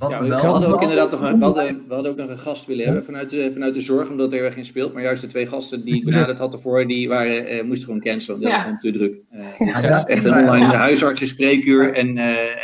Ja, 0.08 0.22
we, 0.22 0.34
hadden 0.34 0.72
ook 0.72 0.82
inderdaad 0.82 1.10
nog 1.10 1.22
een, 1.22 1.38
we 1.38 1.44
hadden, 1.44 1.84
we 1.88 1.94
hadden 1.94 2.12
ook 2.12 2.18
nog 2.18 2.28
een 2.28 2.38
gast 2.38 2.66
willen 2.66 2.84
hebben 2.84 3.04
vanuit 3.04 3.30
de, 3.30 3.50
vanuit 3.52 3.74
de 3.74 3.80
zorg, 3.80 4.10
omdat 4.10 4.32
er 4.32 4.44
erg 4.44 4.56
in 4.56 4.64
speelt. 4.64 4.92
Maar 4.92 5.02
juist 5.02 5.20
de 5.20 5.26
twee 5.26 5.46
gasten 5.46 5.84
die 5.84 5.94
ik 5.94 6.04
benaderd 6.04 6.38
had 6.38 6.52
ervoor, 6.52 6.86
die 6.86 7.08
waren, 7.08 7.66
moesten 7.66 7.86
gewoon 7.86 8.02
cancelen. 8.02 8.40
Dat 8.40 8.50
was 8.50 8.60
gewoon 8.60 8.78
te 8.78 8.92
druk. 8.92 9.16
Uh, 9.32 9.82
ja, 9.82 10.04
echt 10.04 10.24
een 10.24 10.34
online 10.34 10.64
huisartsenspreekuur 10.64 11.94
en, 11.94 12.18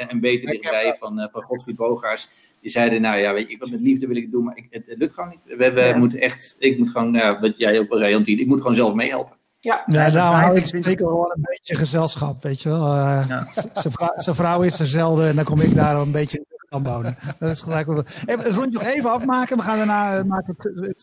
en 0.08 0.20
beter 0.20 0.48
dichtbij 0.48 0.96
van, 0.98 1.28
van 1.32 1.42
Godfried 1.42 1.76
Bogaars 1.76 2.28
die 2.64 2.72
zeiden, 2.72 3.00
nou 3.00 3.18
ja, 3.18 3.32
weet 3.32 3.46
je, 3.48 3.54
ik, 3.54 3.70
met 3.70 3.80
liefde 3.80 4.06
wil 4.06 4.16
ik 4.16 4.22
het 4.22 4.32
doen, 4.32 4.44
maar 4.44 4.56
ik, 4.56 4.66
het, 4.70 4.86
het, 4.86 4.98
lukt 4.98 5.14
gewoon 5.14 5.28
niet. 5.28 5.58
We, 5.58 5.72
we 5.72 5.94
moeten 5.96 6.20
echt, 6.20 6.56
ik 6.58 6.78
moet 6.78 6.90
gewoon, 6.90 7.10
nou, 7.10 7.38
wat 7.40 7.58
jij 7.58 7.78
op 7.78 7.92
een 7.92 7.98
reantie, 7.98 8.40
ik 8.40 8.46
moet 8.46 8.60
gewoon 8.60 8.74
zelf 8.74 8.94
meehelpen. 8.94 9.36
Ja, 9.60 9.82
ja 9.86 10.10
nou 10.10 10.34
hou 10.34 10.56
ik 10.56 10.66
zeker 10.66 11.06
wel 11.06 11.32
een 11.34 11.42
beetje 11.42 11.74
gezelschap, 11.74 12.42
weet 12.42 12.62
je 12.62 12.68
wel. 12.68 12.94
Uh, 12.94 13.24
ja. 13.28 13.46
Zijn 14.22 14.34
vrouw, 14.34 14.62
is 14.62 14.80
er 14.80 14.86
zelden 14.86 15.28
en 15.28 15.36
dan 15.36 15.44
kom 15.44 15.60
ik 15.60 15.74
daar 15.74 15.96
een 15.96 16.12
beetje 16.12 16.44
wonen. 16.82 17.16
Dat 17.38 17.50
is 17.50 17.62
gelijk 17.62 17.86
wel. 17.86 18.04
Het 18.24 18.46
rondje 18.46 18.78
nog 18.78 18.82
even 18.82 19.12
afmaken. 19.12 19.56
We 19.56 19.62
gaan 19.62 19.78
daarna 19.78 20.18
uh, 20.18 20.24
maken 20.24 20.54
het, 20.56 20.64
het, 20.74 21.02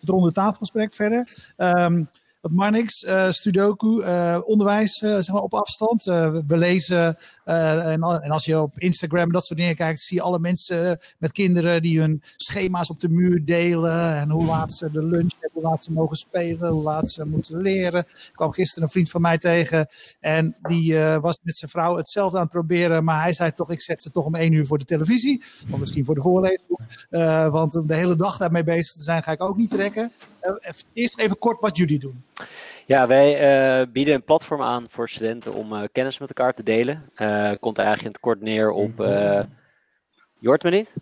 het 0.00 0.08
ronde 0.08 0.32
tafelgesprek 0.32 0.94
verder. 0.94 1.52
Um, 1.56 2.08
wat 2.42 2.52
Marnix, 2.52 3.04
uh, 3.04 3.30
Studoku, 3.30 4.02
uh, 4.02 4.38
onderwijs 4.44 5.02
uh, 5.02 5.10
zeg 5.10 5.32
maar 5.32 5.42
op 5.42 5.54
afstand. 5.54 6.04
we 6.04 6.44
lezen 6.46 7.16
en, 7.44 8.02
en, 8.02 8.30
als 8.30 8.44
je 8.44 8.60
op 8.60 8.78
Instagram 8.78 9.32
dat 9.32 9.44
soort 9.44 9.58
dingen 9.58 9.74
kijkt, 9.74 10.00
zie 10.00 10.16
je 10.16 10.22
alle 10.22 10.38
mensen 10.38 10.98
met 11.18 11.32
kinderen 11.32 11.82
die 11.82 12.00
hun 12.00 12.22
schema's 12.36 12.90
op 12.90 13.00
de 13.00 13.08
muur 13.08 13.44
delen. 13.44 14.16
En 14.16 14.30
hoe 14.30 14.44
laat 14.44 14.72
ze 14.72 14.90
de 14.90 15.02
lunch 15.02 15.32
hebben, 15.40 15.62
hoe 15.62 15.70
laat 15.70 15.84
ze 15.84 15.92
mogen 15.92 16.16
spelen, 16.16 16.70
hoe 16.70 16.82
laat 16.82 17.10
ze 17.10 17.24
moeten 17.24 17.60
leren. 17.60 18.00
Ik 18.00 18.32
kwam 18.32 18.52
gisteren 18.52 18.82
een 18.82 18.90
vriend 18.90 19.10
van 19.10 19.20
mij 19.20 19.38
tegen 19.38 19.88
en 20.20 20.56
die 20.62 20.98
was 20.98 21.38
met 21.42 21.56
zijn 21.56 21.70
vrouw 21.70 21.96
hetzelfde 21.96 22.36
aan 22.36 22.42
het 22.42 22.52
proberen. 22.52 23.04
Maar 23.04 23.22
hij 23.22 23.32
zei 23.32 23.52
toch, 23.52 23.70
ik 23.70 23.82
zet 23.82 24.02
ze 24.02 24.10
toch 24.10 24.24
om 24.24 24.34
één 24.34 24.52
uur 24.52 24.66
voor 24.66 24.78
de 24.78 24.84
televisie. 24.84 25.42
Of 25.70 25.78
misschien 25.78 26.04
voor 26.04 26.14
de 26.14 26.22
voorlezing. 26.22 26.78
want 27.50 27.76
om 27.76 27.86
de 27.86 27.94
hele 27.94 28.16
dag 28.16 28.36
daarmee 28.36 28.64
bezig 28.64 28.94
te 28.94 29.02
zijn 29.02 29.22
ga 29.22 29.32
ik 29.32 29.42
ook 29.42 29.56
niet 29.56 29.70
trekken. 29.70 30.12
Eerst 30.92 31.18
even 31.18 31.38
kort 31.38 31.60
wat 31.60 31.76
jullie 31.76 31.98
doen. 31.98 32.24
Ja, 32.86 33.06
wij 33.06 33.80
uh, 33.80 33.92
bieden 33.92 34.14
een 34.14 34.24
platform 34.24 34.62
aan 34.62 34.86
voor 34.88 35.08
studenten 35.08 35.54
om 35.54 35.72
uh, 35.72 35.82
kennis 35.92 36.18
met 36.18 36.28
elkaar 36.28 36.54
te 36.54 36.62
delen. 36.62 37.10
Uh, 37.16 37.52
komt 37.60 37.78
er 37.78 37.84
eigenlijk 37.84 38.00
in 38.00 38.06
het 38.06 38.20
kort 38.20 38.40
neer 38.40 38.70
op. 38.70 38.98
je 40.38 40.48
hoort 40.48 40.62
me 40.62 40.70
niet? 40.70 40.94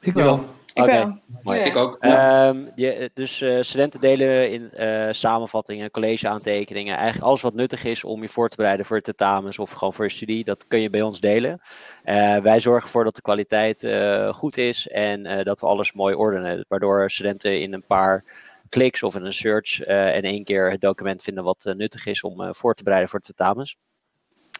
Ik 0.00 0.12
wel. 0.12 0.55
Oké, 0.82 1.20
mooi. 1.42 1.60
Ik 1.60 1.76
ook. 1.76 1.96
Ja. 2.00 2.48
Um, 2.48 2.70
je, 2.74 3.10
dus 3.14 3.44
studenten 3.60 4.00
delen 4.00 4.50
in 4.50 4.70
samenvattingen, 5.14 5.90
college-aantekeningen, 5.90 6.96
eigenlijk 6.96 7.26
alles 7.26 7.40
wat 7.40 7.54
nuttig 7.54 7.84
is 7.84 8.04
om 8.04 8.22
je 8.22 8.28
voor 8.28 8.48
te 8.48 8.56
bereiden 8.56 8.86
voor 8.86 9.00
tentamens 9.00 9.58
of 9.58 9.70
gewoon 9.70 9.92
voor 9.92 10.04
je 10.04 10.10
studie, 10.10 10.44
dat 10.44 10.66
kun 10.66 10.80
je 10.80 10.90
bij 10.90 11.02
ons 11.02 11.20
delen. 11.20 11.60
wij 12.42 12.60
zorgen 12.60 12.84
ervoor 12.84 13.04
dat 13.04 13.14
de 13.14 13.22
kwaliteit 13.22 13.88
goed 14.34 14.56
is 14.56 14.88
en 14.88 15.44
dat 15.44 15.60
we 15.60 15.66
alles 15.66 15.92
mooi 15.92 16.14
ordenen, 16.14 16.64
waardoor 16.68 17.10
studenten 17.10 17.60
in 17.60 17.72
een 17.72 17.86
paar 17.86 18.24
kliks 18.68 19.02
of 19.02 19.14
in 19.14 19.24
een 19.24 19.34
search 19.34 19.88
uh, 19.88 20.16
in 20.16 20.22
één 20.22 20.44
keer 20.44 20.70
het 20.70 20.80
document 20.80 21.22
vinden 21.22 21.44
wat 21.44 21.64
uh, 21.66 21.74
nuttig 21.74 22.06
is 22.06 22.22
om 22.22 22.40
uh, 22.40 22.48
voor 22.52 22.74
te 22.74 22.82
bereiden 22.82 23.10
voor 23.10 23.20
de 23.20 23.34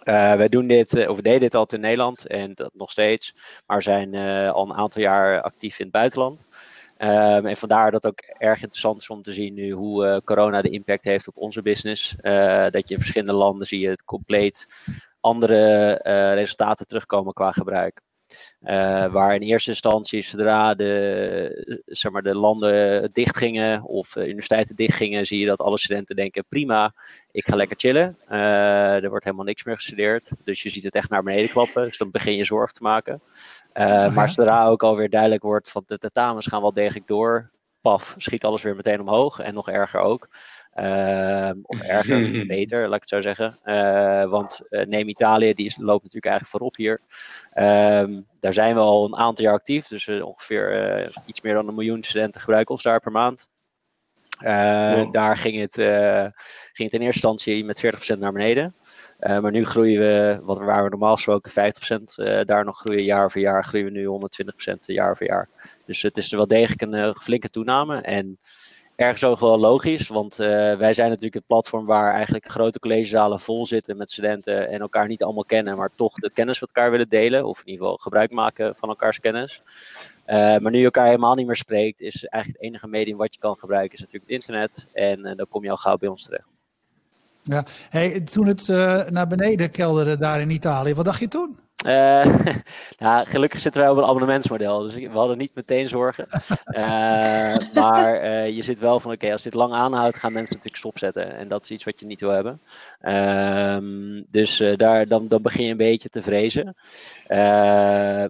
tentamens. 0.06 0.36
wij 0.36 0.48
doen 0.48 0.66
dit, 0.66 0.92
we 0.92 1.22
deden 1.22 1.40
dit 1.40 1.54
altijd 1.54 1.82
in 1.82 1.86
Nederland 1.88 2.26
en 2.26 2.54
dat 2.54 2.70
nog 2.74 2.90
steeds, 2.90 3.34
maar 3.66 3.82
zijn 3.82 4.14
al 4.52 4.64
een 4.64 4.76
aantal 4.76 5.02
jaar 5.02 5.42
actief 5.42 5.78
in 5.78 5.84
het 5.84 5.94
buitenland. 5.94 6.44
Um, 6.98 7.46
en 7.46 7.56
vandaar 7.56 7.90
dat 7.90 8.02
het 8.02 8.12
ook 8.12 8.20
erg 8.38 8.60
interessant 8.60 9.00
is 9.00 9.10
om 9.10 9.22
te 9.22 9.32
zien 9.32 9.54
nu 9.54 9.70
hoe 9.70 10.22
corona 10.24 10.62
de 10.62 10.70
impact 10.70 11.04
heeft 11.04 11.28
op 11.28 11.36
onze 11.36 11.62
business. 11.62 12.16
dat 12.70 12.88
je 12.88 12.94
in 12.94 12.98
verschillende 12.98 13.32
landen 13.32 13.66
zie 13.66 13.80
je 13.80 13.88
het 13.88 14.04
compleet 14.04 14.66
andere 15.20 15.92
resultaten 16.34 16.86
terugkomen 16.86 17.32
qua 17.32 17.52
gebruik. 17.52 18.00
Uh, 18.62 19.06
waar 19.12 19.34
in 19.34 19.40
eerste 19.40 19.70
instantie, 19.70 20.22
zodra 20.22 20.74
de, 20.74 21.82
zeg 21.86 22.12
maar, 22.12 22.22
de 22.22 22.34
landen 22.34 23.10
dichtgingen 23.12 23.82
of 23.82 24.16
universiteiten 24.16 24.76
dichtgingen, 24.76 25.26
zie 25.26 25.40
je 25.40 25.46
dat 25.46 25.60
alle 25.60 25.78
studenten 25.78 26.16
denken: 26.16 26.44
prima, 26.48 26.94
ik 27.30 27.46
ga 27.46 27.56
lekker 27.56 27.76
chillen. 27.78 28.18
Uh, 28.30 29.02
er 29.02 29.08
wordt 29.08 29.24
helemaal 29.24 29.44
niks 29.44 29.64
meer 29.64 29.74
gestudeerd. 29.74 30.30
Dus 30.44 30.62
je 30.62 30.70
ziet 30.70 30.84
het 30.84 30.94
echt 30.94 31.10
naar 31.10 31.22
beneden 31.22 31.50
klappen. 31.50 31.84
Dus 31.84 31.98
dan 31.98 32.10
begin 32.10 32.36
je 32.36 32.44
zorg 32.44 32.72
te 32.72 32.82
maken. 32.82 33.22
Uh, 33.74 34.14
maar 34.14 34.28
zodra 34.30 34.66
ook 34.66 34.82
alweer 34.82 35.10
duidelijk 35.10 35.42
wordt 35.42 35.70
van 35.70 35.82
de 35.86 35.98
tentamens 35.98 36.46
gaan 36.46 36.60
wel 36.60 36.72
degelijk 36.72 37.06
door, 37.06 37.50
paf, 37.80 38.14
schiet 38.16 38.44
alles 38.44 38.62
weer 38.62 38.76
meteen 38.76 39.00
omhoog. 39.00 39.38
En 39.38 39.54
nog 39.54 39.68
erger 39.68 40.00
ook. 40.00 40.28
Uh, 40.80 41.50
of 41.62 41.80
erger, 41.98 42.46
beter, 42.46 42.88
laat 42.88 42.94
ik 42.94 43.00
het 43.00 43.08
zo 43.08 43.20
zeggen. 43.20 43.58
Uh, 43.64 44.30
want 44.30 44.60
uh, 44.70 44.84
neem 44.84 45.08
Italië, 45.08 45.54
die 45.54 45.66
is, 45.66 45.76
loopt 45.76 46.02
natuurlijk 46.02 46.32
eigenlijk 46.32 46.50
voorop 46.56 46.76
hier. 46.76 47.00
Uh, 47.54 48.20
daar 48.40 48.52
zijn 48.52 48.74
we 48.74 48.80
al 48.80 49.04
een 49.04 49.16
aantal 49.16 49.44
jaar 49.44 49.54
actief. 49.54 49.86
Dus 49.86 50.06
eh, 50.08 50.24
ongeveer 50.24 51.12
iets 51.26 51.40
meer 51.40 51.54
dan 51.54 51.68
een 51.68 51.74
miljoen 51.74 52.02
studenten 52.02 52.40
gebruiken 52.40 52.74
ons 52.74 52.82
daar 52.82 53.00
per 53.00 53.12
maand. 53.12 53.48
Daar 55.12 55.36
ging 55.36 55.60
het, 55.60 55.74
ging 56.72 56.90
het 56.90 56.92
in 56.92 57.00
eerste 57.00 57.04
instantie 57.04 57.64
met 57.64 57.84
40% 58.14 58.18
naar 58.18 58.32
beneden. 58.32 58.74
maar 59.18 59.50
nu 59.50 59.64
groeien 59.64 60.00
we, 60.00 60.40
wat, 60.42 60.58
waar 60.58 60.84
we 60.84 60.88
normaal 60.88 61.14
gesproken 61.14 61.72
50% 62.42 62.44
daar 62.44 62.64
nog 62.64 62.78
groeien, 62.78 63.04
jaar 63.04 63.30
voor 63.30 63.40
jaar, 63.40 63.64
groeien 63.64 63.92
we 63.92 63.92
nu 63.92 64.06
120% 64.72 64.74
jaar 64.78 65.16
voor 65.16 65.26
jaar. 65.26 65.48
Dus 65.86 66.02
het 66.02 66.16
is 66.16 66.30
er 66.30 66.36
wel 66.36 66.46
degelijk 66.46 66.80
een 66.80 67.14
flinke 67.14 67.50
toename. 67.50 68.00
En 68.00 68.38
ergens 68.96 69.24
ook 69.24 69.40
wel 69.40 69.58
logisch, 69.58 70.08
want 70.08 70.40
uh, 70.40 70.46
wij 70.76 70.94
zijn 70.94 71.08
natuurlijk 71.08 71.34
het 71.34 71.46
platform 71.46 71.86
waar 71.86 72.14
eigenlijk 72.14 72.50
grote 72.50 72.78
collegezalen 72.78 73.40
vol 73.40 73.66
zitten 73.66 73.96
met 73.96 74.10
studenten 74.10 74.68
en 74.68 74.80
elkaar 74.80 75.06
niet 75.06 75.22
allemaal 75.22 75.44
kennen, 75.44 75.76
maar 75.76 75.90
toch 75.94 76.14
de 76.14 76.30
kennis 76.30 76.60
met 76.60 76.70
elkaar 76.74 76.90
willen 76.90 77.08
delen, 77.08 77.44
of 77.44 77.60
in 77.60 77.66
ieder 77.68 77.82
geval 77.82 77.96
gebruik 77.96 78.30
maken 78.30 78.76
van 78.76 78.88
elkaars 78.88 79.20
kennis. 79.20 79.62
Uh, 80.26 80.34
maar 80.34 80.70
nu 80.70 80.78
je 80.78 80.84
elkaar 80.84 81.06
helemaal 81.06 81.34
niet 81.34 81.46
meer 81.46 81.56
spreekt, 81.56 82.00
is 82.00 82.24
eigenlijk 82.24 82.62
het 82.62 82.70
enige 82.70 82.88
medium 82.88 83.16
wat 83.16 83.34
je 83.34 83.40
kan 83.40 83.56
gebruiken, 83.56 83.94
is 83.94 84.00
natuurlijk 84.00 84.30
het 84.30 84.40
internet. 84.40 84.86
En 84.92 85.18
uh, 85.18 85.36
dan 85.36 85.46
kom 85.48 85.64
je 85.64 85.70
al 85.70 85.76
gauw 85.76 85.96
bij 85.96 86.08
ons 86.08 86.22
terecht. 86.22 86.48
Ja, 87.42 87.64
hey, 87.90 88.20
toen 88.20 88.46
het 88.46 88.68
naar 89.10 89.26
beneden 89.26 89.70
kelderde 89.70 90.18
daar 90.18 90.40
in 90.40 90.50
Italië, 90.50 90.94
wat 90.94 91.04
dacht 91.04 91.20
je 91.20 91.28
toen? 91.28 91.65
Uh, 91.86 92.24
nou, 92.98 93.26
gelukkig 93.26 93.60
zitten 93.60 93.80
wij 93.80 93.90
op 93.90 93.96
een 93.96 94.04
abonnementsmodel, 94.04 94.82
dus 94.82 94.94
we 94.94 95.08
hadden 95.08 95.38
niet 95.38 95.54
meteen 95.54 95.88
zorgen. 95.88 96.26
Uh, 96.66 97.56
maar 97.82 98.24
uh, 98.24 98.50
je 98.50 98.62
zit 98.62 98.78
wel 98.78 99.00
van, 99.00 99.12
oké, 99.12 99.32
als 99.32 99.42
dit 99.42 99.54
lang 99.54 99.72
aanhoudt, 99.72 100.16
gaan 100.16 100.32
mensen 100.32 100.54
natuurlijk 100.54 100.82
stopzetten. 100.82 101.36
En 101.36 101.48
dat 101.48 101.62
is 101.64 101.70
iets 101.70 101.84
wat 101.84 102.00
je 102.00 102.06
niet 102.06 102.20
wil 102.20 102.30
hebben. 102.30 102.60
Ehm, 103.00 104.22
dus 104.28 104.62
daar, 104.76 105.08
dan, 105.08 105.28
dan 105.28 105.42
begin 105.42 105.64
je 105.64 105.70
een 105.70 105.76
beetje 105.76 106.08
te 106.08 106.22
vrezen. 106.22 106.76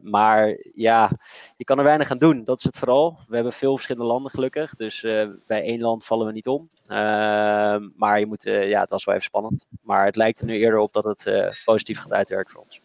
maar 0.02 0.56
ja, 0.74 1.10
je 1.56 1.64
kan 1.64 1.78
er 1.78 1.84
weinig 1.84 2.10
aan 2.10 2.18
doen, 2.18 2.44
dat 2.44 2.58
is 2.58 2.64
het 2.64 2.78
vooral. 2.78 3.18
We 3.28 3.34
hebben 3.34 3.52
veel 3.52 3.74
verschillende 3.74 4.08
landen 4.08 4.30
gelukkig, 4.30 4.74
dus 4.74 5.00
bij 5.46 5.62
één 5.62 5.80
land 5.80 6.04
vallen 6.04 6.26
we 6.26 6.32
niet 6.32 6.46
om. 6.46 6.70
Ehm, 6.86 7.88
maar 7.96 8.18
je 8.18 8.26
moet, 8.26 8.42
ja, 8.42 8.80
het 8.80 8.90
was 8.90 9.04
wel 9.04 9.14
even 9.14 9.26
spannend. 9.26 9.66
Maar 9.82 10.04
het 10.04 10.16
lijkt 10.16 10.40
er 10.40 10.46
nu 10.46 10.58
eerder 10.58 10.78
op 10.78 10.92
dat 10.92 11.04
het 11.04 11.30
positief 11.64 11.98
gaat 11.98 12.12
uitwerken 12.12 12.52
voor 12.52 12.62
ons. 12.62 12.84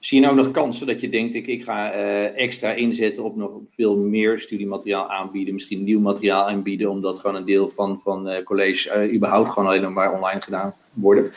Zie 0.00 0.20
je 0.20 0.26
nou 0.26 0.36
nog 0.36 0.50
kansen 0.50 0.86
dat 0.86 1.00
je 1.00 1.08
denkt, 1.08 1.34
ik, 1.34 1.46
ik 1.46 1.64
ga 1.64 1.94
uh, 1.94 2.38
extra 2.38 2.72
inzetten 2.72 3.24
op 3.24 3.36
nog 3.36 3.50
veel 3.74 3.96
meer 3.96 4.40
studiemateriaal 4.40 5.10
aanbieden, 5.10 5.54
misschien 5.54 5.84
nieuw 5.84 6.00
materiaal 6.00 6.48
aanbieden, 6.48 6.90
omdat 6.90 7.18
gewoon 7.18 7.36
een 7.36 7.44
deel 7.44 7.68
van, 7.68 8.00
van 8.02 8.30
uh, 8.30 8.42
college 8.44 9.06
uh, 9.06 9.14
überhaupt 9.14 9.48
gewoon 9.48 9.68
alleen 9.68 9.92
maar 9.92 10.14
online 10.14 10.40
gedaan 10.40 10.74
worden? 10.92 11.32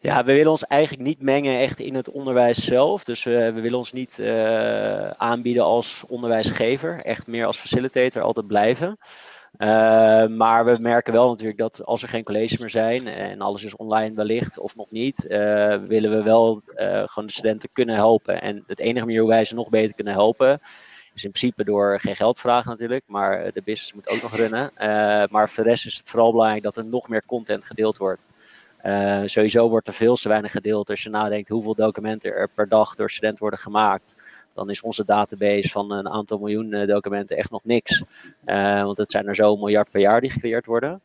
Ja, 0.00 0.24
we 0.24 0.32
willen 0.32 0.50
ons 0.50 0.64
eigenlijk 0.64 1.02
niet 1.02 1.22
mengen 1.22 1.58
echt 1.58 1.80
in 1.80 1.94
het 1.94 2.10
onderwijs 2.10 2.64
zelf. 2.64 3.04
Dus 3.04 3.24
we 3.24 3.52
willen 3.52 3.78
ons 3.78 3.92
niet 3.92 4.22
aanbieden 5.16 5.64
als 5.64 6.04
onderwijsgever, 6.08 7.00
echt 7.02 7.26
meer 7.26 7.46
als 7.46 7.58
facilitator 7.58 8.22
altijd 8.22 8.46
blijven. 8.46 8.98
Uh, 9.58 10.26
maar 10.26 10.64
we 10.64 10.76
merken 10.80 11.12
wel 11.12 11.28
natuurlijk 11.28 11.58
dat 11.58 11.84
als 11.84 12.02
er 12.02 12.08
geen 12.08 12.24
colleges 12.24 12.58
meer 12.58 12.70
zijn 12.70 13.06
en 13.06 13.40
alles 13.40 13.64
is 13.64 13.76
online 13.76 14.14
wellicht 14.14 14.58
of 14.58 14.76
nog 14.76 14.90
niet, 14.90 15.24
uh, 15.28 15.76
willen 15.76 16.10
we 16.10 16.22
wel 16.22 16.62
uh, 16.66 17.02
gewoon 17.06 17.26
de 17.26 17.32
studenten 17.32 17.68
kunnen 17.72 17.94
helpen. 17.94 18.42
En 18.42 18.64
het 18.66 18.80
enige 18.80 19.04
manier 19.04 19.20
hoe 19.20 19.28
wij 19.28 19.44
ze 19.44 19.54
nog 19.54 19.68
beter 19.68 19.94
kunnen 19.94 20.12
helpen, 20.12 20.60
is 21.14 21.24
in 21.24 21.30
principe 21.30 21.64
door 21.64 22.00
geen 22.00 22.16
geld 22.16 22.40
vragen 22.40 22.70
natuurlijk, 22.70 23.04
maar 23.06 23.52
de 23.52 23.62
business 23.64 23.92
moet 23.92 24.08
ook 24.08 24.22
nog 24.22 24.36
runnen. 24.36 24.70
maar 25.30 25.48
voor 25.48 25.64
de 25.64 25.70
rest 25.70 25.86
is 25.86 25.96
het 25.96 26.10
vooral 26.10 26.30
belangrijk 26.30 26.62
dat 26.62 26.76
er 26.76 26.86
nog 26.86 27.08
meer 27.08 27.26
content 27.26 27.64
gedeeld 27.64 27.96
wordt. 27.96 28.26
sowieso 29.24 29.68
wordt 29.68 29.88
er 29.88 29.94
veel 29.94 30.16
te 30.16 30.28
weinig 30.28 30.52
gedeeld 30.52 30.90
als 30.90 31.02
je 31.02 31.10
nadenkt 31.10 31.48
hoeveel 31.48 31.74
documenten 31.74 32.32
er 32.32 32.48
per 32.54 32.68
dag 32.68 32.94
door 32.94 33.10
studenten 33.10 33.40
worden 33.40 33.60
gemaakt 33.60 34.16
dan 34.56 34.70
is 34.70 34.82
onze 34.82 35.04
database 35.04 35.68
van 35.68 35.92
een 35.92 36.08
aantal 36.08 36.38
miljoen 36.38 36.72
eh, 36.72 36.86
documenten 36.86 37.36
echt 37.36 37.50
nog 37.50 37.64
niks. 37.64 38.02
Uh, 38.46 38.82
want 38.82 38.96
het 38.96 39.10
zijn 39.10 39.26
er 39.26 39.34
zo 39.34 39.52
een 39.52 39.58
miljard 39.58 39.90
per 39.90 40.00
jaar 40.00 40.20
die 40.20 40.30
gecreëerd 40.30 40.66
worden. 40.66 41.00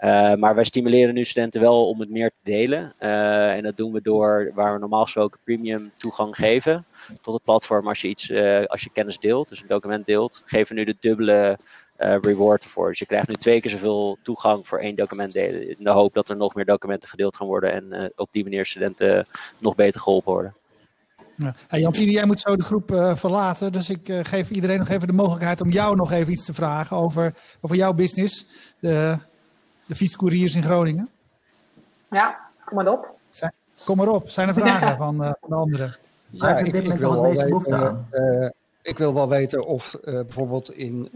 Uh, 0.00 0.34
maar 0.34 0.54
wij 0.54 0.64
stimuleren 0.64 1.14
nu 1.14 1.24
studenten 1.24 1.60
wel 1.60 1.88
om 1.88 2.00
het 2.00 2.10
meer 2.10 2.30
te 2.30 2.40
delen. 2.42 2.94
En 2.98 3.62
dat 3.62 3.76
doen 3.76 3.92
we 3.92 4.02
door 4.02 4.50
waar 4.54 4.72
we 4.72 4.78
normaal 4.78 5.04
gesproken 5.04 5.40
premium 5.44 5.92
toegang 5.94 6.36
geven 6.36 6.86
tot 7.20 7.34
het 7.34 7.42
platform 7.42 7.88
als 7.88 8.00
je 8.00 8.08
iets, 8.08 8.32
als 8.66 8.82
je 8.82 8.90
kennis 8.92 9.18
deelt, 9.18 9.48
dus 9.48 9.60
een 9.60 9.68
document 9.68 10.06
deelt, 10.06 10.42
geven 10.44 10.74
we 10.74 10.80
nu 10.80 10.86
de 10.86 10.96
dubbele 11.00 11.58
reward 11.96 12.64
ervoor. 12.64 12.88
Dus 12.88 12.98
je 12.98 13.06
krijgt 13.06 13.28
nu 13.28 13.34
twee 13.34 13.60
keer 13.60 13.70
zoveel 13.70 14.18
toegang 14.22 14.66
voor 14.66 14.78
één 14.78 14.96
document 14.96 15.32
delen. 15.32 15.68
In 15.68 15.84
de 15.84 15.90
hoop 15.90 16.12
dat 16.12 16.28
er 16.28 16.36
nog 16.36 16.54
meer 16.54 16.64
documenten 16.64 17.08
gedeeld 17.08 17.36
gaan 17.36 17.46
worden 17.46 17.72
en 17.72 18.12
op 18.16 18.32
die 18.32 18.42
manier 18.42 18.66
studenten 18.66 19.26
nog 19.58 19.74
beter 19.74 20.00
geholpen 20.00 20.32
worden. 20.32 20.54
Ja. 21.36 21.54
Hey, 21.68 21.80
Jantine, 21.80 22.10
jij 22.10 22.26
moet 22.26 22.40
zo 22.40 22.56
de 22.56 22.62
groep 22.62 22.92
uh, 22.92 23.16
verlaten. 23.16 23.72
Dus 23.72 23.90
ik 23.90 24.08
uh, 24.08 24.18
geef 24.22 24.50
iedereen 24.50 24.78
nog 24.78 24.88
even 24.88 25.06
de 25.06 25.12
mogelijkheid 25.12 25.60
om 25.60 25.70
jou 25.70 25.96
nog 25.96 26.12
even 26.12 26.32
iets 26.32 26.44
te 26.44 26.54
vragen 26.54 26.96
over, 26.96 27.34
over 27.60 27.76
jouw 27.76 27.92
business. 27.92 28.46
De, 28.78 29.16
de 29.86 29.94
fietscouriers 29.94 30.54
in 30.54 30.62
Groningen. 30.62 31.08
Ja, 32.10 32.38
kom 32.64 32.76
maar 32.76 32.92
op. 32.92 33.10
Zijn, 33.30 33.52
kom 33.84 33.96
maar 33.96 34.08
op. 34.08 34.30
Zijn 34.30 34.48
er 34.48 34.54
vragen 34.64 34.86
ja. 34.86 34.96
van, 34.96 35.22
uh, 35.22 35.30
van 35.40 35.48
de 35.48 35.54
anderen? 35.54 35.96
Ja, 36.30 36.58
ik, 36.58 36.66
ik, 36.66 36.84
ik 36.84 36.98
wil 36.98 37.12
wel 37.12 37.22
weten, 37.22 38.06
ik 38.82 38.98
wil 38.98 39.14
wel 39.14 39.28
weten 39.28 39.66
of 39.66 39.96
bijvoorbeeld 40.02 40.72
in 40.72 41.10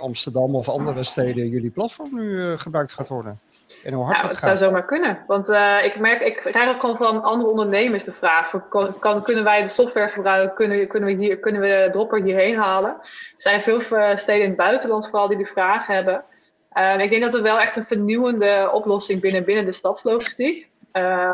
Amsterdam 0.00 0.54
of 0.54 0.68
andere 0.68 1.02
steden 1.02 1.48
jullie 1.48 1.70
platform 1.70 2.14
nu 2.14 2.58
gebruikt 2.58 2.92
gaat 2.92 3.08
worden. 3.08 3.40
En 3.82 3.92
hoe 3.92 4.04
hard 4.04 4.16
nou, 4.16 4.28
het, 4.28 4.38
zou 4.38 4.56
zomaar 4.56 4.84
kunnen. 4.84 5.24
Want 5.26 5.48
uh, 5.48 5.84
ik 5.84 5.98
merk, 5.98 6.22
ik 6.22 6.36
krijg 6.36 6.74
ook 6.74 6.80
gewoon 6.80 6.96
van 6.96 7.22
andere 7.22 7.50
ondernemers 7.50 8.04
de 8.04 8.12
vraag: 8.12 8.68
kan, 9.00 9.22
kunnen 9.22 9.44
wij 9.44 9.62
de 9.62 9.68
software 9.68 10.08
gebruiken? 10.08 10.54
Kunnen, 10.54 10.88
kunnen, 10.88 11.08
we 11.08 11.24
hier, 11.24 11.38
kunnen 11.38 11.60
we 11.60 11.66
de 11.66 11.88
dropper 11.92 12.22
hierheen 12.22 12.56
halen? 12.56 12.90
Er 13.00 13.34
zijn 13.36 13.62
veel 13.62 13.80
steden 14.16 14.42
in 14.42 14.48
het 14.48 14.56
buitenland 14.56 15.04
vooral 15.04 15.28
die 15.28 15.36
die 15.36 15.46
vraag 15.46 15.86
hebben. 15.86 16.24
Uh, 16.74 16.98
ik 16.98 17.10
denk 17.10 17.22
dat 17.22 17.32
we 17.32 17.40
wel 17.40 17.60
echt 17.60 17.76
een 17.76 17.86
vernieuwende 17.86 18.70
oplossing 18.72 19.20
binnen, 19.20 19.44
binnen 19.44 19.64
de 19.64 19.72
stadslogistiek. 19.72 20.68
Uh, 20.92 21.28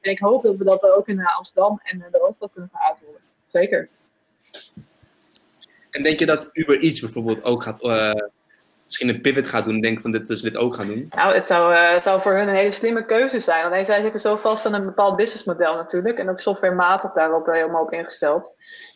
en 0.00 0.10
ik 0.10 0.18
hoop 0.18 0.42
dat 0.42 0.56
we 0.56 0.64
dat 0.64 0.82
ook 0.82 1.08
in 1.08 1.26
Amsterdam 1.26 1.80
en 1.82 1.98
de 2.10 2.18
Roostad 2.18 2.50
kunnen 2.52 2.70
gaan 2.72 2.88
uitrollen. 2.88 3.20
Zeker. 3.46 3.88
En 5.90 6.02
denk 6.02 6.18
je 6.18 6.26
dat 6.26 6.50
Uber 6.52 6.78
Eats 6.78 7.00
bijvoorbeeld 7.00 7.44
ook 7.44 7.62
gaat 7.62 7.80
misschien 8.84 9.08
een 9.08 9.20
pivot 9.20 9.46
gaat 9.46 9.64
doen 9.64 9.74
en 9.74 9.80
denkt 9.80 10.02
van 10.02 10.12
dit, 10.12 10.26
dus 10.26 10.42
dit 10.42 10.56
ook 10.56 10.74
gaan 10.74 10.86
doen? 10.86 11.06
Nou, 11.10 11.34
het 11.34 11.46
zou, 11.46 11.74
uh, 11.74 11.92
het 11.92 12.02
zou 12.02 12.20
voor 12.20 12.32
hun 12.32 12.48
een 12.48 12.54
hele 12.54 12.72
slimme 12.72 13.04
keuze 13.04 13.40
zijn. 13.40 13.64
Alleen 13.64 13.84
zij 13.84 14.02
zitten 14.02 14.20
zo 14.20 14.36
vast 14.36 14.66
aan 14.66 14.74
een 14.74 14.84
bepaald 14.84 15.16
businessmodel 15.16 15.74
natuurlijk. 15.74 16.18
En 16.18 16.30
ook 16.30 16.40
softwarematig 16.40 17.12
daarop 17.12 17.46
helemaal 17.46 17.82
op 17.82 17.92
ingesteld. 17.92 18.52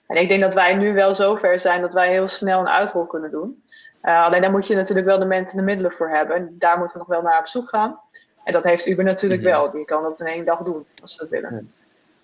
En 0.07 0.17
ik 0.17 0.29
denk 0.29 0.41
dat 0.41 0.55
wij 0.55 0.75
nu 0.75 0.95
wel 0.95 1.15
zover 1.15 1.61
zijn 1.61 1.81
dat 1.81 1.93
wij 1.93 2.11
heel 2.11 2.29
snel 2.29 2.61
een 2.61 2.69
uitrol 2.69 3.07
kunnen 3.07 3.31
doen. 3.31 3.63
Uh, 4.03 4.25
alleen 4.25 4.41
daar 4.41 4.51
moet 4.51 4.67
je 4.67 4.75
natuurlijk 4.75 5.07
wel 5.07 5.19
de 5.19 5.25
mensen 5.25 5.51
en 5.51 5.59
de 5.59 5.65
middelen 5.65 5.93
voor 5.93 6.09
hebben. 6.09 6.37
En 6.37 6.55
daar 6.59 6.79
moeten 6.79 6.99
we 6.99 7.05
nog 7.07 7.17
wel 7.17 7.31
naar 7.31 7.41
op 7.41 7.47
zoek 7.47 7.69
gaan. 7.69 7.99
En 8.45 8.53
dat 8.53 8.65
heeft 8.65 8.87
Uber 8.87 9.05
natuurlijk 9.05 9.43
wel. 9.43 9.71
Die 9.71 9.85
kan 9.85 10.03
dat 10.03 10.21
in 10.21 10.27
één 10.27 10.45
dag 10.45 10.59
doen, 10.59 10.85
als 11.03 11.13
ze 11.13 11.19
dat 11.19 11.29
willen. 11.29 11.73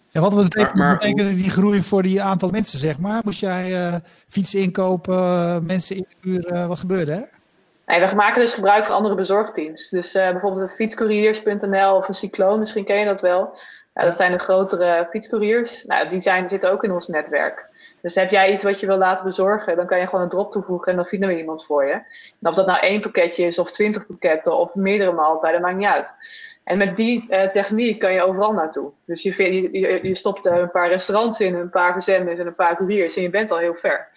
Ja, 0.09 0.21
wat 0.21 0.35
betekent, 0.35 0.75
maar, 0.75 0.87
maar, 0.87 0.99
betekent 0.99 1.37
die 1.37 1.51
groei 1.51 1.83
voor 1.83 2.03
die 2.03 2.23
aantal 2.23 2.51
mensen, 2.51 2.79
zeg 2.79 2.99
maar? 2.99 3.21
Moest 3.25 3.41
jij 3.41 4.01
fietsen 4.29 4.61
inkopen, 4.61 5.67
mensen 5.67 6.07
inhuren? 6.23 6.69
wat 6.69 6.79
gebeurde 6.79 7.13
er? 7.13 7.34
Nee, 7.87 8.01
we 8.01 8.15
maken 8.15 8.41
dus 8.41 8.53
gebruik 8.53 8.85
van 8.85 8.95
andere 8.95 9.15
bezorgteams. 9.15 9.89
Dus 9.89 10.15
uh, 10.15 10.31
bijvoorbeeld 10.31 10.71
fietscouriers.nl 10.71 11.95
of 11.95 12.09
een 12.09 12.15
Cycloon, 12.15 12.59
misschien 12.59 12.85
ken 12.85 12.99
je 12.99 13.05
dat 13.05 13.21
wel. 13.21 13.59
Uh, 13.95 14.05
dat 14.05 14.17
zijn 14.17 14.33
de 14.33 14.39
grotere 14.39 15.07
fietscouriers. 15.11 15.85
Nou, 15.85 16.09
die 16.09 16.21
zijn, 16.21 16.49
zitten 16.49 16.71
ook 16.71 16.85
in 16.85 16.93
ons 16.93 17.07
netwerk. 17.07 17.73
Dus 18.05 18.15
heb 18.15 18.31
jij 18.31 18.53
iets 18.53 18.63
wat 18.63 18.81
je 18.81 18.87
wil 18.87 18.97
laten 18.97 19.25
bezorgen, 19.25 19.77
dan 19.77 19.87
kan 19.87 19.99
je 19.99 20.07
gewoon 20.07 20.21
een 20.21 20.29
drop 20.29 20.53
toevoegen 20.53 20.91
en 20.91 20.97
dan 20.97 21.07
vinden 21.07 21.29
we 21.29 21.39
iemand 21.39 21.65
voor 21.65 21.85
je. 21.85 21.93
En 21.93 22.49
of 22.49 22.55
dat 22.55 22.67
nou 22.67 22.81
één 22.81 23.01
pakketje 23.01 23.47
is 23.47 23.59
of 23.59 23.71
twintig 23.71 24.07
pakketten 24.07 24.59
of 24.59 24.75
meerdere 24.75 25.13
maaltijden, 25.13 25.61
maakt 25.61 25.77
niet 25.77 25.87
uit. 25.87 26.13
En 26.65 26.79
met 26.79 26.97
die 26.97 27.27
uh, 27.29 27.43
techniek 27.43 27.99
kan 27.99 28.13
je 28.13 28.23
overal 28.23 28.53
naartoe. 28.53 28.93
Dus 29.07 29.23
je, 29.23 29.53
je, 29.73 29.99
je 30.03 30.15
stopt 30.15 30.47
een 30.47 30.71
paar 30.71 30.89
restaurants 30.89 31.41
in, 31.41 31.55
een 31.55 31.71
paar 31.71 31.93
verzenders 31.93 32.39
en 32.39 32.47
een 32.47 32.55
paar 32.55 32.77
couriers 32.77 33.17
en 33.17 33.23
je 33.23 33.31
bent 33.31 33.51
al 33.51 33.59
heel 33.59 33.75
ver. 33.75 34.09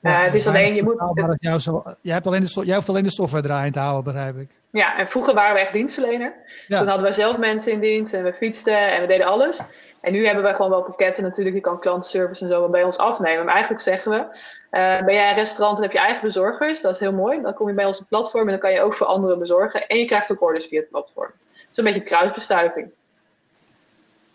Ja, 0.00 0.18
uh, 0.18 0.24
het 0.24 0.34
is 0.34 0.46
alleen, 0.46 0.74
je 0.74 0.82
moet... 0.82 1.00
Het... 1.14 1.62
Zo, 1.62 1.82
jij, 2.00 2.14
hebt 2.14 2.26
alleen 2.26 2.40
de, 2.40 2.62
jij 2.64 2.74
hoeft 2.74 2.88
alleen 2.88 3.02
de 3.02 3.10
software 3.10 3.42
draaiend 3.42 3.72
te 3.72 3.78
houden, 3.78 4.12
begrijp 4.12 4.36
ik. 4.36 4.48
Ja, 4.70 4.98
en 4.98 5.06
vroeger 5.06 5.34
waren 5.34 5.54
we 5.54 5.60
echt 5.60 5.72
dienstverlener. 5.72 6.34
Ja. 6.66 6.78
Toen 6.78 6.88
hadden 6.88 7.06
we 7.06 7.12
zelf 7.12 7.36
mensen 7.36 7.72
in 7.72 7.80
dienst 7.80 8.12
en 8.12 8.24
we 8.24 8.32
fietsten 8.32 8.92
en 8.92 9.00
we 9.00 9.06
deden 9.06 9.26
alles. 9.26 9.58
En 10.00 10.12
nu 10.12 10.26
hebben 10.26 10.44
we 10.44 10.54
gewoon 10.54 10.70
wel 10.70 10.82
pakketten 10.82 11.22
natuurlijk. 11.22 11.56
Je 11.56 11.62
kan 11.62 11.80
klantenservice 11.80 12.42
en 12.44 12.50
zo 12.50 12.68
bij 12.68 12.82
ons 12.82 12.96
afnemen. 12.96 13.44
Maar 13.44 13.54
eigenlijk 13.54 13.82
zeggen 13.82 14.10
we, 14.10 14.16
uh, 14.18 15.04
ben 15.04 15.14
jij 15.14 15.28
een 15.28 15.34
restaurant 15.34 15.76
en 15.76 15.82
heb 15.82 15.92
je 15.92 15.98
eigen 15.98 16.26
bezorgers. 16.26 16.80
Dat 16.80 16.94
is 16.94 17.00
heel 17.00 17.12
mooi. 17.12 17.42
Dan 17.42 17.54
kom 17.54 17.68
je 17.68 17.74
bij 17.74 17.84
onze 17.84 18.04
platform 18.04 18.44
en 18.44 18.50
dan 18.50 18.58
kan 18.58 18.72
je 18.72 18.80
ook 18.80 18.94
voor 18.94 19.06
anderen 19.06 19.38
bezorgen. 19.38 19.86
En 19.86 19.98
je 19.98 20.04
krijgt 20.04 20.30
ook 20.30 20.42
orders 20.42 20.66
via 20.66 20.80
het 20.80 20.88
platform. 20.88 21.30
Het 21.52 21.68
is 21.70 21.76
een 21.76 21.84
beetje 21.84 22.00
kruisbestuiving. 22.00 22.90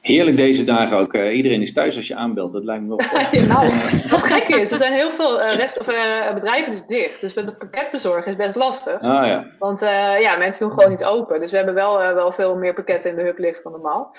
Heerlijk 0.06 0.38
deze 0.38 0.64
dagen 0.64 0.98
ook. 0.98 1.14
Uh, 1.14 1.36
iedereen 1.36 1.62
is 1.62 1.74
thuis 1.74 1.96
als 1.96 2.08
je 2.08 2.16
aanbelt. 2.16 2.54
Dat 2.54 2.64
lijkt 2.64 2.84
me 2.84 2.88
wel. 2.88 3.00
ja, 3.42 3.46
nou, 3.46 3.68
wat 4.10 4.24
gek 4.24 4.48
is, 4.48 4.72
er 4.72 4.78
zijn 4.78 4.94
heel 4.94 5.10
veel 5.10 5.42
uh, 5.42 5.56
rest, 5.56 5.80
of, 5.80 5.88
uh, 5.88 6.34
bedrijven 6.34 6.72
dus 6.72 6.86
dicht. 6.88 7.22
Dus 7.22 7.34
met 7.34 7.46
het 7.46 7.58
pakketbezorgen 7.58 8.32
is 8.32 8.38
best 8.38 8.56
lastig. 8.56 9.02
Ah, 9.02 9.28
ja. 9.28 9.46
Want 9.60 9.80
ja, 10.20 10.38
mensen 10.38 10.68
doen 10.68 10.78
gewoon 10.78 10.90
niet 10.90 11.04
open. 11.04 11.40
Dus 11.40 11.52
we 11.52 11.58
hebben 11.58 11.76
wel, 11.76 11.98
wel 11.98 12.32
veel 12.32 12.56
meer 12.56 12.74
pakketten 12.74 13.10
in 13.10 13.16
de 13.16 13.24
hub 13.24 13.38
liggen 13.38 13.64
dan 13.64 13.72
normaal. 13.72 14.16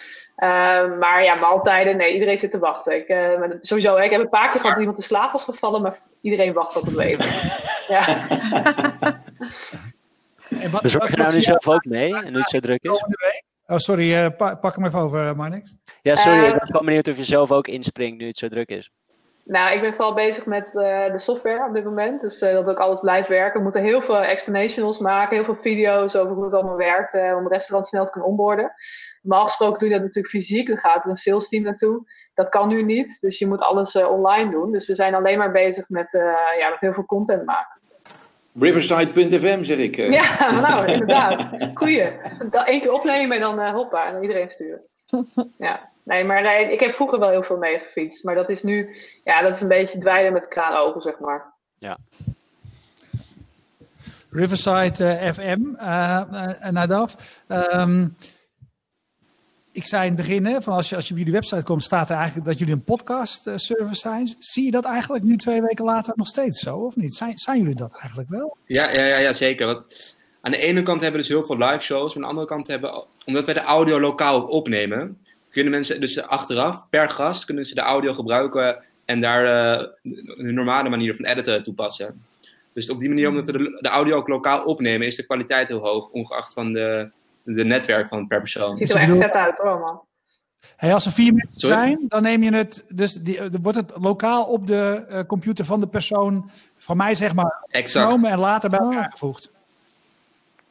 maar 0.98 1.24
ja, 1.24 1.34
maaltijden, 1.34 1.96
nee, 1.96 2.12
iedereen 2.12 2.38
zit 2.38 2.50
te 2.50 2.58
wachten. 2.58 2.96
Ik, 2.96 3.16
sowieso, 3.60 3.96
ik 3.96 4.10
heb 4.10 4.20
een 4.20 4.28
paar 4.28 4.50
keer 4.50 4.60
gehad 4.60 4.70
dat 4.70 4.78
iemand 4.78 4.98
in 4.98 5.04
slaap 5.04 5.32
was 5.32 5.44
gevallen, 5.44 5.82
maar 5.82 5.98
iedereen 6.20 6.52
wacht 6.52 6.76
op 6.76 6.84
het 6.84 6.96
leven. 6.96 7.24
ja. 7.94 8.26
Wat, 10.70 10.82
Bezorg 10.82 11.10
je 11.10 11.16
nou 11.16 11.34
nu 11.34 11.40
zelf 11.40 11.68
ook 11.68 11.84
mee, 11.84 12.14
en 12.16 12.32
nu 12.32 12.38
het 12.38 12.48
zo 12.48 12.58
druk 12.58 12.82
is? 12.82 13.02
Oh, 13.68 13.76
sorry, 13.76 14.12
uh, 14.12 14.26
pak 14.60 14.74
hem 14.74 14.84
even 14.84 14.98
over, 14.98 15.36
Marnix. 15.36 15.76
Ja, 16.02 16.14
sorry, 16.14 16.44
ik 16.44 16.54
ben 16.54 16.66
gewoon 16.66 16.84
benieuwd 16.84 17.08
of 17.08 17.16
je 17.16 17.24
zelf 17.24 17.52
ook 17.52 17.66
inspringt 17.66 18.18
nu 18.18 18.26
het 18.26 18.38
zo 18.38 18.48
druk 18.48 18.68
is. 18.68 18.90
Nou, 19.44 19.74
ik 19.74 19.80
ben 19.80 19.94
vooral 19.94 20.14
bezig 20.14 20.46
met 20.46 20.66
uh, 20.66 21.12
de 21.12 21.18
software 21.18 21.66
op 21.68 21.74
dit 21.74 21.84
moment. 21.84 22.20
Dus 22.20 22.42
uh, 22.42 22.52
dat 22.52 22.66
ook 22.66 22.78
alles 22.78 23.00
blijft 23.00 23.28
werken. 23.28 23.56
We 23.56 23.62
moeten 23.62 23.82
heel 23.82 24.00
veel 24.00 24.16
explanationals 24.16 24.98
maken, 24.98 25.36
heel 25.36 25.44
veel 25.44 25.62
video's 25.62 26.14
over 26.14 26.34
hoe 26.34 26.44
het 26.44 26.54
allemaal 26.54 26.76
werkt, 26.76 27.14
uh, 27.14 27.36
om 27.36 27.48
restaurants 27.48 27.90
snel 27.90 28.04
te 28.04 28.10
kunnen 28.10 28.30
onboarden. 28.30 28.72
Normaal 29.22 29.46
gesproken 29.46 29.78
doe 29.78 29.88
je 29.88 29.94
dat 29.94 30.04
natuurlijk 30.04 30.34
fysiek, 30.34 30.68
dan 30.68 30.78
gaat 30.78 31.04
er 31.04 31.10
een 31.10 31.16
sales 31.16 31.48
team 31.48 31.62
naartoe. 31.62 32.10
Dat 32.34 32.48
kan 32.48 32.68
nu 32.68 32.82
niet, 32.82 33.20
dus 33.20 33.38
je 33.38 33.46
moet 33.46 33.60
alles 33.60 33.96
online 33.96 34.50
doen. 34.50 34.72
Dus 34.72 34.86
we 34.86 34.94
zijn 34.94 35.14
alleen 35.14 35.38
maar 35.38 35.52
bezig 35.52 35.88
met, 35.88 36.08
ja, 36.58 36.68
met 36.68 36.80
heel 36.80 36.92
veel 36.92 37.06
content 37.06 37.44
maken. 37.44 37.80
Riverside.fm 38.60 39.64
zeg 39.64 39.78
ik. 39.78 39.96
Ja, 39.96 40.50
nou 40.60 40.86
inderdaad. 40.92 41.48
Goeie. 41.74 42.12
Eén 42.50 42.80
keer 42.80 42.92
opnemen 42.92 43.36
en 43.36 43.42
dan 43.42 43.74
hoppa, 43.74 44.06
en 44.06 44.22
iedereen 44.22 44.50
sturen. 44.50 44.80
Ja. 45.58 45.90
Nee, 46.02 46.24
maar 46.24 46.42
nee, 46.42 46.72
ik 46.72 46.80
heb 46.80 46.94
vroeger 46.94 47.18
wel 47.18 47.30
heel 47.30 47.42
veel 47.42 47.56
meegefietst. 47.56 48.24
Maar 48.24 48.34
dat 48.34 48.48
is 48.48 48.62
nu, 48.62 48.96
ja, 49.24 49.42
dat 49.42 49.54
is 49.54 49.60
een 49.60 49.68
beetje 49.68 49.98
dweilen 49.98 50.32
met 50.32 50.48
kraan 50.48 50.76
open, 50.76 51.00
zeg 51.00 51.18
maar. 51.18 51.52
Ja. 51.78 51.98
Riverside 54.30 55.04
uh, 55.04 55.32
FM, 55.32 55.60
uh, 55.80 56.20
uh, 56.32 56.70
Nadav. 56.70 57.14
Um, 57.48 58.16
ik 59.76 59.86
zei 59.86 60.02
in 60.02 60.16
het 60.16 60.26
begin, 60.26 60.46
hè, 60.46 60.62
van 60.62 60.74
als, 60.74 60.88
je, 60.88 60.96
als 60.96 61.06
je 61.06 61.12
op 61.12 61.18
jullie 61.18 61.32
website 61.32 61.64
komt, 61.64 61.82
staat 61.82 62.10
er 62.10 62.16
eigenlijk 62.16 62.46
dat 62.46 62.58
jullie 62.58 62.74
een 62.74 62.84
podcast 62.84 63.42
service 63.54 64.00
zijn. 64.00 64.34
Zie 64.38 64.64
je 64.64 64.70
dat 64.70 64.84
eigenlijk 64.84 65.24
nu 65.24 65.36
twee 65.36 65.60
weken 65.60 65.84
later 65.84 66.12
nog 66.16 66.26
steeds 66.26 66.60
zo, 66.60 66.76
of 66.76 66.96
niet? 66.96 67.14
Zijn, 67.14 67.38
zijn 67.38 67.58
jullie 67.58 67.74
dat 67.74 67.92
eigenlijk 67.92 68.28
wel? 68.28 68.56
Ja, 68.66 68.90
ja, 68.90 69.04
ja, 69.04 69.18
ja 69.18 69.32
zeker. 69.32 69.66
Want 69.66 70.16
aan 70.40 70.50
de 70.50 70.56
ene 70.56 70.82
kant 70.82 71.00
hebben 71.00 71.20
we 71.20 71.26
dus 71.26 71.36
heel 71.36 71.46
veel 71.46 71.66
live 71.66 71.84
shows. 71.84 72.14
Aan 72.14 72.20
de 72.20 72.28
andere 72.28 72.46
kant 72.46 72.66
hebben 72.66 73.04
omdat 73.24 73.44
wij 73.44 73.54
de 73.54 73.60
audio 73.60 74.00
lokaal 74.00 74.42
opnemen, 74.42 75.18
kunnen 75.50 75.72
mensen 75.72 76.00
dus 76.00 76.22
achteraf, 76.22 76.88
per 76.90 77.08
gast, 77.08 77.44
kunnen 77.44 77.64
ze 77.64 77.74
de 77.74 77.80
audio 77.80 78.12
gebruiken 78.12 78.84
en 79.04 79.20
daar 79.20 79.42
uh, 79.42 79.86
de 80.02 80.52
normale 80.52 80.88
manier 80.88 81.16
van 81.16 81.24
editen 81.24 81.62
toepassen. 81.62 82.24
Dus 82.72 82.90
op 82.90 82.98
die 82.98 83.08
manier, 83.08 83.28
omdat 83.28 83.46
we 83.46 83.52
de, 83.52 83.78
de, 83.80 83.88
audio 83.88 84.16
ook 84.16 84.28
lokaal 84.28 84.64
opnemen, 84.64 85.06
is 85.06 85.16
de 85.16 85.26
kwaliteit 85.26 85.68
heel 85.68 85.80
hoog, 85.80 86.08
ongeacht 86.08 86.52
van 86.52 86.72
de, 86.72 87.10
de 87.54 87.64
netwerk 87.64 88.08
van 88.08 88.26
per 88.26 88.40
persoon. 88.40 88.76
Ziet 88.76 88.90
er 88.90 88.96
echt 88.96 89.10
vet 89.10 89.32
uit 89.32 89.56
hoor, 89.56 89.78
man. 89.78 90.00
Hey, 90.76 90.94
als 90.94 91.06
er 91.06 91.12
vier 91.12 91.34
mensen 91.34 91.66
zijn, 91.66 92.04
dan 92.08 92.22
neem 92.22 92.42
je 92.42 92.54
het, 92.54 92.84
dus 92.88 93.12
die, 93.12 93.40
wordt 93.62 93.78
het 93.78 93.92
lokaal 93.94 94.44
op 94.44 94.66
de 94.66 95.06
uh, 95.10 95.20
computer 95.26 95.64
van 95.64 95.80
de 95.80 95.88
persoon, 95.88 96.50
van 96.76 96.96
mij 96.96 97.14
zeg 97.14 97.34
maar, 97.34 97.66
genomen 97.68 98.30
en 98.30 98.38
later 98.38 98.70
bij 98.70 98.78
elkaar 98.78 99.10
gevoegd. 99.10 99.50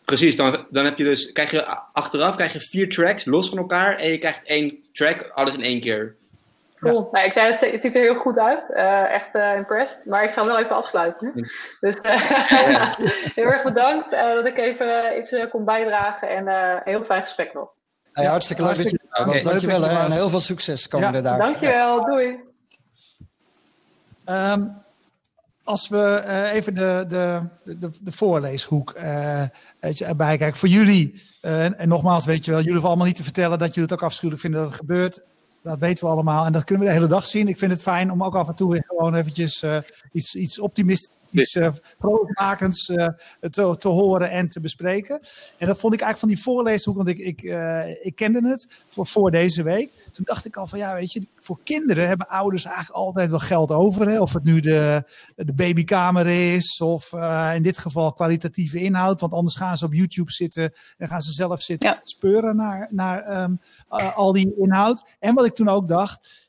Precies, 0.06 0.36
dan, 0.36 0.66
dan 0.70 0.86
heb 0.86 0.98
je 0.98 1.04
dus, 1.04 1.32
krijg 1.32 1.52
je 1.52 1.66
achteraf 1.94 2.36
krijg 2.36 2.54
je 2.54 2.60
vier 2.60 2.90
tracks 2.90 3.26
los 3.26 3.50
van 3.50 3.58
elkaar 3.58 3.96
en 3.96 4.10
je 4.10 4.18
krijgt 4.18 4.46
één 4.46 4.78
track, 4.94 5.32
alles 5.34 5.54
in 5.54 5.62
één 5.62 5.80
keer. 5.80 6.16
Cool. 6.90 7.10
Nou, 7.12 7.26
ik 7.26 7.34
zei 7.34 7.52
het, 7.52 7.60
het 7.60 7.82
ziet 7.82 7.96
er 7.96 8.02
heel 8.02 8.16
goed 8.16 8.38
uit. 8.38 8.64
Uh, 8.70 9.14
echt 9.14 9.36
uh, 9.36 9.56
impressed. 9.56 10.06
Maar 10.06 10.24
ik 10.24 10.32
ga 10.32 10.42
hem 10.42 10.52
wel 10.52 10.60
even 10.60 10.76
afsluiten. 10.76 11.32
Ja. 11.36 11.48
Dus 11.80 11.96
uh, 11.96 12.72
ja. 12.72 12.96
heel 13.40 13.46
erg 13.46 13.64
bedankt 13.64 14.12
dat 14.12 14.46
ik 14.46 14.58
even 14.58 15.18
iets 15.18 15.50
kon 15.50 15.66
bijdragen. 15.66 16.30
En 16.30 16.82
heel 16.84 17.04
fijn 17.04 17.22
gesprek 17.22 17.54
nog. 17.54 17.70
Ja, 18.14 18.30
hartstikke 18.30 18.64
leuk 18.64 18.76
dat 18.76 18.90
je 18.90 19.00
okay. 19.10 19.44
Dankjewel 19.44 19.86
en 19.86 20.12
heel 20.12 20.30
veel 20.30 20.40
succes 20.40 20.88
komende 20.88 21.18
ja. 21.18 21.24
dagen. 21.24 21.40
Dankjewel, 21.40 22.06
doei. 22.06 22.40
Um, 24.30 24.84
als 25.66 25.88
we 25.88 26.24
uh, 26.26 26.54
even 26.54 26.76
de, 26.76 27.06
de, 27.08 27.42
de, 27.64 27.90
de 28.02 28.12
voorleeshoek 28.12 28.96
uh, 28.98 29.42
erbij 29.80 30.38
kijken. 30.38 30.58
Voor 30.58 30.70
jullie, 30.70 31.22
uh, 31.42 31.80
en 31.80 31.88
nogmaals, 31.88 32.26
weet 32.26 32.46
je 32.46 32.52
wel, 32.52 32.60
jullie 32.60 32.72
hoeven 32.72 32.90
allemaal 32.90 33.08
niet 33.08 33.16
te 33.16 33.24
vertellen 33.24 33.60
dat 33.60 33.68
jullie 33.68 33.90
het 33.90 33.94
ook 33.94 34.04
afschuwelijk 34.06 34.42
vinden 34.42 34.60
dat 34.60 34.70
het 34.70 34.80
gebeurt. 34.80 35.24
Dat 35.66 35.80
weten 35.80 36.06
we 36.06 36.12
allemaal 36.12 36.46
en 36.46 36.52
dat 36.52 36.64
kunnen 36.64 36.86
we 36.86 36.92
de 36.92 36.98
hele 36.98 37.10
dag 37.10 37.26
zien. 37.26 37.48
Ik 37.48 37.58
vind 37.58 37.72
het 37.72 37.82
fijn 37.82 38.12
om 38.12 38.24
ook 38.24 38.36
af 38.36 38.48
en 38.48 38.56
toe 38.56 38.72
weer 38.72 38.84
gewoon 38.88 39.16
eventjes 39.16 39.66
iets, 40.12 40.36
iets 40.36 40.60
optimistisch 40.60 41.10
iets 41.32 41.56
uh, 41.56 41.74
uh, 42.00 43.08
te, 43.40 43.76
te 43.80 43.88
horen 43.88 44.30
en 44.30 44.50
te 44.50 44.60
bespreken. 44.60 45.20
En 45.58 45.68
dat 45.68 45.80
vond 45.80 45.94
ik 45.94 46.02
eigenlijk 46.02 46.18
van 46.18 46.28
die 46.28 46.42
voorleeshoek, 46.42 46.96
want 46.96 47.08
ik, 47.08 47.18
ik, 47.18 47.42
uh, 47.42 48.06
ik 48.06 48.16
kende 48.16 48.50
het 48.50 48.68
voor, 48.88 49.08
voor 49.08 49.32
deze 49.32 49.64
week. 49.64 49.92
Toen 50.12 50.26
dacht 50.26 50.46
ik 50.46 50.56
al 50.56 50.68
van 50.68 50.80
ja, 50.80 50.94
weet 50.94 51.14
je, 51.14 51.28
voor 51.40 51.60
kinderen 51.64 52.08
hebben 52.08 52.28
ouders 52.28 52.66
eigenlijk 52.66 52.96
altijd 52.96 53.30
wel 53.30 53.40
geld 53.40 53.72
over. 53.72 54.10
Hè? 54.10 54.20
Of 54.20 54.34
het 54.34 54.44
nu 54.44 54.60
de, 54.60 55.04
de 55.36 55.54
babykamer 55.54 56.28
is, 56.28 56.82
of 56.82 57.14
in 57.56 57.64
dit 57.64 57.78
geval 57.78 58.14
kwalitatieve 58.14 58.80
inhoud. 58.80 59.22
Want 59.22 59.34
anders 59.34 59.56
gaan 59.56 59.78
ze 59.78 59.86
op 59.86 59.94
YouTube 59.94 60.32
zitten 60.32 60.74
en 60.98 61.08
gaan 61.08 61.22
ze 61.22 61.32
zelf 61.32 61.62
zitten 61.62 61.90
ja. 61.90 62.00
speuren 62.04 62.56
naar, 62.56 62.88
naar 62.92 63.44
um, 63.44 63.60
al 64.16 64.32
die 64.32 64.56
inhoud. 64.58 65.06
En 65.20 65.34
wat 65.34 65.46
ik 65.46 65.56
toen 65.56 65.70
ook 65.70 65.88
dacht, 65.88 66.48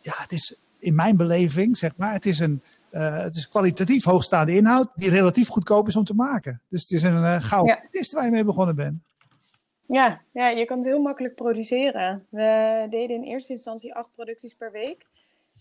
ja, 0.00 0.12
het 0.16 0.32
is 0.32 0.58
in 0.78 0.94
mijn 0.94 1.16
beleving, 1.16 1.76
zeg 1.76 1.96
maar, 1.96 2.12
het 2.12 2.26
is 2.26 2.38
een 2.38 2.62
uh, 2.94 3.22
het 3.22 3.36
is 3.36 3.48
kwalitatief 3.48 4.04
hoogstaande 4.04 4.56
inhoud 4.56 4.88
die 4.94 5.10
relatief 5.10 5.48
goedkoop 5.48 5.88
is 5.88 5.96
om 5.96 6.04
te 6.04 6.14
maken. 6.14 6.62
Dus 6.68 6.82
het 6.82 6.90
is 6.90 7.02
een 7.02 7.22
uh, 7.22 7.40
gouden 7.40 7.74
ja. 7.82 7.88
test 7.90 8.12
waar 8.12 8.24
je 8.24 8.30
mee 8.30 8.44
begonnen 8.44 8.76
bent. 8.76 9.02
Ja, 9.86 10.20
ja, 10.32 10.48
je 10.48 10.64
kan 10.64 10.78
het 10.78 10.86
heel 10.86 11.00
makkelijk 11.00 11.34
produceren. 11.34 12.26
We 12.28 12.86
deden 12.90 13.16
in 13.16 13.22
eerste 13.22 13.52
instantie 13.52 13.94
acht 13.94 14.08
producties 14.14 14.54
per 14.54 14.72
week. 14.72 15.06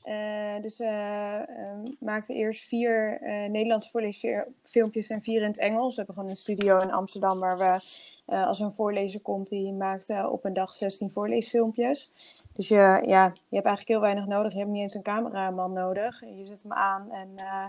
Uh, 0.05 0.61
dus 0.61 0.77
we 0.77 1.95
maakten 1.99 2.35
eerst 2.35 2.63
vier 2.63 3.19
Nederlandse 3.49 3.89
voorleesfilmpjes 3.89 5.07
en 5.07 5.21
vier 5.21 5.41
in 5.41 5.47
het 5.47 5.59
Engels. 5.59 5.89
We 5.89 5.95
hebben 5.95 6.15
gewoon 6.15 6.29
een 6.29 6.35
studio 6.35 6.79
in 6.79 6.91
Amsterdam 6.91 7.39
waar 7.39 7.57
we, 7.57 7.79
als 8.25 8.59
een 8.59 8.73
voorlezer 8.73 9.21
komt, 9.21 9.49
die 9.49 9.73
maakt 9.73 10.25
op 10.29 10.45
een 10.45 10.53
dag 10.53 10.75
16 10.75 11.11
voorleesfilmpjes. 11.11 12.11
Dus 12.55 12.67
je, 12.67 13.01
ja, 13.05 13.25
je 13.25 13.55
hebt 13.55 13.65
eigenlijk 13.65 13.87
heel 13.87 14.01
weinig 14.01 14.25
nodig. 14.25 14.51
Je 14.51 14.57
hebt 14.57 14.71
niet 14.71 14.81
eens 14.81 14.93
een 14.93 15.01
cameraman 15.01 15.73
nodig. 15.73 16.19
Je 16.19 16.45
zet 16.45 16.63
hem 16.63 16.73
aan 16.73 17.11
en 17.11 17.29
uh, 17.35 17.65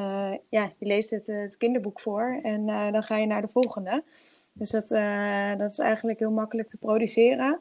uh, 0.00 0.38
ja, 0.48 0.70
je 0.78 0.86
leest 0.86 1.10
het, 1.10 1.26
het, 1.26 1.56
kinderboek 1.56 2.00
voor. 2.00 2.40
En 2.42 2.66
dan 2.66 3.02
ga 3.02 3.16
je 3.16 3.26
naar 3.26 3.40
de 3.40 3.48
volgende. 3.48 4.02
Dus 4.52 4.70
dat, 4.70 4.88
dat 5.58 5.70
is 5.70 5.78
eigenlijk 5.78 6.18
heel 6.18 6.30
makkelijk 6.30 6.68
te 6.68 6.78
produceren. 6.78 7.60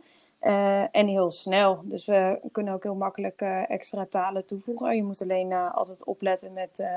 En 0.91 1.07
heel 1.07 1.31
snel. 1.31 1.81
Dus 1.83 2.05
we 2.05 2.39
kunnen 2.51 2.73
ook 2.73 2.83
heel 2.83 2.95
makkelijk 2.95 3.41
extra 3.67 4.05
talen 4.05 4.45
toevoegen. 4.45 4.95
Je 4.95 5.03
moet 5.03 5.21
alleen 5.21 5.53
altijd 5.53 6.05
opletten 6.05 6.53
met 6.53 6.87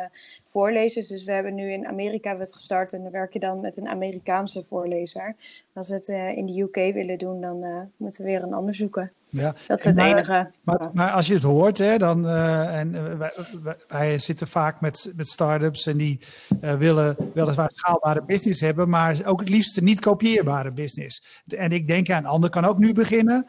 voorlezers. 0.46 1.09
Dus 1.09 1.25
we 1.25 1.33
hebben 1.33 1.55
nu 1.55 1.72
in 1.72 1.87
Amerika 1.87 2.38
het 2.38 2.55
gestart 2.55 2.92
en 2.92 3.03
dan 3.03 3.12
werk 3.12 3.33
je 3.33 3.38
dan 3.38 3.61
met 3.61 3.77
een 3.77 3.88
Amerikaanse 3.88 4.64
voorlezer. 4.64 5.37
Als 5.72 5.88
we 5.88 5.94
het 5.94 6.09
in 6.09 6.46
de 6.46 6.61
UK 6.61 6.94
willen 6.94 7.18
doen, 7.18 7.40
dan 7.40 7.90
moeten 7.96 8.25
we 8.25 8.31
weer 8.31 8.42
een 8.42 8.55
ander 8.55 8.75
zoeken. 8.75 9.12
Ja. 9.32 9.54
Dat 9.66 9.78
is 9.78 9.84
het 9.84 9.96
maar, 9.96 10.06
enige. 10.06 10.50
Maar, 10.62 10.90
maar, 10.92 11.10
als 11.10 11.26
je 11.26 11.34
het 11.34 11.42
hoort, 11.42 11.78
hè, 11.78 11.98
dan, 11.98 12.24
uh, 12.24 12.78
en 12.78 12.94
uh, 12.94 13.14
wij, 13.14 13.30
wij, 13.88 14.18
zitten 14.18 14.46
vaak 14.46 14.80
met, 14.80 15.12
met 15.16 15.28
start-ups 15.28 15.86
en 15.86 15.96
die 15.96 16.20
uh, 16.60 16.72
willen 16.72 17.16
weliswaar 17.34 17.70
schaalbare 17.74 18.22
business 18.22 18.60
hebben, 18.60 18.88
maar 18.88 19.20
ook 19.24 19.40
het 19.40 19.48
liefst 19.48 19.76
een 19.76 19.84
niet 19.84 20.00
kopieerbare 20.00 20.70
business. 20.70 21.42
En 21.46 21.70
ik 21.70 21.86
denk, 21.86 22.06
ja, 22.06 22.16
een 22.16 22.26
ander 22.26 22.50
kan 22.50 22.64
ook 22.64 22.78
nu 22.78 22.92
beginnen. 22.92 23.46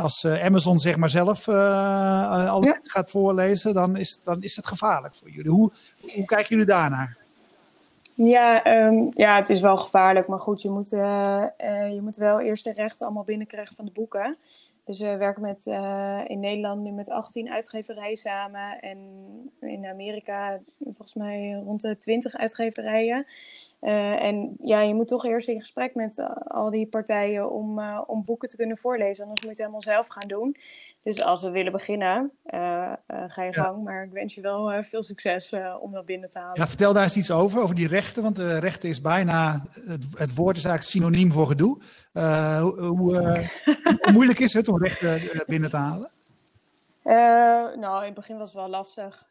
als 0.00 0.26
Amazon 0.26 0.78
zeg 0.78 0.96
maar 0.96 1.10
zelf 1.10 1.48
alles 1.48 2.66
ja. 2.66 2.76
gaat 2.80 3.10
voorlezen, 3.10 3.74
dan 3.74 3.96
is, 3.96 4.20
dan 4.24 4.42
is 4.42 4.56
het 4.56 4.66
gevaarlijk 4.66 5.14
voor 5.14 5.30
jullie. 5.30 5.50
Hoe, 5.50 5.72
hoe 6.14 6.24
kijken 6.24 6.48
jullie 6.48 6.64
daarnaar? 6.64 7.16
Ja, 8.14 8.66
um, 8.86 9.10
ja, 9.14 9.36
het 9.36 9.48
is 9.48 9.60
wel 9.60 9.76
gevaarlijk, 9.76 10.26
maar 10.26 10.40
goed, 10.40 10.62
je 10.62 10.70
moet, 10.70 10.90
je 10.90 12.00
moet 12.02 12.16
wel 12.16 12.40
eerst 12.40 12.64
de 12.64 12.72
rechten 12.72 13.06
allemaal 13.06 13.24
binnenkrijgen 13.24 13.76
van 13.76 13.84
de 13.84 13.92
boeken. 13.94 14.36
Dus 14.88 15.00
we 15.00 15.16
werken 15.16 15.42
met, 15.42 15.66
uh, 15.66 16.20
in 16.26 16.40
Nederland 16.40 16.82
nu 16.82 16.90
met 16.90 17.10
18 17.10 17.50
uitgeverijen 17.50 18.16
samen. 18.16 18.80
En 18.80 18.98
in 19.60 19.86
Amerika 19.86 20.60
volgens 20.84 21.14
mij 21.14 21.52
rond 21.64 21.80
de 21.80 21.98
20 21.98 22.36
uitgeverijen. 22.36 23.26
Uh, 23.80 24.22
en 24.22 24.56
ja, 24.62 24.80
je 24.80 24.94
moet 24.94 25.08
toch 25.08 25.24
eerst 25.24 25.48
in 25.48 25.60
gesprek 25.60 25.94
met 25.94 26.28
al 26.44 26.70
die 26.70 26.86
partijen 26.86 27.50
om, 27.50 27.78
uh, 27.78 28.02
om 28.06 28.24
boeken 28.24 28.48
te 28.48 28.56
kunnen 28.56 28.78
voorlezen. 28.78 29.24
Anders 29.24 29.46
moet 29.46 29.56
je 29.56 29.62
het 29.62 29.72
helemaal 29.72 29.94
zelf 29.94 30.06
gaan 30.06 30.28
doen. 30.28 30.56
Dus 31.08 31.22
als 31.22 31.42
we 31.42 31.50
willen 31.50 31.72
beginnen, 31.72 32.32
ga 33.28 33.42
je 33.42 33.52
gang. 33.52 33.84
Maar 33.84 34.04
ik 34.04 34.12
wens 34.12 34.34
je 34.34 34.40
wel 34.40 34.82
veel 34.82 35.02
succes 35.02 35.52
om 35.80 35.92
dat 35.92 36.04
binnen 36.04 36.30
te 36.30 36.38
halen. 36.38 36.60
Ja, 36.60 36.66
vertel 36.66 36.92
daar 36.92 37.02
eens 37.02 37.16
iets 37.16 37.30
over, 37.30 37.62
over 37.62 37.74
die 37.74 37.88
rechten. 37.88 38.22
Want 38.22 38.38
rechten 38.38 38.88
is 38.88 39.00
bijna, 39.00 39.62
het, 39.86 40.06
het, 40.18 40.34
woord 40.34 40.56
is 40.56 40.64
eigenlijk 40.64 40.82
synoniem 40.82 41.32
voor 41.32 41.46
gedoe. 41.46 41.78
hoe, 42.60 42.82
hoe 44.02 44.12
moeilijk 44.12 44.38
is 44.38 44.52
het 44.52 44.68
om 44.68 44.82
rechten 44.82 45.20
binnen 45.46 45.70
te 45.70 45.76
halen? 45.76 46.10
nou, 47.80 47.98
in 47.98 48.04
het 48.04 48.14
begin 48.14 48.38
was 48.38 48.52
het 48.52 48.58
wel 48.58 48.68
lastig 48.68 49.26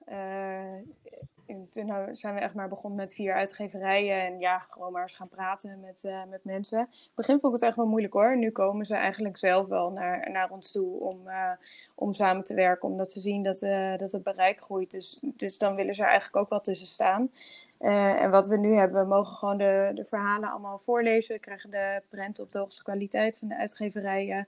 toen 1.48 2.10
zijn 2.12 2.34
we 2.34 2.40
echt 2.40 2.54
maar 2.54 2.70
begonnen 2.70 3.00
met 3.00 3.14
vier 3.14 3.34
uitgeverijen. 3.34 4.26
En 4.26 4.40
ja, 4.40 4.66
gewoon 4.70 4.92
maar 4.92 5.02
eens 5.02 5.14
gaan 5.14 5.30
praten 5.30 5.80
met, 5.80 6.04
uh, 6.06 6.24
met 6.30 6.44
mensen. 6.44 6.80
In 6.80 6.88
het 6.90 7.16
begin 7.16 7.40
vond 7.40 7.54
ik 7.54 7.60
het 7.60 7.70
echt 7.70 7.78
wel 7.78 7.88
moeilijk 7.88 8.14
hoor. 8.14 8.38
Nu 8.38 8.52
komen 8.52 8.86
ze 8.86 8.96
eigenlijk 8.96 9.38
zelf 9.38 9.68
wel 9.68 9.92
naar, 9.92 10.32
naar 10.32 10.50
ons 10.50 10.72
toe 10.72 11.00
om, 11.00 11.28
uh, 11.28 11.52
om 11.96 12.14
samen 12.14 12.44
te 12.44 12.54
werken. 12.54 12.90
Omdat 12.90 13.12
ze 13.12 13.20
zien 13.20 13.44
dat, 13.44 13.62
uh, 13.62 13.98
dat 13.98 14.12
het 14.12 14.24
bereik 14.24 14.62
groeit. 14.62 14.92
Dus, 14.92 15.20
dus 15.22 15.58
dan 15.58 15.76
willen 15.76 15.96
ze 15.96 16.02
er 16.02 16.08
eigenlijk 16.08 16.38
ook 16.38 16.50
wel 16.50 16.62
tussen 16.62 16.88
staan. 16.88 17.32
en 17.80 18.32
wat 18.32 18.48
we 18.48 18.58
nu 18.58 18.76
hebben, 18.76 19.02
we 19.02 19.08
mogen 19.08 19.36
gewoon 19.36 19.58
de, 19.58 19.92
de 19.94 20.06
verhalen 20.06 20.50
allemaal 20.50 20.80
voorlezen. 20.80 21.36
We 21.36 21.42
krijgen 21.42 21.70
de 21.70 22.02
prenten 22.10 22.44
op 22.44 22.52
de 22.52 22.60
hoogste 22.60 22.84
kwaliteit 22.84 23.38
van 23.38 23.48
de 23.48 23.58
uitgeverijen. 23.58 24.48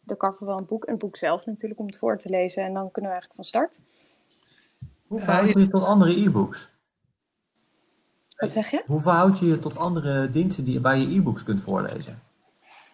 de 0.00 0.16
cover 0.16 0.46
van 0.46 0.58
een 0.58 0.66
boek 0.66 0.84
en 0.84 0.92
het 0.92 1.00
boek 1.00 1.16
zelf 1.16 1.46
natuurlijk 1.46 1.80
om 1.80 1.86
het 1.86 1.98
voor 1.98 2.18
te 2.18 2.30
lezen. 2.30 2.62
En 2.62 2.74
dan 2.74 2.90
kunnen 2.90 3.10
we 3.10 3.16
eigenlijk 3.16 3.34
van 3.34 3.44
start. 3.44 3.80
Hoe 5.14 5.22
verhoud 5.22 5.52
je 5.52 5.58
je 5.58 5.68
tot 5.68 5.84
andere 5.84 6.20
e-books? 6.20 6.70
Wat 8.36 8.52
zeg 8.52 8.70
je? 8.70 8.82
Hoe 8.84 9.00
verhoud 9.00 9.38
je 9.38 9.46
je 9.46 9.58
tot 9.58 9.78
andere 9.78 10.30
diensten 10.30 10.64
die, 10.64 10.80
waar 10.80 10.96
je 10.96 11.16
e-books 11.16 11.42
kunt 11.42 11.60
voorlezen? 11.60 12.18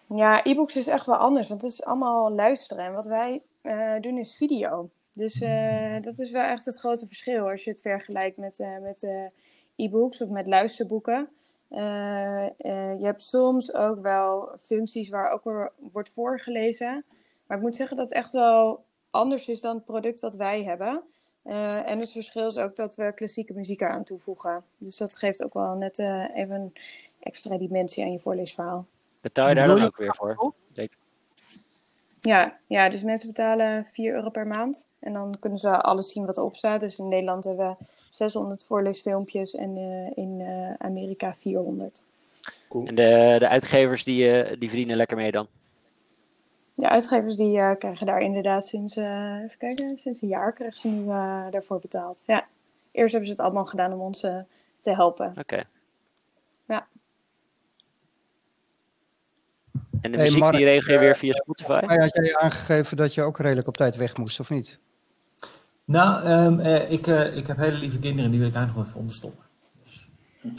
Ja, 0.07 0.45
e-books 0.45 0.75
is 0.75 0.87
echt 0.87 1.05
wel 1.05 1.15
anders, 1.15 1.47
want 1.47 1.61
het 1.61 1.71
is 1.71 1.83
allemaal 1.83 2.31
luisteren. 2.31 2.85
En 2.85 2.93
wat 2.93 3.07
wij 3.07 3.41
uh, 3.63 3.99
doen 4.01 4.17
is 4.17 4.35
video. 4.35 4.89
Dus 5.13 5.41
uh, 5.41 6.01
dat 6.01 6.19
is 6.19 6.31
wel 6.31 6.43
echt 6.43 6.65
het 6.65 6.77
grote 6.77 7.07
verschil 7.07 7.49
als 7.49 7.63
je 7.63 7.69
het 7.69 7.81
vergelijkt 7.81 8.37
met, 8.37 8.59
uh, 8.59 8.77
met 8.81 9.07
e-books 9.75 10.21
of 10.21 10.29
met 10.29 10.47
luisterboeken. 10.47 11.29
je 11.69 12.99
hebt 12.99 13.21
soms 13.21 13.73
ook 13.73 14.01
wel 14.01 14.49
functies 14.59 15.09
waar 15.09 15.31
ook 15.31 15.71
wordt 15.91 16.09
voorgelezen. 16.09 17.05
Maar 17.47 17.57
ik 17.57 17.63
moet 17.63 17.75
zeggen 17.75 17.97
dat 17.97 18.05
het 18.05 18.15
echt 18.15 18.31
wel 18.31 18.85
anders 19.09 19.47
is 19.47 19.61
dan 19.61 19.75
het 19.75 19.85
product 19.85 20.19
dat 20.19 20.35
wij 20.35 20.63
hebben. 20.63 21.03
Uh, 21.45 21.89
en 21.89 21.99
het 21.99 22.11
verschil 22.11 22.47
is 22.47 22.57
ook 22.57 22.75
dat 22.75 22.95
we 22.95 23.13
klassieke 23.15 23.53
muziek 23.53 23.81
eraan 23.81 24.03
toevoegen. 24.03 24.63
Dus 24.77 24.97
dat 24.97 25.17
geeft 25.17 25.43
ook 25.43 25.53
wel 25.53 25.75
net 25.75 25.99
uh, 25.99 26.25
even 26.35 26.55
een 26.55 26.73
extra 27.19 27.57
dimensie 27.57 28.03
aan 28.03 28.11
je 28.11 28.19
voorleesverhaal. 28.19 28.85
Betaal 29.21 29.49
je 29.49 29.55
daar 29.55 29.67
dan 29.67 29.83
ook 29.83 29.97
weer 29.97 30.15
voor? 30.15 30.53
Ja, 32.21 32.57
ja, 32.67 32.89
dus 32.89 33.03
mensen 33.03 33.27
betalen 33.27 33.87
4 33.91 34.13
euro 34.13 34.29
per 34.29 34.47
maand. 34.47 34.87
En 34.99 35.13
dan 35.13 35.37
kunnen 35.39 35.59
ze 35.59 35.81
alles 35.81 36.11
zien 36.11 36.25
wat 36.25 36.37
erop 36.37 36.55
staat. 36.55 36.79
Dus 36.79 36.99
in 36.99 37.07
Nederland 37.07 37.43
hebben 37.43 37.77
we 37.79 37.85
600 38.09 38.63
voorleesfilmpjes 38.63 39.55
en 39.55 39.77
uh, 39.77 40.23
in 40.25 40.47
Amerika 40.77 41.35
400. 41.39 42.03
Cool. 42.69 42.85
En 42.85 42.95
de, 42.95 43.35
de 43.39 43.47
uitgevers 43.47 44.03
die, 44.03 44.57
die 44.57 44.69
verdienen 44.69 44.97
lekker 44.97 45.17
mee 45.17 45.31
dan? 45.31 45.47
De 46.75 46.89
uitgevers 46.89 47.35
die 47.35 47.57
uh, 47.57 47.71
krijgen 47.77 48.05
daar 48.05 48.21
inderdaad 48.21 48.67
sinds, 48.67 48.97
uh, 48.97 49.43
even 49.43 49.57
kijken, 49.57 49.97
sinds 49.97 50.21
een 50.21 50.27
jaar 50.27 50.53
krijgen 50.53 50.79
ze 50.79 50.87
nu 50.87 51.03
uh, 51.03 51.45
daarvoor 51.49 51.79
betaald. 51.79 52.23
Ja, 52.27 52.47
eerst 52.91 53.11
hebben 53.11 53.29
ze 53.29 53.35
het 53.35 53.45
allemaal 53.45 53.65
gedaan 53.65 53.93
om 53.93 53.99
ons 53.99 54.19
te 54.19 54.91
helpen. 54.93 55.29
Oké. 55.29 55.39
Okay. 55.39 55.63
Ja. 56.67 56.87
En 60.01 60.11
de 60.11 60.17
hey, 60.17 60.25
muziek 60.25 60.39
Mark, 60.39 60.55
die 60.55 60.65
je 60.65 60.99
weer 60.99 61.15
via 61.15 61.33
Spotify? 61.33 61.85
had 61.85 62.15
jij 62.15 62.35
aangegeven 62.37 62.97
dat 62.97 63.13
je 63.13 63.21
ook 63.21 63.37
redelijk 63.39 63.67
op 63.67 63.77
tijd 63.77 63.95
weg 63.95 64.17
moest, 64.17 64.39
of 64.39 64.49
niet? 64.49 64.79
Nou, 65.85 66.29
um, 66.29 66.59
ik, 66.89 67.07
ik 67.07 67.47
heb 67.47 67.57
hele 67.57 67.77
lieve 67.77 67.99
kinderen, 67.99 68.31
die 68.31 68.39
wil 68.39 68.49
ik 68.49 68.55
eigenlijk 68.55 68.75
nog 68.75 68.87
even 68.87 68.99
onderstoppen. 68.99 69.50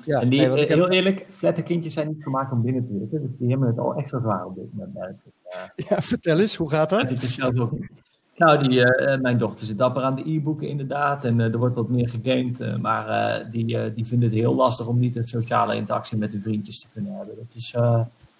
Ja, 0.04 0.20
en 0.20 0.28
die, 0.28 0.40
nee, 0.40 0.66
heel 0.66 0.90
eerlijk, 0.90 1.26
flatte 1.30 1.62
kindjes 1.62 1.92
zijn 1.92 2.08
niet 2.08 2.22
gemaakt 2.22 2.52
om 2.52 2.62
binnen 2.62 2.86
te 2.86 2.98
zitten. 2.98 3.22
Dus 3.22 3.30
die 3.38 3.50
hebben 3.50 3.68
het 3.68 3.78
al 3.78 3.94
extra 3.94 4.20
zwaar 4.20 4.46
op 4.46 4.54
dit 4.54 4.72
moment. 4.72 5.20
Ja, 5.76 6.02
vertel 6.02 6.38
eens, 6.38 6.56
hoe 6.56 6.70
gaat 6.70 6.90
dat? 6.90 7.08
Het 7.08 7.22
is 7.22 7.34
zelf 7.34 7.58
ook 7.58 7.72
nou, 8.36 8.68
die, 8.68 8.78
uh, 8.78 9.18
mijn 9.20 9.38
dochter 9.38 9.66
zit 9.66 9.78
dapper 9.78 10.02
aan 10.02 10.14
de 10.14 10.30
e-boeken 10.30 10.68
inderdaad. 10.68 11.24
En 11.24 11.38
uh, 11.38 11.52
er 11.52 11.58
wordt 11.58 11.74
wat 11.74 11.88
meer 11.88 12.08
gegamed. 12.08 12.60
Uh, 12.60 12.76
maar 12.76 13.50
die, 13.50 13.92
die 13.92 14.06
vinden 14.06 14.28
het 14.28 14.38
heel 14.38 14.54
lastig 14.54 14.86
om 14.86 14.98
niet 14.98 15.16
een 15.16 15.28
sociale 15.28 15.76
interactie 15.76 16.18
met 16.18 16.32
hun 16.32 16.42
vriendjes 16.42 16.80
te 16.80 16.88
kunnen 16.92 17.16
hebben. 17.16 17.36
Dat 17.36 17.54
is, 17.54 17.74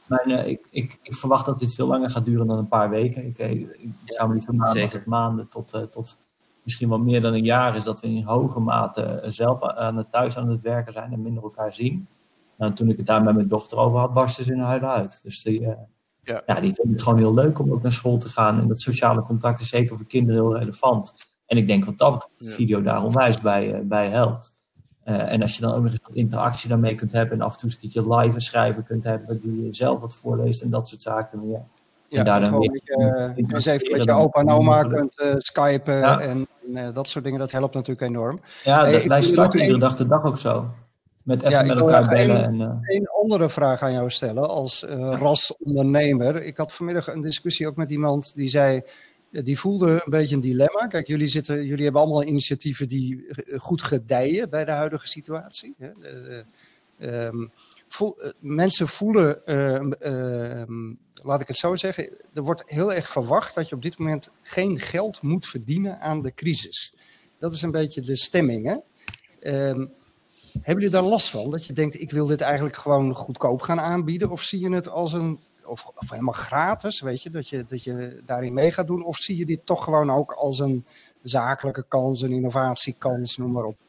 mijn, 0.06 0.48
ik, 0.48 0.66
ik, 0.70 0.98
ik, 1.02 1.14
verwacht 1.14 1.46
dat 1.46 1.58
dit 1.58 1.74
veel 1.74 1.86
langer 1.86 2.10
gaat 2.10 2.24
duren 2.24 2.46
dan 2.46 2.58
een 2.58 2.68
paar 2.68 2.90
weken. 2.90 3.26
Ik, 3.26 3.38
ik 3.38 3.92
zou 4.04 4.28
me 4.28 4.34
niet 4.34 4.44
vermaken 4.44 4.82
als 4.82 4.92
het 4.92 5.06
maanden 5.06 5.48
tot, 5.48 5.86
tot 5.90 6.16
misschien 6.62 6.88
wel 6.88 6.98
meer 6.98 7.20
dan 7.20 7.32
een 7.32 7.44
jaar 7.44 7.76
is. 7.76 7.84
Dat 7.84 8.00
we 8.00 8.06
in 8.06 8.24
hoge 8.24 8.60
mate 8.60 9.22
zelf 9.26 9.62
aan 9.62 9.96
het 9.96 10.10
thuis 10.10 10.36
aan 10.36 10.48
het 10.48 10.62
werken 10.62 10.92
zijn 10.92 11.12
en 11.12 11.22
minder 11.22 11.42
elkaar 11.42 11.74
zien. 11.74 12.08
Nou, 12.56 12.72
toen 12.72 12.88
ik 12.88 12.96
het 12.96 13.06
daar 13.06 13.24
met 13.24 13.34
mijn 13.34 13.48
dochter 13.48 13.78
over 13.78 13.98
had, 13.98 14.14
barstte 14.14 14.42
ze 14.42 14.52
in 14.52 14.58
huilen 14.58 14.90
uit. 14.90 15.20
Dus 15.22 15.42
die, 15.42 15.60
ja. 15.60 16.42
ja, 16.46 16.60
die 16.60 16.74
vinden 16.74 16.92
het 16.92 17.02
gewoon 17.02 17.18
heel 17.18 17.34
leuk 17.34 17.58
om 17.58 17.72
ook 17.72 17.82
naar 17.82 17.92
school 17.92 18.18
te 18.18 18.28
gaan. 18.28 18.60
En 18.60 18.68
dat 18.68 18.80
sociale 18.80 19.22
contact 19.22 19.60
is 19.60 19.68
zeker 19.68 19.96
voor 19.96 20.06
kinderen 20.06 20.42
heel 20.42 20.58
relevant. 20.58 21.14
En 21.46 21.56
ik 21.56 21.66
denk 21.66 21.84
wat 21.84 21.98
dat 21.98 22.30
de 22.38 22.48
video 22.48 22.82
daar 22.82 23.04
onwijs 23.04 23.40
bij, 23.40 23.72
uh, 23.72 23.80
bij 23.86 24.10
helpt. 24.10 24.60
Uh, 25.04 25.32
en 25.32 25.42
als 25.42 25.54
je 25.54 25.60
dan 25.60 25.72
ook 25.72 25.82
nog 25.82 25.92
eens 25.92 26.00
wat 26.02 26.16
interactie 26.16 26.68
daarmee 26.68 26.94
kunt 26.94 27.12
hebben 27.12 27.38
en 27.38 27.44
af 27.44 27.52
en 27.52 27.58
toe 27.58 27.64
eens 27.64 27.74
een 27.74 27.90
keertje 27.90 28.16
live 28.16 28.40
schrijven 28.40 28.84
kunt 28.84 29.04
hebben, 29.04 29.40
die 29.40 29.64
je 29.64 29.74
zelf 29.74 30.00
wat 30.00 30.14
voorleest 30.14 30.62
en 30.62 30.70
dat 30.70 30.88
soort 30.88 31.02
zaken 31.02 31.46
meer. 31.46 31.64
Ja, 32.12 32.18
en 32.18 32.24
daar 32.24 32.40
dan 32.40 32.58
weer, 32.58 32.80
je, 32.84 33.34
uh, 33.36 33.74
even 33.74 33.90
met 33.90 34.04
je 34.04 34.12
opa 34.12 34.40
en 34.40 34.50
oma 34.50 34.82
kunt 34.82 35.20
uh, 35.20 35.34
skypen 35.38 35.98
ja. 35.98 36.20
en, 36.20 36.46
en 36.74 36.92
dat 36.92 37.08
soort 37.08 37.24
dingen, 37.24 37.38
dat 37.38 37.50
helpt 37.50 37.74
natuurlijk 37.74 38.08
enorm. 38.08 38.38
Ja, 38.64 38.84
hey, 38.84 39.08
wij 39.08 39.22
starten 39.22 39.60
iedere 39.60 39.78
dag 39.78 39.96
de 39.96 40.06
dag 40.06 40.24
ook 40.24 40.38
zo. 40.38 40.70
Met 41.22 41.42
even 41.42 41.66
met 41.66 41.78
elkaar 41.78 42.08
bellen. 42.08 42.44
Een, 42.44 42.60
en, 42.60 42.80
uh... 42.82 42.96
een 42.96 43.08
andere 43.22 43.48
vraag 43.48 43.82
aan 43.82 43.92
jou 43.92 44.10
stellen 44.10 44.48
als 44.48 44.82
uh, 44.82 45.14
rasondernemer. 45.20 46.42
Ik 46.42 46.56
had 46.56 46.72
vanmiddag 46.72 47.06
een 47.14 47.20
discussie 47.20 47.66
ook 47.66 47.76
met 47.76 47.90
iemand 47.90 48.32
die 48.34 48.48
zei. 48.48 48.82
Die 49.30 49.58
voelde 49.58 49.90
een 49.90 50.10
beetje 50.10 50.34
een 50.34 50.40
dilemma. 50.40 50.86
Kijk, 50.86 51.06
jullie, 51.06 51.26
zitten, 51.26 51.64
jullie 51.64 51.84
hebben 51.84 52.02
allemaal 52.02 52.24
initiatieven 52.24 52.88
die 52.88 53.26
goed 53.56 53.82
gedijen 53.82 54.50
bij 54.50 54.64
de 54.64 54.70
huidige 54.70 55.06
situatie. 55.06 55.74
Um, 56.98 57.50
voel, 57.92 58.16
mensen 58.40 58.88
voelen, 58.88 59.42
uh, 59.46 60.62
laat 61.14 61.40
ik 61.40 61.46
het 61.46 61.56
zo 61.56 61.76
zeggen, 61.76 62.08
er 62.34 62.42
wordt 62.42 62.62
heel 62.66 62.92
erg 62.92 63.08
verwacht 63.08 63.54
dat 63.54 63.68
je 63.68 63.74
op 63.74 63.82
dit 63.82 63.98
moment 63.98 64.30
geen 64.42 64.78
geld 64.78 65.22
moet 65.22 65.46
verdienen 65.46 66.00
aan 66.00 66.22
de 66.22 66.34
crisis. 66.34 66.94
Dat 67.38 67.52
is 67.52 67.62
een 67.62 67.70
beetje 67.70 68.00
de 68.00 68.16
stemming. 68.16 68.66
Hè? 68.66 68.76
Um, 69.68 69.92
hebben 70.52 70.84
jullie 70.84 70.90
daar 70.90 71.02
last 71.02 71.30
van? 71.30 71.50
Dat 71.50 71.66
je 71.66 71.72
denkt, 71.72 72.00
ik 72.00 72.10
wil 72.10 72.26
dit 72.26 72.40
eigenlijk 72.40 72.76
gewoon 72.76 73.14
goedkoop 73.14 73.60
gaan 73.60 73.80
aanbieden? 73.80 74.30
Of 74.30 74.42
zie 74.42 74.60
je 74.60 74.72
het 74.72 74.88
als 74.88 75.12
een, 75.12 75.40
of, 75.64 75.92
of 75.94 76.10
helemaal 76.10 76.34
gratis, 76.34 77.00
weet 77.00 77.22
je, 77.22 77.30
dat 77.30 77.48
je, 77.48 77.64
dat 77.68 77.82
je 77.84 78.22
daarin 78.24 78.54
mee 78.54 78.72
gaat 78.72 78.86
doen? 78.86 79.04
Of 79.04 79.16
zie 79.16 79.36
je 79.36 79.46
dit 79.46 79.66
toch 79.66 79.84
gewoon 79.84 80.10
ook 80.10 80.32
als 80.32 80.58
een 80.58 80.86
zakelijke 81.22 81.84
kans, 81.88 82.22
een 82.22 82.32
innovatiekans, 82.32 83.36
noem 83.36 83.52
maar 83.52 83.64
op? 83.64 83.80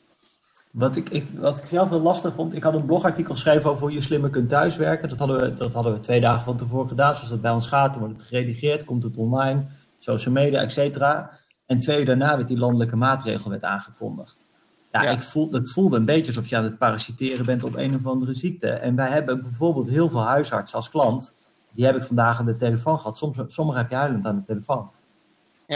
Wat 0.74 0.96
ik, 0.96 1.10
ik, 1.10 1.26
wat 1.38 1.58
ik 1.58 1.66
zelf 1.66 1.90
heel 1.90 2.02
lastig 2.02 2.34
vond, 2.34 2.56
ik 2.56 2.64
had 2.64 2.74
een 2.74 2.86
blogartikel 2.86 3.34
geschreven 3.34 3.70
over 3.70 3.82
hoe 3.82 3.94
je 3.94 4.02
slimmer 4.02 4.30
kunt 4.30 4.50
thuiswerken. 4.50 5.10
Dat 5.10 5.20
hadden 5.20 5.40
we, 5.40 5.54
dat 5.54 5.74
hadden 5.74 5.94
we 5.94 6.00
twee 6.00 6.20
dagen 6.20 6.44
van 6.44 6.58
tevoren 6.58 6.88
gedaan, 6.88 7.14
zoals 7.14 7.30
dat 7.30 7.42
bij 7.42 7.52
ons 7.52 7.68
gaat. 7.68 7.92
Dan 7.92 8.02
wordt 8.02 8.18
het 8.18 8.28
geredigeerd, 8.28 8.84
komt 8.84 9.04
het 9.04 9.18
online, 9.18 9.66
social 9.98 10.34
media, 10.34 10.62
et 10.62 10.72
cetera. 10.72 11.32
En 11.66 11.80
twee 11.80 12.00
uur 12.00 12.06
daarna 12.06 12.36
werd 12.36 12.48
die 12.48 12.58
landelijke 12.58 12.96
maatregelwet 12.96 13.64
aangekondigd. 13.64 14.46
Ja, 14.92 15.02
Ik 15.02 15.22
voel, 15.22 15.52
het 15.52 15.72
voelde 15.72 15.98
een 15.98 16.06
beetje 16.06 16.28
alsof 16.28 16.48
je 16.48 16.58
aan 16.58 16.64
het 16.64 16.78
parasiteren 16.78 17.46
bent 17.46 17.64
op 17.64 17.76
een 17.76 17.96
of 17.96 18.06
andere 18.06 18.34
ziekte. 18.34 18.70
En 18.70 18.96
wij 18.96 19.10
hebben 19.10 19.42
bijvoorbeeld 19.42 19.90
heel 19.90 20.10
veel 20.10 20.24
huisartsen 20.24 20.78
als 20.78 20.90
klant. 20.90 21.34
Die 21.72 21.86
heb 21.86 21.96
ik 21.96 22.04
vandaag 22.04 22.40
aan 22.40 22.46
de 22.46 22.56
telefoon 22.56 22.98
gehad. 22.98 23.18
Soms, 23.18 23.38
sommigen 23.48 23.82
heb 23.82 23.90
je 23.90 23.96
huilend 23.96 24.26
aan 24.26 24.38
de 24.38 24.44
telefoon. 24.44 24.90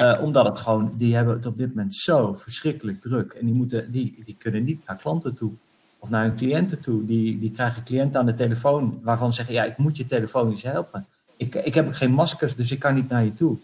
Uh, 0.04 0.18
omdat 0.22 0.46
het 0.46 0.58
gewoon, 0.58 0.94
die 0.98 1.16
hebben 1.16 1.36
het 1.36 1.46
op 1.46 1.58
dit 1.58 1.68
moment 1.68 1.96
zo 1.96 2.34
verschrikkelijk 2.34 3.02
druk. 3.02 3.32
En 3.32 3.46
die, 3.46 3.56
moeten, 3.56 3.92
die, 3.92 4.22
die 4.26 4.36
kunnen 4.40 4.64
niet 4.64 4.86
naar 4.88 4.98
klanten 4.98 5.34
toe. 5.34 5.52
Of 6.00 6.10
naar 6.10 6.24
hun 6.24 6.36
cliënten 6.36 6.80
toe. 6.80 7.06
Die, 7.06 7.40
die 7.40 7.52
krijgen 7.52 7.84
cliënten 7.84 8.20
aan 8.20 8.26
de 8.26 8.34
telefoon 8.34 9.00
waarvan 9.04 9.30
ze 9.30 9.36
zeggen, 9.36 9.56
ja, 9.56 9.64
ik 9.64 9.78
moet 9.78 9.98
je 9.98 10.06
telefonisch 10.06 10.64
helpen. 10.64 11.06
Ik, 11.38 11.56
ik 11.56 11.74
heb 11.74 11.94
geen 11.94 12.12
maskers, 12.12 12.56
dus 12.56 12.72
ik 12.72 12.80
kan 12.80 12.96
niet 12.96 13.10
naar 13.10 13.24
je 13.24 13.34
toe. 13.34 13.58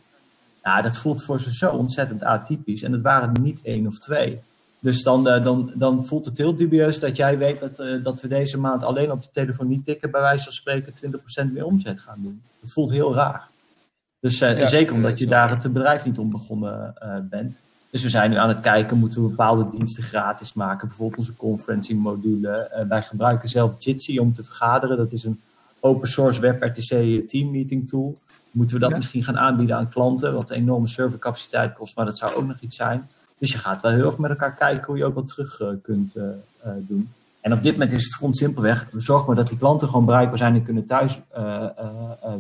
Nou, 0.64 0.82
dat 0.82 0.98
voelt 0.98 1.24
voor 1.24 1.40
ze 1.40 1.56
zo 1.56 1.72
ontzettend 1.72 2.24
atypisch. 2.24 2.84
En 2.84 2.92
het 2.92 3.02
waren 3.02 3.32
niet 3.42 3.60
één 3.64 3.88
of 3.88 4.00
twee. 4.00 4.42
Dus 4.84 5.04
dan, 5.04 5.28
uh, 5.28 5.44
dan, 5.44 5.72
dan 5.76 6.06
voelt 6.06 6.26
het 6.26 6.38
heel 6.38 6.56
dubieus 6.56 7.00
dat 7.00 7.16
jij 7.16 7.38
weet 7.38 7.60
dat, 7.60 7.80
uh, 7.80 8.04
dat 8.04 8.22
we 8.22 8.28
deze 8.28 8.60
maand 8.60 8.84
alleen 8.84 9.12
op 9.12 9.24
de 9.24 9.30
telefonie 9.32 9.82
tikken, 9.82 10.12
bij 10.12 10.22
wijze 10.22 10.44
van 10.44 10.54
spreken 10.54 10.94
20% 11.50 11.54
meer 11.54 11.66
omzet 11.66 12.00
gaan 12.00 12.20
doen. 12.22 12.42
Dat 12.60 12.72
voelt 12.72 12.92
heel 12.92 13.14
raar. 13.14 13.48
Dus 14.24 14.38
ja, 14.40 14.66
zeker 14.66 14.96
omdat 14.96 15.20
je 15.20 15.28
daar 15.28 15.50
het 15.50 15.74
bedrijf 15.74 16.06
niet 16.06 16.18
om 16.18 16.30
begonnen 16.30 16.94
bent. 17.30 17.60
Dus 17.90 18.04
we 18.04 18.10
zijn 18.10 18.30
nu 18.30 18.36
aan 18.36 18.50
het 18.50 18.60
kijken, 18.60 18.98
moeten 18.98 19.24
we 19.24 19.30
bepaalde 19.30 19.70
diensten 19.70 20.04
gratis 20.04 20.54
maken? 20.54 20.88
Bijvoorbeeld 20.88 21.20
onze 21.20 21.36
conferencing 21.36 22.02
module. 22.02 22.86
wij 22.88 23.02
gebruiken 23.02 23.50
zelf 23.50 23.76
Jitsi 23.78 24.20
om 24.20 24.34
te 24.34 24.44
vergaderen. 24.44 24.98
Dat 24.98 25.12
is 25.12 25.24
een 25.24 25.42
open 25.80 26.08
source 26.08 26.42
WebRTC 26.42 26.88
team 27.28 27.52
meeting 27.52 27.88
tool. 27.90 28.16
Moeten 28.52 28.76
we 28.76 28.82
dat 28.82 28.92
ja. 28.92 28.98
misschien 28.98 29.24
gaan 29.24 29.38
aanbieden 29.38 29.76
aan 29.76 29.90
klanten, 29.90 30.34
wat 30.34 30.50
enorme 30.50 30.88
servercapaciteit 30.88 31.74
kost, 31.74 31.96
maar 31.96 32.06
dat 32.06 32.18
zou 32.18 32.36
ook 32.36 32.48
nog 32.48 32.60
iets 32.60 32.76
zijn. 32.76 33.10
Dus 33.38 33.52
je 33.52 33.58
gaat 33.58 33.82
wel 33.82 33.92
heel 33.92 34.06
erg 34.06 34.18
met 34.18 34.30
elkaar 34.30 34.54
kijken 34.54 34.86
hoe 34.86 34.98
je 34.98 35.06
ook 35.06 35.16
wat 35.16 35.28
terug 35.28 35.60
uh, 35.60 35.68
kunt 35.82 36.16
uh, 36.16 36.24
doen. 36.78 37.10
En 37.42 37.54
op 37.54 37.64
dit 37.64 37.72
moment 37.72 37.92
is 37.92 38.04
het 38.04 38.16
gewoon 38.16 38.34
simpelweg, 38.34 38.88
zorg 38.92 39.26
maar 39.26 39.36
dat 39.36 39.48
die 39.48 39.58
klanten 39.58 39.88
gewoon 39.88 40.06
bereikbaar 40.06 40.38
zijn 40.38 40.56
en 40.56 40.64
kunnen 40.64 40.86
thuis 40.86 41.20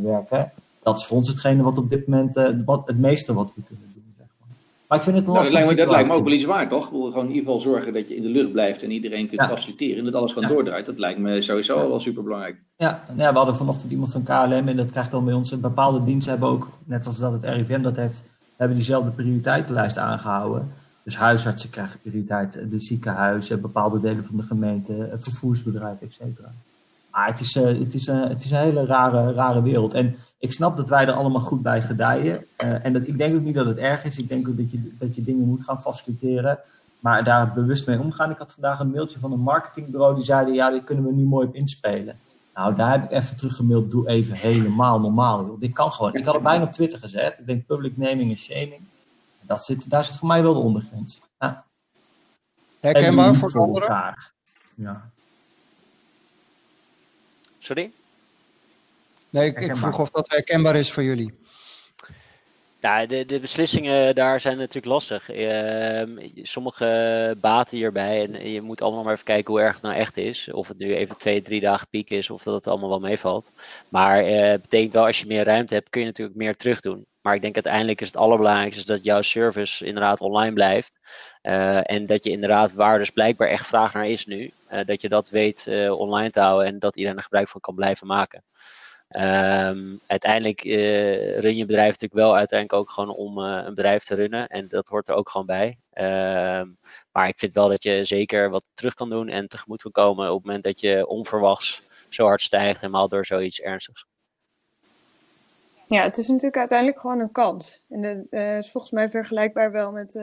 werken. 0.01 0.51
Dat 0.83 0.99
is 0.99 1.05
voor 1.05 1.17
ons 1.17 1.27
hetgene 1.27 1.63
wat 1.63 1.77
op 1.77 1.89
dit 1.89 2.07
moment 2.07 2.63
wat, 2.65 2.87
het 2.87 2.97
meeste 2.97 3.33
wat 3.33 3.51
we 3.55 3.61
kunnen 3.67 3.91
doen. 3.93 4.03
Zeg 4.17 4.25
maar. 4.39 4.47
maar 4.87 4.97
ik 4.97 5.03
vind 5.03 5.17
het 5.17 5.27
lastig. 5.27 5.53
Nou, 5.53 5.65
dat, 5.65 5.75
lijkt 5.75 5.79
me, 5.79 5.85
dat 5.85 5.95
lijkt 5.95 6.09
me 6.09 6.15
ook 6.15 6.23
wel 6.23 6.33
iets 6.33 6.43
waar, 6.43 6.69
toch? 6.69 6.87
Gewoon 6.87 7.13
in 7.13 7.27
ieder 7.27 7.43
geval 7.43 7.59
zorgen 7.59 7.93
dat 7.93 8.07
je 8.07 8.15
in 8.15 8.21
de 8.21 8.29
lucht 8.29 8.51
blijft 8.51 8.83
en 8.83 8.91
iedereen 8.91 9.27
kunt 9.27 9.41
ja. 9.41 9.47
faciliteren. 9.47 9.97
En 9.97 10.03
dat 10.05 10.13
alles 10.13 10.33
gewoon 10.33 10.49
ja. 10.49 10.55
doordraait. 10.55 10.85
Dat 10.85 10.99
lijkt 10.99 11.19
me 11.19 11.41
sowieso 11.41 11.77
ja. 11.77 11.87
wel 11.87 11.99
super 11.99 12.23
belangrijk. 12.23 12.55
Ja. 12.77 13.03
ja, 13.17 13.31
we 13.31 13.37
hadden 13.37 13.55
vanochtend 13.55 13.91
iemand 13.91 14.11
van 14.11 14.23
KLM 14.23 14.67
en 14.67 14.77
dat 14.77 14.91
krijgt 14.91 15.11
dan 15.11 15.25
bij 15.25 15.33
ons 15.33 15.51
een 15.51 15.61
bepaalde 15.61 16.03
diensten 16.03 16.31
hebben 16.31 16.49
ook, 16.49 16.69
net 16.83 17.03
zoals 17.03 17.19
dat 17.19 17.31
het 17.31 17.43
RIVM 17.43 17.81
dat 17.81 17.95
heeft, 17.95 18.31
hebben 18.57 18.77
diezelfde 18.77 19.11
prioriteitenlijst 19.11 19.97
aangehouden. 19.97 20.71
Dus 21.03 21.15
huisartsen 21.15 21.69
krijgen 21.69 21.99
prioriteit, 21.99 22.59
de 22.69 22.79
ziekenhuizen, 22.79 23.61
bepaalde 23.61 23.99
delen 23.99 24.25
van 24.25 24.37
de 24.37 24.43
gemeente, 24.43 25.09
vervoersbedrijven, 25.13 26.07
et 26.07 26.13
cetera. 26.13 26.51
Maar 27.13 27.27
het 27.27 27.39
is, 27.39 27.53
het, 27.55 27.93
is, 27.93 28.05
het 28.07 28.43
is 28.43 28.51
een 28.51 28.57
hele 28.57 28.85
rare, 28.85 29.33
rare 29.33 29.61
wereld. 29.61 29.93
En 29.93 30.15
ik 30.37 30.53
snap 30.53 30.77
dat 30.77 30.89
wij 30.89 31.07
er 31.07 31.13
allemaal 31.13 31.41
goed 31.41 31.61
bij 31.61 31.81
gedijen. 31.81 32.45
en 32.57 32.93
dat, 32.93 33.07
ik 33.07 33.17
denk 33.17 33.35
ook 33.35 33.41
niet 33.41 33.55
dat 33.55 33.65
het 33.65 33.77
erg 33.77 34.03
is. 34.03 34.17
Ik 34.17 34.27
denk 34.27 34.47
ook 34.47 34.57
dat 34.57 34.71
je, 34.71 34.91
dat 34.97 35.15
je 35.15 35.23
dingen 35.23 35.47
moet 35.47 35.63
gaan 35.63 35.81
faciliteren. 35.81 36.59
Maar 36.99 37.23
daar 37.23 37.53
bewust 37.53 37.87
mee 37.87 37.99
omgaan. 37.99 38.31
Ik 38.31 38.37
had 38.37 38.53
vandaag 38.53 38.79
een 38.79 38.91
mailtje 38.91 39.19
van 39.19 39.31
een 39.31 39.39
marketingbureau. 39.39 40.15
Die 40.15 40.23
zeiden, 40.23 40.53
ja, 40.53 40.69
dit 40.69 40.83
kunnen 40.83 41.05
we 41.05 41.13
nu 41.13 41.23
mooi 41.23 41.47
op 41.47 41.55
inspelen. 41.55 42.19
Nou, 42.53 42.75
daar 42.75 42.91
heb 42.91 43.03
ik 43.03 43.11
even 43.11 43.37
teruggemaild. 43.37 43.91
Doe 43.91 44.07
even 44.07 44.35
helemaal 44.35 44.99
normaal. 44.99 45.45
Joh. 45.45 45.59
Dit 45.59 45.73
kan 45.73 45.91
gewoon. 45.91 46.13
Ik 46.13 46.25
had 46.25 46.33
het 46.33 46.43
bijna 46.43 46.63
op 46.63 46.71
Twitter 46.71 46.99
gezet. 46.99 47.39
Ik 47.39 47.47
denk 47.47 47.65
public 47.65 47.97
naming 47.97 48.31
en 48.31 48.37
shaming. 48.37 48.81
Dat 49.41 49.65
zit, 49.65 49.89
daar 49.89 50.03
zit 50.03 50.15
voor 50.15 50.27
mij 50.27 50.43
wel 50.43 50.53
de 50.53 50.59
ondergrens. 50.59 51.21
Ja. 51.39 51.65
Herkenbaar 52.79 53.35
voor 53.35 53.59
anderen? 53.59 54.15
Ja. 54.75 55.11
Sorry? 57.63 57.91
Nee, 59.29 59.47
ik, 59.47 59.59
ik 59.59 59.75
vroeg 59.75 59.99
of 59.99 60.09
dat 60.09 60.31
herkenbaar 60.31 60.75
is 60.75 60.91
voor 60.91 61.03
jullie. 61.03 61.33
Ja, 62.79 63.05
de, 63.05 63.25
de 63.25 63.39
beslissingen 63.39 64.15
daar 64.15 64.39
zijn 64.39 64.57
natuurlijk 64.57 64.85
lastig. 64.85 65.35
Uh, 65.35 66.01
sommige 66.41 67.37
baten 67.41 67.77
hierbij 67.77 68.23
en 68.23 68.49
je 68.49 68.61
moet 68.61 68.81
allemaal 68.81 69.03
maar 69.03 69.13
even 69.13 69.25
kijken 69.25 69.53
hoe 69.53 69.61
erg 69.61 69.73
het 69.73 69.83
nou 69.83 69.95
echt 69.95 70.17
is. 70.17 70.51
Of 70.51 70.67
het 70.67 70.77
nu 70.77 70.95
even 70.95 71.17
twee, 71.17 71.41
drie 71.41 71.61
dagen 71.61 71.87
piek 71.89 72.09
is 72.09 72.29
of 72.29 72.43
dat 72.43 72.53
het 72.53 72.67
allemaal 72.67 72.89
wel 72.89 72.99
meevalt. 72.99 73.51
Maar 73.89 74.29
uh, 74.29 74.39
het 74.41 74.61
betekent 74.61 74.93
wel 74.93 75.05
als 75.05 75.19
je 75.19 75.27
meer 75.27 75.43
ruimte 75.43 75.73
hebt 75.73 75.89
kun 75.89 76.01
je 76.01 76.07
natuurlijk 76.07 76.37
meer 76.37 76.55
terug 76.55 76.79
doen. 76.79 77.05
Maar 77.23 77.35
ik 77.35 77.41
denk 77.41 77.55
uiteindelijk 77.55 78.01
is 78.01 78.07
het 78.07 78.17
allerbelangrijkste 78.17 78.85
dat 78.85 79.03
jouw 79.03 79.21
service 79.21 79.85
inderdaad 79.85 80.21
online 80.21 80.53
blijft. 80.53 80.99
Uh, 81.43 81.91
en 81.91 82.05
dat 82.05 82.23
je 82.23 82.29
inderdaad 82.29 82.73
waar 82.73 82.97
dus 82.97 83.09
blijkbaar 83.09 83.47
echt 83.47 83.67
vraag 83.67 83.93
naar 83.93 84.07
is 84.07 84.25
nu. 84.25 84.51
dat 84.85 85.01
je 85.01 85.09
dat 85.09 85.29
weet 85.29 85.67
online 85.89 86.29
te 86.29 86.39
houden 86.39 86.67
en 86.67 86.79
dat 86.79 86.95
iedereen 86.95 87.17
er 87.17 87.23
gebruik 87.23 87.47
van 87.47 87.61
kan 87.61 87.75
blijven 87.75 88.07
maken. 88.07 88.43
Um, 89.09 90.01
uiteindelijk 90.07 90.61
run 91.39 91.55
je 91.55 91.65
bedrijf 91.65 91.91
natuurlijk 91.91 92.13
wel 92.13 92.35
uiteindelijk 92.35 92.79
ook 92.79 92.89
gewoon 92.89 93.15
om 93.15 93.37
een 93.37 93.75
bedrijf 93.75 94.03
te 94.03 94.15
runnen. 94.15 94.47
En 94.47 94.67
dat 94.67 94.87
hoort 94.87 95.07
er 95.07 95.15
ook 95.15 95.29
gewoon 95.29 95.45
bij. 95.45 95.77
Um, 96.59 96.77
maar 97.11 97.27
ik 97.27 97.37
vind 97.37 97.53
wel 97.53 97.67
dat 97.69 97.83
je 97.83 98.05
zeker 98.05 98.49
wat 98.49 98.65
terug 98.73 98.93
kan 98.93 99.09
doen 99.09 99.29
en 99.29 99.47
tegemoet 99.47 99.81
kan 99.81 99.91
komen 99.91 100.29
op 100.29 100.37
het 100.37 100.45
moment 100.45 100.63
dat 100.63 100.79
je 100.79 101.07
onverwachts 101.07 101.81
zo 102.09 102.25
hard 102.25 102.41
stijgt, 102.41 102.81
helemaal 102.81 103.07
door 103.07 103.25
zoiets 103.25 103.61
ernstigs. 103.61 104.05
Ja, 105.87 106.03
het 106.03 106.17
is 106.17 106.27
natuurlijk 106.27 106.57
uiteindelijk 106.57 106.99
gewoon 106.99 107.19
een 107.19 107.31
kans. 107.31 107.85
En 107.89 108.01
dat 108.01 108.17
uh, 108.29 108.57
is 108.57 108.71
volgens 108.71 108.93
mij 108.93 109.09
vergelijkbaar 109.09 109.71
wel 109.71 109.91
met 109.91 110.19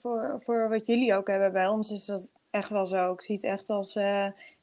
voor, 0.00 0.34
voor 0.38 0.68
wat 0.68 0.86
jullie 0.86 1.14
ook 1.14 1.28
hebben. 1.28 1.52
Bij 1.52 1.68
ons 1.68 1.90
is 1.90 2.04
dat 2.04 2.32
echt 2.50 2.68
wel 2.68 2.86
zo. 2.86 3.12
Ik 3.12 3.22
zie 3.22 3.34
het 3.34 3.44
echt 3.44 3.70
als 3.70 3.96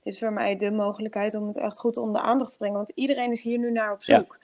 is 0.05 0.19
voor 0.19 0.33
mij 0.33 0.57
de 0.57 0.71
mogelijkheid 0.71 1.35
om 1.35 1.47
het 1.47 1.57
echt 1.57 1.79
goed 1.79 1.97
onder 1.97 2.21
de 2.21 2.27
aandacht 2.27 2.51
te 2.51 2.57
brengen. 2.57 2.75
Want 2.75 2.91
iedereen 2.95 3.31
is 3.31 3.41
hier 3.41 3.59
nu 3.59 3.71
naar 3.71 3.91
op 3.91 4.03
zoek. 4.03 4.37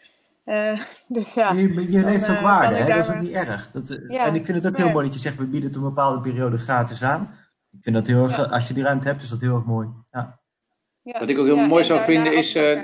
Ja. 0.46 0.72
Uh, 0.74 0.82
dus 1.18 1.34
ja, 1.34 1.52
je, 1.52 1.92
je 1.92 2.06
heeft 2.06 2.30
ook 2.30 2.36
uh, 2.36 2.42
waarde, 2.42 2.76
hè? 2.76 2.88
dat 2.88 2.98
is 2.98 3.16
ook 3.16 3.22
niet 3.22 3.32
erg. 3.32 3.72
Dat, 3.72 3.90
eh, 3.90 4.10
ja, 4.10 4.26
en 4.26 4.36
ik 4.36 4.46
vind 4.46 4.64
het 4.64 4.74
ook 4.74 4.78
heel 4.78 4.92
mooi 4.92 5.06
dat 5.06 5.14
je 5.14 5.20
zegt, 5.20 5.38
we 5.38 5.48
bieden 5.48 5.70
het 5.70 5.78
een 5.78 5.84
bepaalde 5.84 6.22
periode 6.22 6.58
gratis 6.58 7.04
aan. 7.04 7.22
Ik 7.72 7.80
vind 7.82 7.96
dat 7.96 8.08
heel 8.08 8.24
erg, 8.24 8.38
ja. 8.38 8.44
als 8.44 8.68
je 8.68 8.74
die 8.74 8.84
ruimte 8.84 9.08
hebt, 9.08 9.22
is 9.22 9.30
dat 9.30 9.42
heel 9.42 9.56
erg 9.56 9.66
mooi. 9.66 9.88
Ja. 10.12 10.40
Wat 11.04 11.30
ik 11.30 11.38
ook 11.38 11.46
heel 11.46 11.68
mooi 11.68 11.84
zou 11.84 12.04
vinden 12.04 12.34
is, 12.34 12.56
uh, 12.56 12.82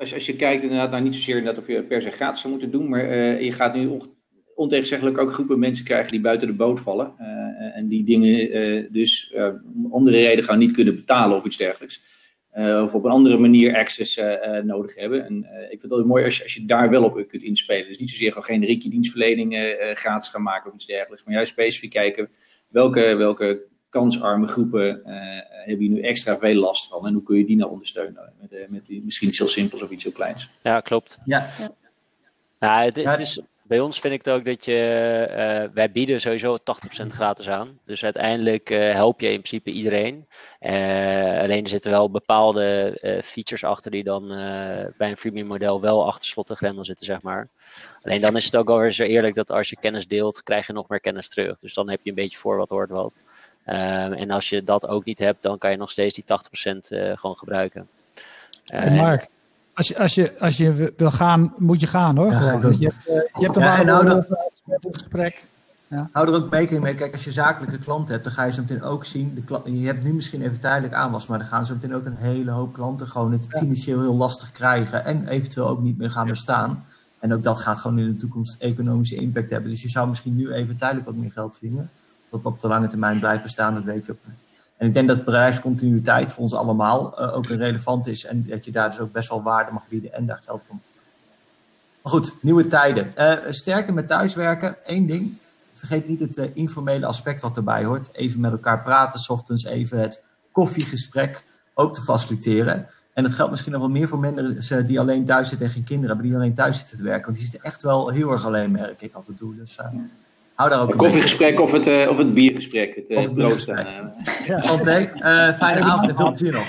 als, 0.00 0.26
je 0.26 0.36
kijkt 0.36 0.62
inderdaad, 0.62 0.90
nou 0.90 1.02
niet 1.02 1.14
zozeer 1.14 1.36
inderdaad 1.36 1.62
of 1.62 1.68
je 1.68 1.82
per 1.82 2.02
se 2.02 2.10
gratis 2.10 2.40
zou 2.40 2.52
moeten 2.52 2.70
doen, 2.70 2.88
maar 2.88 3.14
je 3.42 3.52
gaat 3.52 3.74
nu 3.74 3.98
ontegenzeggelijk 4.54 5.18
ook 5.18 5.32
groepen 5.32 5.58
mensen 5.58 5.84
krijgen 5.84 6.10
die 6.10 6.20
buiten 6.20 6.48
de 6.48 6.54
boot 6.54 6.80
vallen. 6.80 7.14
en 7.74 7.88
die 7.88 8.04
dingen 8.04 8.92
dus 8.92 9.34
om 9.74 9.92
andere 9.92 10.16
reden 10.16 10.44
gaan 10.44 10.58
niet 10.58 10.72
kunnen 10.72 10.94
betalen 10.94 11.36
of 11.36 11.44
iets 11.44 11.56
dergelijks. 11.56 12.02
Of 12.84 12.94
op 12.94 13.04
een 13.04 13.10
andere 13.10 13.38
manier 13.38 13.76
access 13.76 14.20
nodig 14.62 14.94
hebben. 14.94 15.26
En 15.26 15.36
ik 15.70 15.80
vind 15.80 15.92
het 15.92 16.06
mooi 16.06 16.24
als 16.24 16.36
je, 16.36 16.42
als 16.42 16.54
je 16.54 16.66
daar 16.66 16.90
wel 16.90 17.04
op 17.04 17.24
kunt 17.28 17.42
inspelen. 17.42 17.86
Dus 17.86 17.98
niet 17.98 18.10
zozeer 18.10 18.28
gewoon 18.28 18.44
generieke 18.44 18.88
dienstverlening 18.88 19.76
gratis 19.94 20.28
gaan 20.28 20.42
maken 20.42 20.70
of 20.70 20.76
iets 20.76 20.86
dergelijks. 20.86 21.24
Maar 21.24 21.34
juist 21.34 21.52
specifiek 21.52 21.90
kijken 21.90 22.28
welke, 22.68 23.14
welke 23.16 23.62
kansarme 23.90 24.46
groepen 24.46 25.00
hebben 25.64 25.86
hier 25.86 25.90
nu 25.90 26.00
extra 26.00 26.38
veel 26.38 26.54
last 26.54 26.88
van. 26.88 27.06
En 27.06 27.12
hoe 27.12 27.22
kun 27.22 27.36
je 27.36 27.44
die 27.44 27.56
nou 27.56 27.70
ondersteunen? 27.70 28.32
Met, 28.40 28.70
met 28.70 28.86
die, 28.86 29.02
misschien 29.04 29.28
iets 29.28 29.38
heel 29.38 29.48
simpels 29.48 29.82
of 29.82 29.90
iets 29.90 30.02
heel 30.02 30.12
kleins. 30.12 30.48
Ja, 30.62 30.80
klopt. 30.80 31.18
Ja. 31.24 31.50
ja. 31.58 31.70
Nou, 32.58 32.84
het, 32.84 33.04
het 33.04 33.18
is, 33.18 33.40
bij 33.70 33.80
ons 33.80 34.00
vind 34.00 34.14
ik 34.14 34.24
het 34.24 34.34
ook 34.34 34.44
dat 34.44 34.64
je, 34.64 35.26
uh, 35.30 35.74
wij 35.74 35.92
bieden 35.92 36.20
sowieso 36.20 36.56
80% 36.58 36.62
gratis 37.06 37.48
aan. 37.48 37.78
Dus 37.84 38.04
uiteindelijk 38.04 38.70
uh, 38.70 38.92
help 38.92 39.20
je 39.20 39.26
in 39.26 39.42
principe 39.42 39.70
iedereen. 39.70 40.26
Uh, 40.60 41.40
alleen 41.40 41.62
er 41.62 41.68
zitten 41.68 41.90
wel 41.90 42.10
bepaalde 42.10 42.98
features 43.24 43.64
achter 43.64 43.90
die 43.90 44.04
dan 44.04 44.28
bij 44.98 45.10
een 45.10 45.16
freemium 45.16 45.46
model 45.46 45.80
wel 45.80 46.06
achter 46.06 46.28
slot 46.28 46.50
en 46.50 46.56
grendel 46.56 46.84
zitten, 46.84 47.06
zeg 47.06 47.22
maar. 47.22 47.48
Alleen 48.02 48.20
dan 48.20 48.36
is 48.36 48.44
het 48.44 48.56
ook 48.56 48.66
wel 48.66 48.78
weer 48.78 48.92
zo 48.92 49.02
eerlijk 49.02 49.34
dat 49.34 49.50
als 49.50 49.70
je 49.70 49.76
kennis 49.80 50.06
deelt, 50.06 50.42
krijg 50.42 50.66
je 50.66 50.72
nog 50.72 50.88
meer 50.88 51.00
kennis 51.00 51.28
terug. 51.28 51.58
Dus 51.58 51.74
dan 51.74 51.90
heb 51.90 52.00
je 52.02 52.08
een 52.08 52.16
beetje 52.16 52.38
voor 52.38 52.56
wat 52.56 52.68
hoort 52.68 52.90
wat. 52.90 53.20
En 53.64 54.30
als 54.30 54.48
je 54.48 54.64
dat 54.64 54.86
ook 54.86 55.04
niet 55.04 55.18
hebt, 55.18 55.42
dan 55.42 55.58
kan 55.58 55.70
je 55.70 55.76
nog 55.76 55.90
steeds 55.90 56.14
die 56.14 56.24
80% 56.24 56.78
gewoon 57.18 57.36
gebruiken. 57.36 57.88
en 58.64 58.96
Mark, 58.96 59.28
als 59.80 59.88
je, 59.88 59.98
als, 59.98 60.14
je, 60.14 60.38
als 60.38 60.56
je 60.56 60.92
wil 60.96 61.10
gaan, 61.10 61.54
moet 61.56 61.80
je 61.80 61.86
gaan 61.86 62.16
hoor. 62.16 62.30
Ja, 62.32 62.40
gewoon. 62.40 62.60
Dus 62.60 62.78
je 62.78 62.86
hebt, 62.86 63.08
uh, 63.08 63.14
je 63.14 63.44
hebt 63.44 63.56
een 63.56 63.62
ja, 63.62 63.82
nou, 63.82 64.24
met 64.64 64.84
het 64.84 64.96
gesprek. 64.96 65.44
Ja. 65.88 66.08
Hou 66.12 66.28
er 66.28 66.34
ook 66.34 66.52
rekening 66.52 66.82
mee. 66.82 66.94
Kijk, 66.94 67.12
als 67.12 67.24
je 67.24 67.32
zakelijke 67.32 67.78
klanten 67.78 68.12
hebt, 68.12 68.24
dan 68.24 68.32
ga 68.32 68.44
je 68.44 68.52
zo 68.52 68.60
meteen 68.60 68.82
ook 68.82 69.04
zien. 69.04 69.34
De 69.34 69.42
klant, 69.42 69.66
je 69.66 69.86
hebt 69.86 70.04
nu 70.04 70.12
misschien 70.12 70.42
even 70.42 70.60
tijdelijk 70.60 70.94
aanwas, 70.94 71.26
maar 71.26 71.38
dan 71.38 71.46
gaan 71.46 71.66
zo 71.66 71.74
meteen 71.74 71.94
ook 71.94 72.04
een 72.04 72.16
hele 72.16 72.50
hoop 72.50 72.72
klanten 72.72 73.06
gewoon 73.06 73.32
het 73.32 73.46
financieel 73.48 74.00
heel 74.00 74.14
lastig 74.14 74.52
krijgen. 74.52 75.04
En 75.04 75.28
eventueel 75.28 75.68
ook 75.68 75.82
niet 75.82 75.98
meer 75.98 76.10
gaan 76.10 76.26
bestaan. 76.26 76.84
En 77.18 77.34
ook 77.34 77.42
dat 77.42 77.60
gaat 77.60 77.78
gewoon 77.78 77.98
in 77.98 78.06
de 78.08 78.16
toekomst 78.16 78.60
economische 78.60 79.16
impact 79.16 79.50
hebben. 79.50 79.70
Dus 79.70 79.82
je 79.82 79.88
zou 79.88 80.08
misschien 80.08 80.36
nu 80.36 80.52
even 80.52 80.76
tijdelijk 80.76 81.06
wat 81.06 81.16
meer 81.16 81.32
geld 81.32 81.52
verdienen. 81.52 81.90
Dat 82.30 82.44
op 82.44 82.60
de 82.60 82.68
lange 82.68 82.86
termijn 82.86 83.18
blijft 83.18 83.42
bestaan, 83.42 83.74
dat 83.74 83.84
weet 83.84 84.06
je 84.06 84.12
ook 84.12 84.18
niet. 84.28 84.44
En 84.76 84.86
ik 84.86 84.94
denk 84.94 85.08
dat 85.08 85.24
bedrijfscontinuïteit 85.24 86.32
voor 86.32 86.42
ons 86.42 86.54
allemaal 86.54 87.20
uh, 87.20 87.36
ook 87.36 87.46
relevant 87.46 88.06
is. 88.06 88.24
En 88.24 88.46
dat 88.48 88.64
je 88.64 88.70
daar 88.70 88.90
dus 88.90 89.00
ook 89.00 89.12
best 89.12 89.28
wel 89.28 89.42
waarde 89.42 89.72
mag 89.72 89.88
bieden 89.88 90.12
en 90.12 90.26
daar 90.26 90.40
geld 90.44 90.62
voor. 90.66 90.76
Maar 92.02 92.12
goed, 92.12 92.36
nieuwe 92.40 92.66
tijden. 92.66 93.12
Uh, 93.18 93.32
sterker 93.48 93.94
met 93.94 94.08
thuiswerken. 94.08 94.76
Eén 94.82 95.06
ding. 95.06 95.36
Vergeet 95.72 96.08
niet 96.08 96.20
het 96.20 96.38
uh, 96.38 96.44
informele 96.52 97.06
aspect 97.06 97.42
wat 97.42 97.56
erbij 97.56 97.84
hoort. 97.84 98.08
Even 98.12 98.40
met 98.40 98.52
elkaar 98.52 98.82
praten, 98.82 99.20
s 99.20 99.28
ochtends 99.28 99.64
even 99.64 100.00
het 100.00 100.22
koffiegesprek 100.52 101.44
ook 101.74 101.94
te 101.94 102.02
faciliteren. 102.02 102.88
En 103.12 103.22
dat 103.22 103.32
geldt 103.32 103.50
misschien 103.50 103.72
nog 103.72 103.80
wel 103.80 103.90
meer 103.90 104.08
voor 104.08 104.18
mensen 104.18 104.86
die 104.86 105.00
alleen 105.00 105.24
thuis 105.24 105.48
zitten 105.48 105.66
en 105.66 105.72
geen 105.72 105.84
kinderen 105.84 106.08
hebben, 106.08 106.26
die 106.26 106.36
alleen 106.36 106.54
thuis 106.54 106.78
zitten 106.78 106.96
te 106.96 107.02
werken. 107.02 107.24
Want 107.24 107.36
die 107.36 107.44
zitten 107.44 107.62
echt 107.62 107.82
wel 107.82 108.08
heel 108.08 108.30
erg 108.30 108.46
alleen, 108.46 108.70
merk 108.70 109.02
ik 109.02 109.14
af 109.14 109.28
en 109.28 109.34
toe. 109.34 109.56
Dus 109.56 109.78
Hou 110.60 110.72
daar 110.72 110.80
ook 110.80 110.90
een 110.90 110.96
koffiegesprek 110.96 111.60
of 111.60 111.72
het, 111.72 111.86
uh, 111.86 112.08
of 112.08 112.16
het 112.16 112.34
biergesprek. 112.34 112.94
Het, 112.94 113.16
of 113.18 113.24
het 113.24 113.34
biergesprek. 113.34 113.86
Ja. 114.44 114.60
Santé, 114.60 115.12
uh, 115.14 115.56
fijne 115.56 115.80
avond 115.80 116.08
en 116.08 116.16
veel 116.16 116.28
plezier 116.28 116.52
nog. 116.52 116.66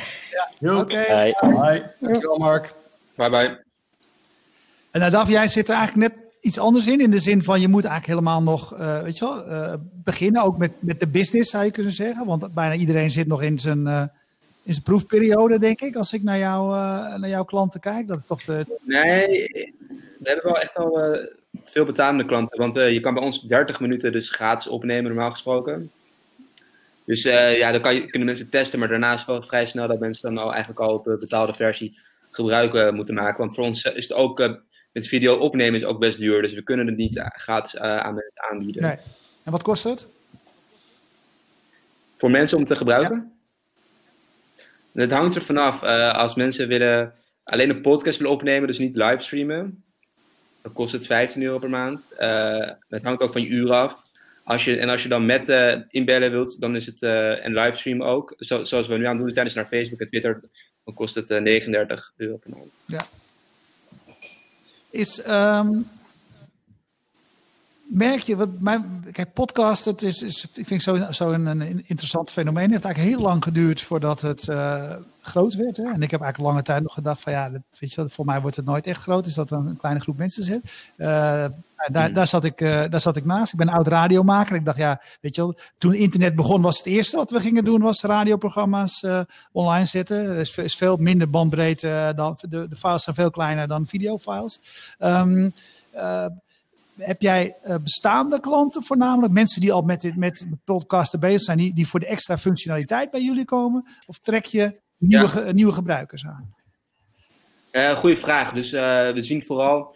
Ja. 0.60 0.80
Oké. 0.80 0.82
Okay. 0.82 1.36
Bye. 1.42 1.92
Dankjewel 2.00 2.38
Mark. 2.38 2.74
Bye 3.16 3.30
bye. 3.30 3.64
En 4.92 5.00
Nadav, 5.00 5.30
jij 5.30 5.48
zit 5.48 5.70
er 5.70 5.76
eigenlijk 5.76 6.14
net 6.14 6.24
iets 6.42 6.60
anders 6.60 6.88
in. 6.88 7.00
In 7.00 7.12
de 7.12 7.20
zin 7.20 7.44
van 7.44 7.62
je 7.62 7.68
moet 7.68 7.86
eigenlijk 7.86 8.20
helemaal 8.20 8.42
nog 8.42 8.80
uh, 8.80 9.02
weet 9.02 9.18
je 9.18 9.26
wel, 9.26 9.48
uh, 9.48 9.74
beginnen. 10.04 10.44
Ook 10.44 10.58
met, 10.58 10.72
met 10.80 11.00
de 11.00 11.08
business 11.08 11.50
zou 11.50 11.66
je 11.66 11.72
kunnen 11.72 11.92
zeggen. 11.92 12.26
Want 12.26 12.54
bijna 12.54 12.74
iedereen 12.74 13.12
zit 13.12 13.28
nog 13.28 13.42
in 13.42 13.60
zijn, 13.60 13.80
uh, 13.80 14.04
in 14.64 14.74
zijn 14.74 14.84
proefperiode, 14.84 15.60
denk 15.60 15.82
ik. 15.82 15.96
Als 15.96 16.14
ik 16.14 16.24
naar, 16.24 16.38
jou, 16.38 16.70
naar 17.20 17.30
jouw 17.30 17.44
klanten 17.44 17.80
kijk. 17.80 18.08
Dat 18.08 18.18
is 18.18 18.26
toch. 18.26 18.44
Nee, 18.84 19.28
we 20.20 20.30
hebben 20.30 20.52
wel 20.52 20.62
echt 20.62 20.76
al 20.76 21.20
veel 21.72 21.86
betalende 21.86 22.26
klanten. 22.26 22.58
Want 22.58 22.78
uh, 22.78 22.92
je 22.92 23.00
kan 23.00 23.14
bij 23.14 23.24
ons 23.24 23.42
30 23.42 23.80
minuten 23.80 24.12
dus 24.12 24.30
gratis 24.30 24.68
opnemen, 24.68 25.04
normaal 25.04 25.32
gesproken. 25.32 25.92
Dus 27.06 27.26
uh, 27.26 27.58
ja, 27.58 27.72
dan 27.72 27.82
kan 27.82 27.94
je, 27.94 28.06
kunnen 28.06 28.28
mensen 28.28 28.50
testen, 28.50 28.80
maar 28.80 28.88
daarna 28.88 29.14
is 29.14 29.26
wel 29.26 29.42
vrij 29.42 29.66
snel 29.66 29.88
dat 29.88 30.00
mensen 30.00 30.34
dan 30.34 30.44
al 30.44 30.52
eigenlijk 30.52 30.80
al 30.80 30.94
op 30.94 31.08
een 31.08 31.20
betaalde 31.20 31.54
versie 31.54 32.00
gebruik 32.32 32.92
moeten 32.94 33.16
maken. 33.16 33.38
Want 33.38 33.56
voor 33.56 33.64
ons 33.64 33.84
is 33.84 34.08
het 34.08 34.18
ook, 34.18 34.40
met 34.92 35.08
video 35.08 35.36
opnemen 35.36 35.80
is 35.80 35.86
ook 35.86 36.00
best 36.00 36.18
duur. 36.18 36.42
Dus 36.42 36.54
we 36.54 36.64
kunnen 36.64 36.88
het 36.88 36.98
niet 36.98 37.22
gratis 37.24 37.78
aan 37.78 38.14
mensen 38.14 38.50
aanbieden. 38.50 38.82
Nee. 38.82 38.98
En 39.44 39.52
wat 39.52 39.64
kost 39.64 39.84
het? 39.84 40.08
Voor 42.18 42.32
mensen 42.32 42.58
om 42.58 42.66
te 42.66 42.76
gebruiken? 42.76 43.32
Ja. 44.92 45.02
Het 45.02 45.12
hangt 45.12 45.36
er 45.36 45.42
vanaf. 45.42 45.84
als 46.14 46.36
mensen 46.36 46.68
willen 46.68 47.14
alleen 47.44 47.70
een 47.70 47.82
podcast 47.82 48.18
willen 48.18 48.34
opnemen, 48.34 48.68
dus 48.68 48.80
niet 48.80 48.96
livestreamen 48.96 49.84
dan 50.62 50.74
kost 50.74 50.92
het 50.92 51.06
15 51.06 51.44
euro 51.44 51.58
per 51.58 51.70
maand. 51.70 52.06
Uh, 52.20 52.70
het 52.90 53.04
hangt 53.04 53.22
ook 53.22 53.32
van 53.32 53.42
je 53.42 53.48
uur 53.48 53.72
af. 53.72 54.02
Als 54.44 54.66
je, 54.66 54.78
en 54.78 54.90
als 54.90 55.04
je 55.04 55.10
dan 55.10 55.26
met 55.26 55.50
uh, 55.50 55.76
inbellen 55.90 56.32
wilt, 56.32 56.62
dan 56.62 56.76
is 56.76 56.86
het 56.86 57.02
uh, 57.02 57.46
en 57.46 57.54
livestream 57.54 58.04
ook. 58.04 58.34
Zo, 58.38 58.64
zoals 58.64 58.88
we 58.88 58.98
nu 58.98 59.06
aan 59.06 59.16
het 59.16 59.26
doen 59.26 59.34
tijdens 59.34 59.56
naar 59.56 59.66
Facebook 59.66 60.00
en 60.00 60.08
Twitter, 60.08 60.42
dan 60.84 60.94
kost 60.94 61.16
het 61.16 61.30
39 61.30 62.14
euro 62.18 62.38
per 62.38 62.50
maand. 62.50 62.84
Ja. 62.88 63.06
Is, 64.90 65.28
um, 65.28 65.88
merk 67.94 68.22
je, 68.22 68.36
wat 68.36 68.50
mijn, 68.60 69.06
kijk, 69.12 69.34
podcast, 69.34 69.86
het 69.86 70.02
is, 70.02 70.22
is, 70.22 70.48
ik 70.54 70.68
vind 70.68 70.82
zo, 70.82 71.12
zo 71.12 71.32
een, 71.32 71.46
een 71.46 71.84
interessant 71.86 72.32
fenomeen. 72.32 72.64
Het 72.64 72.72
heeft 72.72 72.86
eigenlijk 72.86 73.16
heel 73.16 73.26
lang 73.28 73.44
geduurd 73.44 73.82
voordat 73.82 74.22
het 74.22 74.48
uh, 74.48 74.92
groot 75.22 75.56
werd. 75.56 75.78
Hè? 75.78 75.84
En 75.84 76.02
ik 76.02 76.12
heb 76.12 76.22
eigenlijk 76.22 76.52
lange 76.52 76.62
tijd 76.62 76.84
nog 76.84 76.94
gedacht 76.94 77.22
van 77.22 77.32
ja, 77.32 77.50
dat, 77.50 77.62
weet 77.80 77.94
je, 77.94 78.10
voor 78.10 78.26
mij 78.26 78.42
wordt 78.42 78.56
het 78.56 78.66
nooit 78.66 78.88
echt 78.88 79.02
groot. 79.02 79.26
Is 79.26 79.34
dat 79.34 79.52
een 79.52 79.78
kleine 79.78 80.02
groep 80.02 80.18
mensen 80.18 80.44
zit. 80.44 80.62
Uh, 80.98 81.08
daar, 81.88 82.06
hmm. 82.06 82.14
daar, 82.14 82.28
zat 82.28 82.44
ik, 82.44 82.62
uh, 82.62 82.84
daar 82.90 83.00
zat 83.00 83.16
ik 83.16 83.26
naast. 83.26 83.52
Ik 83.52 83.58
ben 83.58 83.68
een 83.68 83.74
oud 83.74 83.88
radiomaker. 83.88 84.56
Ik 84.56 84.66
dacht 84.66 84.78
ja, 84.78 85.02
weet 85.22 85.36
je 85.36 85.42
wel, 85.42 85.56
toen 85.78 85.94
internet 85.94 86.36
begon 86.36 86.62
was 86.62 86.78
het 86.78 86.88
eerste 86.88 87.16
wat 87.16 87.32
we 87.32 87.40
gingen 87.40 87.66
doen 87.66 87.82
was 87.82 88.02
radioprogramma's 88.02 89.06
online 89.52 89.86
zetten. 89.86 90.18
Er 90.18 90.38
is, 90.38 90.58
is, 90.58 90.76
veel 90.76 90.98
minder 90.98 91.30
bandbreedte 91.30 92.14
dan, 92.16 92.38
de, 92.50 92.68
de 92.68 92.76
files 92.76 93.04
zijn 93.04 93.16
veel 93.16 93.32
kleiner 93.32 93.68
dan 93.68 93.88
videofiles. 93.88 94.62
Um, 95.00 95.54
heb 96.98 97.22
jij 97.22 97.56
uh, 97.68 97.76
bestaande 97.76 98.40
klanten 98.40 98.84
voornamelijk? 98.84 99.34
Mensen 99.34 99.62
die 99.62 99.72
al 99.72 99.82
met, 99.82 100.02
dit, 100.02 100.16
met 100.16 100.46
podcasten 100.64 101.20
bezig 101.20 101.42
zijn, 101.42 101.58
die, 101.58 101.74
die 101.74 101.88
voor 101.88 102.00
de 102.00 102.06
extra 102.06 102.38
functionaliteit 102.38 103.12
bij 103.12 103.22
jullie 103.22 103.46
komen? 103.46 103.86
Of 104.08 104.20
trek 104.20 104.46
je 104.46 104.80
nieuwe, 104.98 105.46
ja. 105.46 105.52
nieuwe 105.52 105.74
gebruikers 105.74 106.26
aan? 106.26 106.54
Uh, 107.72 107.98
goeie 107.98 108.18
vraag. 108.18 108.54
Dus 108.54 108.74
uh, 108.74 109.12
we 109.12 109.22
zien 109.22 109.44
vooral, 109.44 109.96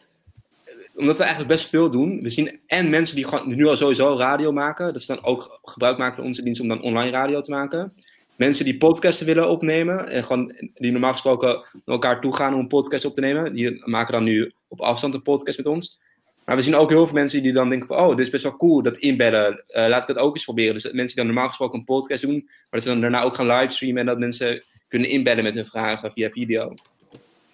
omdat 0.96 1.18
we 1.18 1.24
eigenlijk 1.24 1.54
best 1.54 1.70
veel 1.70 1.90
doen, 1.90 2.22
we 2.22 2.30
zien 2.30 2.60
en 2.68 2.90
mensen 2.90 3.16
die 3.16 3.28
gewoon 3.28 3.56
nu 3.56 3.68
al 3.68 3.78
sowieso 3.78 4.18
radio 4.18 4.52
maken, 4.52 4.94
dat 4.94 5.02
ze 5.02 5.08
dan 5.08 5.24
ook 5.24 5.60
gebruik 5.64 5.98
maken 5.98 6.16
van 6.16 6.26
onze 6.26 6.44
dienst 6.44 6.62
om 6.62 6.68
dan 6.68 6.82
online 6.82 7.12
radio 7.12 7.42
te 7.42 7.52
maken. 7.52 7.94
Mensen 8.36 8.66
die 8.66 8.78
podcasten 8.78 9.26
willen 9.26 9.50
opnemen 9.50 10.10
en 10.10 10.24
gewoon 10.24 10.56
die 10.74 10.92
normaal 10.92 11.12
gesproken 11.12 11.50
naar 11.50 11.82
elkaar 11.86 12.22
toe 12.22 12.36
gaan 12.36 12.54
om 12.54 12.60
een 12.60 12.68
podcast 12.68 13.06
op 13.06 13.14
te 13.14 13.22
nemen, 13.22 13.54
die 13.54 13.86
maken 13.86 14.14
dan 14.14 14.24
nu 14.24 14.54
op 14.68 14.82
afstand 14.82 15.14
een 15.14 15.22
podcast 15.22 15.58
met 15.58 15.68
ons. 15.68 16.00
Maar 16.46 16.56
we 16.56 16.62
zien 16.62 16.76
ook 16.76 16.90
heel 16.90 17.06
veel 17.06 17.16
mensen 17.16 17.44
die 17.44 17.54
dan 17.54 17.70
denken 17.70 17.88
van, 17.88 17.98
oh, 17.98 18.10
dit 18.10 18.26
is 18.26 18.30
best 18.30 18.44
wel 18.44 18.58
cool, 18.58 18.82
dat 18.82 18.98
inbellen. 18.98 19.64
Uh, 19.68 19.88
laat 19.88 20.02
ik 20.02 20.08
het 20.08 20.18
ook 20.18 20.36
eens 20.36 20.44
proberen. 20.44 20.74
Dus 20.74 20.84
mensen 20.84 21.06
die 21.06 21.16
dan 21.16 21.26
normaal 21.26 21.48
gesproken 21.48 21.80
een 21.80 21.86
podcast 21.86 22.22
doen, 22.22 22.44
maar 22.46 22.68
dat 22.70 22.84
ze 22.84 22.90
dan 22.90 23.02
daarna 23.02 23.22
ook 23.22 23.36
gaan 23.36 23.48
livestreamen 23.48 24.00
en 24.00 24.06
dat 24.06 24.20
mensen 24.20 24.64
kunnen 24.88 25.10
inbellen 25.10 25.44
met 25.44 25.54
hun 25.54 25.66
vragen 25.66 26.12
via 26.12 26.30
video. 26.30 26.74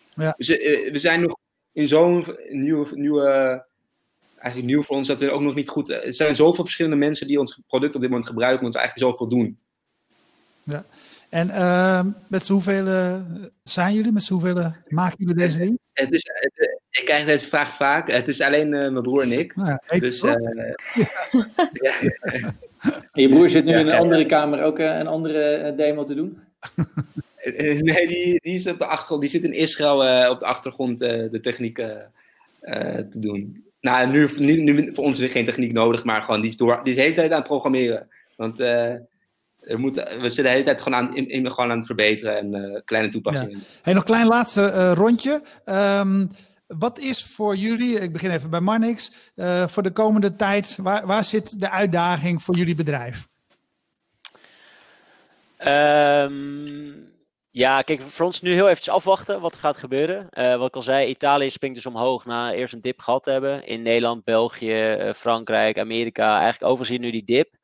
Ja. 0.10 0.34
Dus 0.38 0.50
uh, 0.50 0.92
we 0.92 1.00
zijn 1.00 1.22
nog 1.22 1.38
in 1.72 1.88
zo'n 1.88 2.38
nieuwe, 2.50 2.88
nieuwe, 2.92 3.66
eigenlijk 4.38 4.72
nieuw 4.72 4.84
voor 4.84 4.96
ons, 4.96 5.08
dat 5.08 5.20
we 5.20 5.32
ook 5.32 5.42
nog 5.42 5.56
niet 5.56 5.70
goed, 5.70 5.90
er 5.90 6.14
zijn 6.14 6.36
zoveel 6.36 6.64
verschillende 6.64 6.98
mensen 6.98 7.28
die 7.28 7.40
ons 7.40 7.62
product 7.68 7.96
op 7.96 8.02
dit 8.02 8.10
moment 8.10 8.30
gebruiken, 8.30 8.66
omdat 8.66 8.82
we 8.82 8.88
eigenlijk 8.88 9.12
zoveel 9.12 9.38
doen. 9.38 9.60
Ja. 10.64 10.86
En 11.30 11.48
uh, 11.48 12.04
met 12.28 12.48
hoeveel 12.48 12.86
zijn 13.64 13.94
jullie? 13.94 14.12
Met 14.12 14.28
hoeveel 14.28 14.74
maken 14.88 15.16
jullie 15.18 15.36
deze 15.36 15.58
ding? 15.58 15.80
Het 15.94 16.12
is, 16.12 16.24
het, 16.24 16.71
ik 16.92 17.06
krijg 17.06 17.26
deze 17.26 17.48
vraag 17.48 17.76
vaak. 17.76 18.12
Het 18.12 18.28
is 18.28 18.42
alleen 18.42 18.68
uh, 18.68 18.90
mijn 18.90 19.02
broer 19.02 19.22
en 19.22 19.40
ik. 19.40 19.54
Ja, 19.56 19.82
dus, 20.00 20.24
uh, 20.24 20.34
ja. 21.72 21.94
je 23.14 23.30
broer 23.30 23.50
zit 23.50 23.66
nu 23.66 23.74
in 23.74 23.88
een 23.88 24.00
andere 24.00 24.26
kamer 24.26 24.64
ook 24.64 24.80
uh, 24.80 24.98
een 24.98 25.08
andere 25.08 25.74
demo 25.78 26.06
te 26.06 26.16
doen? 26.16 26.40
nee, 27.82 28.08
die, 28.08 28.40
die, 28.42 28.56
is 28.56 28.68
op 28.68 28.78
de 28.78 28.86
achtergrond, 28.86 29.22
die 29.22 29.30
zit 29.30 29.44
in 29.44 29.54
Israël 29.54 30.30
op 30.32 30.40
de 30.40 30.46
achtergrond 30.46 31.00
de 31.00 31.40
techniek 31.42 31.76
te 31.76 33.20
doen. 33.20 33.66
Nou, 33.82 34.08
nu, 34.08 34.30
nu, 34.38 34.56
nu 34.62 34.94
voor 34.94 35.04
ons 35.04 35.20
weer 35.20 35.30
geen 35.30 35.46
techniek 35.46 35.74
nodig, 35.74 36.04
maar 36.04 36.22
gewoon 36.22 36.42
die 36.42 36.50
is, 36.50 36.58
door, 36.58 36.80
die 36.84 36.94
is 36.94 36.98
de 36.98 37.04
hele 37.04 37.16
tijd 37.16 37.32
aan 37.32 37.38
het 37.38 37.48
programmeren. 37.48 38.08
Want 38.36 38.60
er 38.60 39.80
moet, 39.80 39.96
we 39.96 40.20
zitten 40.22 40.44
de 40.44 40.50
hele 40.50 40.64
tijd 40.64 40.82
gewoon 40.82 41.00
aan, 41.00 41.16
in, 41.16 41.30
in, 41.30 41.52
gewoon 41.52 41.72
aan 41.72 41.78
het 41.78 41.86
verbeteren 41.86 42.38
en 42.38 42.82
kleine 42.86 43.10
toepassingen. 43.10 43.58
Ja. 43.58 43.64
Hey, 43.82 43.94
nog 43.94 44.02
een 44.02 44.10
klein 44.10 44.28
laatste 44.28 44.94
rondje. 44.94 45.42
Um, 45.66 46.30
wat 46.78 47.00
is 47.00 47.24
voor 47.24 47.56
jullie, 47.56 48.00
ik 48.00 48.14
begin 48.14 48.32
even 48.32 48.50
bij 48.50 48.60
Marnix, 48.60 49.14
uh, 49.36 49.68
voor 49.68 49.84
de 49.84 49.92
komende 49.92 50.36
tijd, 50.36 50.78
waar, 50.82 51.06
waar 51.06 51.24
zit 51.24 51.60
de 51.60 51.70
uitdaging 51.70 52.44
voor 52.44 52.56
jullie 52.56 52.76
bedrijf? 52.76 53.28
Um, 55.68 57.10
ja, 57.50 57.82
kijk, 57.82 58.02
voor 58.02 58.26
ons 58.26 58.42
nu 58.42 58.52
heel 58.52 58.70
eventjes 58.70 58.94
afwachten 58.94 59.42
wat 59.42 59.54
er 59.54 59.60
gaat 59.60 59.78
gebeuren. 59.78 60.28
Uh, 60.32 60.56
wat 60.56 60.68
ik 60.68 60.76
al 60.76 60.82
zei, 60.82 61.08
Italië 61.08 61.50
springt 61.50 61.76
dus 61.76 61.86
omhoog 61.86 62.26
na 62.26 62.54
eerst 62.54 62.74
een 62.74 62.82
dip 62.82 63.00
gehad 63.00 63.24
te 63.24 63.32
hebben. 63.32 63.66
In 63.66 63.82
Nederland, 63.82 64.24
België, 64.24 64.94
uh, 64.94 65.14
Frankrijk, 65.14 65.80
Amerika, 65.80 66.34
eigenlijk 66.34 66.64
overal 66.64 66.86
zie 66.86 67.00
je 67.00 67.06
nu 67.06 67.12
die 67.12 67.24
dip. 67.24 67.60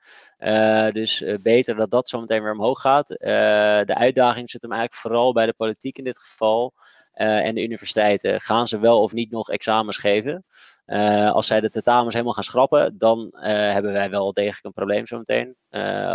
Dus 0.93 1.24
beter 1.41 1.76
dat 1.76 1.91
dat 1.91 2.10
zo 2.10 2.20
meteen 2.20 2.43
weer 2.43 2.51
omhoog 2.51 2.82
gaat. 2.82 3.08
de 3.08 3.95
uitdaging 3.95 4.49
zit 4.49 4.62
hem 4.62 4.72
eigenlijk 4.72 5.01
vooral 5.01 5.34
bij 5.34 5.45
de 5.45 5.53
politiek 5.53 5.97
in 5.97 6.03
dit 6.03 6.20
geval. 6.20 6.74
Uh, 7.18 7.45
en 7.45 7.55
de 7.55 7.63
universiteiten, 7.63 8.41
gaan 8.41 8.68
ze 8.68 8.80
wel 8.80 9.01
of 9.01 9.13
niet 9.13 9.32
nog 9.32 9.49
examens 9.49 9.97
geven? 9.97 10.45
Uh, 10.86 11.32
als 11.32 11.47
zij 11.47 11.61
de 11.61 11.70
tentamens 11.70 12.13
helemaal 12.13 12.34
gaan 12.34 12.43
schrappen, 12.43 12.97
dan 12.97 13.34
uh, 13.34 13.41
hebben 13.41 13.93
wij 13.93 14.09
wel 14.09 14.34
degelijk 14.34 14.65
een 14.65 14.74
probleem 14.74 15.07
zometeen. 15.07 15.55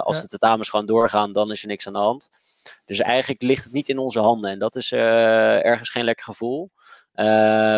als 0.01 0.17
ja. 0.17 0.23
de 0.23 0.29
tentamens 0.29 0.69
gewoon 0.69 0.87
doorgaan, 0.87 1.33
dan 1.33 1.51
is 1.51 1.63
er 1.63 1.69
niks 1.69 1.87
aan 1.87 1.93
de 1.93 1.99
hand. 1.99 2.31
Dus 2.85 2.99
eigenlijk 2.99 3.43
ligt 3.43 3.65
het 3.65 3.73
niet 3.73 3.89
in 3.89 3.99
onze 3.99 4.21
handen 4.21 4.51
en 4.51 4.59
dat 4.59 4.77
is 4.77 4.93
ergens 4.93 5.91
geen 5.91 6.05
lekker 6.05 6.25
gevoel. 6.25 6.71
Uh, 7.15 7.25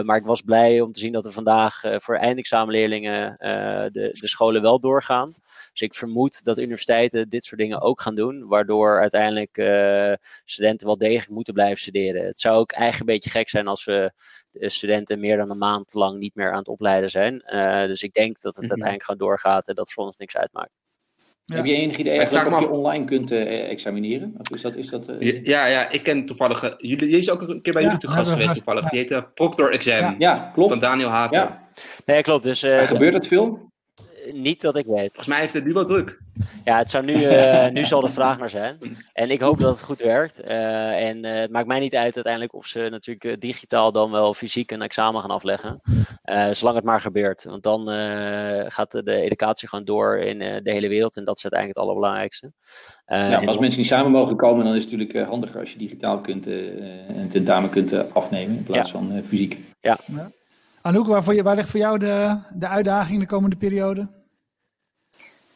maar 0.00 0.16
ik 0.16 0.24
was 0.24 0.40
blij 0.40 0.80
om 0.80 0.92
te 0.92 1.00
zien 1.00 1.12
dat 1.12 1.24
er 1.24 1.32
vandaag 1.32 1.84
uh, 1.84 1.96
voor 1.98 2.16
eindexamenleerlingen 2.16 3.30
uh, 3.30 3.82
de, 3.90 4.08
de 4.20 4.28
scholen 4.28 4.62
wel 4.62 4.80
doorgaan. 4.80 5.32
Dus 5.72 5.80
ik 5.80 5.94
vermoed 5.94 6.44
dat 6.44 6.58
universiteiten 6.58 7.28
dit 7.28 7.44
soort 7.44 7.60
dingen 7.60 7.80
ook 7.80 8.00
gaan 8.00 8.14
doen, 8.14 8.46
waardoor 8.46 9.00
uiteindelijk 9.00 9.50
studenten 10.44 10.86
wel 10.86 10.98
degelijk 10.98 11.28
moeten 11.30 11.54
blijven 11.54 11.78
studeren. 11.78 12.26
Het 12.26 12.40
zou 12.40 12.56
ook 12.56 12.72
eigenlijk 12.72 13.00
een 13.00 13.14
beetje 13.14 13.38
gek 13.38 13.48
zijn 13.48 13.66
als 13.66 13.84
we 13.84 14.12
de 14.50 14.68
studenten 14.68 15.20
meer 15.20 15.36
dan 15.36 15.50
een 15.50 15.58
maand 15.58 15.94
lang 15.94 16.18
niet 16.18 16.34
meer 16.34 16.50
aan 16.50 16.58
het 16.58 16.68
opleiden 16.68 17.10
zijn. 17.10 17.42
dus 17.88 18.02
ik 18.02 18.12
denk 18.12 18.40
dat 18.40 18.56
het 18.56 18.64
mm 18.64 18.70
-hmm. 18.70 18.82
uiteindelijk 18.82 19.04
gewoon 19.04 19.28
doorgaat 19.28 19.68
en 19.68 19.74
dat 19.74 19.92
voor 19.92 20.04
ons 20.04 20.16
niks 20.16 20.36
uitmaakt. 20.36 20.83
Ja. 21.44 21.56
Heb 21.56 21.64
je 21.64 21.74
enig 21.74 21.96
idee 21.96 22.22
of 22.22 22.30
je 22.30 22.70
online 22.70 23.04
kunt 23.04 23.32
uh, 23.32 23.70
examineren? 23.70 24.34
Of 24.38 24.56
is 24.56 24.62
dat, 24.62 24.76
is 24.76 24.88
dat, 24.88 25.08
uh... 25.08 25.44
ja, 25.44 25.66
ja, 25.66 25.90
ik 25.90 26.02
ken 26.02 26.26
toevallig. 26.26 26.64
Uh, 26.64 26.70
jullie, 26.76 27.06
die 27.06 27.18
is 27.18 27.30
ook 27.30 27.40
een 27.40 27.62
keer 27.62 27.72
bij 27.72 27.82
ja, 27.82 27.88
jullie 27.88 28.06
te 28.06 28.12
gast 28.12 28.30
geweest, 28.30 28.54
toevallig. 28.54 28.88
Die 28.88 28.98
heet 28.98 29.34
Proctor 29.34 29.72
Exam. 29.72 30.14
Ja, 30.18 30.50
klopt. 30.54 30.70
Van 30.70 30.80
Daniel 30.80 31.08
Haven. 31.08 31.36
Ja. 31.36 31.68
Nee, 32.06 32.22
klopt. 32.22 32.44
Dus, 32.44 32.60
gebeurt 32.60 33.12
dat 33.12 33.26
veel? 33.26 33.72
Niet 34.30 34.60
dat 34.60 34.76
ik 34.76 34.86
weet. 34.86 35.06
Volgens 35.06 35.26
mij 35.26 35.40
heeft 35.40 35.52
het 35.52 35.64
nu 35.64 35.72
wel 35.72 35.86
druk. 35.86 36.20
Ja, 36.64 36.78
het 36.78 36.90
zou 36.90 37.04
nu, 37.04 37.14
uh, 37.14 37.68
nu 37.76 37.84
zal 37.84 38.00
de 38.00 38.08
vraag 38.08 38.38
naar 38.38 38.50
zijn. 38.50 38.76
En 39.12 39.30
ik 39.30 39.40
hoop 39.40 39.58
dat 39.58 39.70
het 39.70 39.82
goed 39.82 40.00
werkt. 40.00 40.44
Uh, 40.44 41.08
en 41.08 41.24
uh, 41.24 41.32
het 41.32 41.50
maakt 41.50 41.66
mij 41.66 41.80
niet 41.80 41.94
uit 41.94 42.14
uiteindelijk 42.14 42.54
of 42.54 42.66
ze 42.66 42.88
natuurlijk 42.90 43.40
digitaal 43.40 43.92
dan 43.92 44.10
wel 44.10 44.34
fysiek 44.34 44.70
een 44.70 44.82
examen 44.82 45.20
gaan 45.20 45.30
afleggen. 45.30 45.80
zolang 46.50 46.76
het 46.76 46.84
maar 46.84 47.00
gebeurt. 47.00 47.44
Want 47.44 47.62
dan 47.62 47.88
gaat 48.70 48.90
de 48.90 49.20
educatie 49.20 49.68
gewoon 49.68 49.84
door 49.84 50.18
in 50.18 50.38
de 50.38 50.72
hele 50.72 50.88
wereld. 50.88 51.16
En 51.16 51.24
dat 51.24 51.36
is 51.36 51.42
uiteindelijk 51.42 51.80
het 51.80 51.88
allerbelangrijkste. 51.88 52.52
ja, 53.06 53.44
als 53.44 53.58
mensen 53.58 53.80
niet 53.80 53.88
samen 53.88 54.10
mogen 54.10 54.36
komen, 54.36 54.64
dan 54.64 54.74
is 54.74 54.84
het 54.84 54.92
natuurlijk 54.92 55.28
handiger 55.28 55.60
als 55.60 55.72
je 55.72 55.78
digitaal 55.78 56.20
kunt, 56.20 56.46
een 56.46 57.28
tentamen 57.30 57.70
kunt 57.70 58.12
afnemen 58.12 58.56
in 58.56 58.62
plaats 58.62 58.90
ja. 58.90 58.98
van 58.98 59.22
fysiek. 59.28 59.58
Ja. 59.80 59.98
ja. 60.06 60.30
Anouk, 60.86 61.06
waar, 61.06 61.24
voor 61.24 61.34
je, 61.34 61.42
waar 61.42 61.54
ligt 61.54 61.70
voor 61.70 61.80
jou 61.80 61.98
de, 61.98 62.40
de 62.54 62.68
uitdaging 62.68 63.20
de 63.20 63.26
komende 63.26 63.56
periode? 63.56 64.00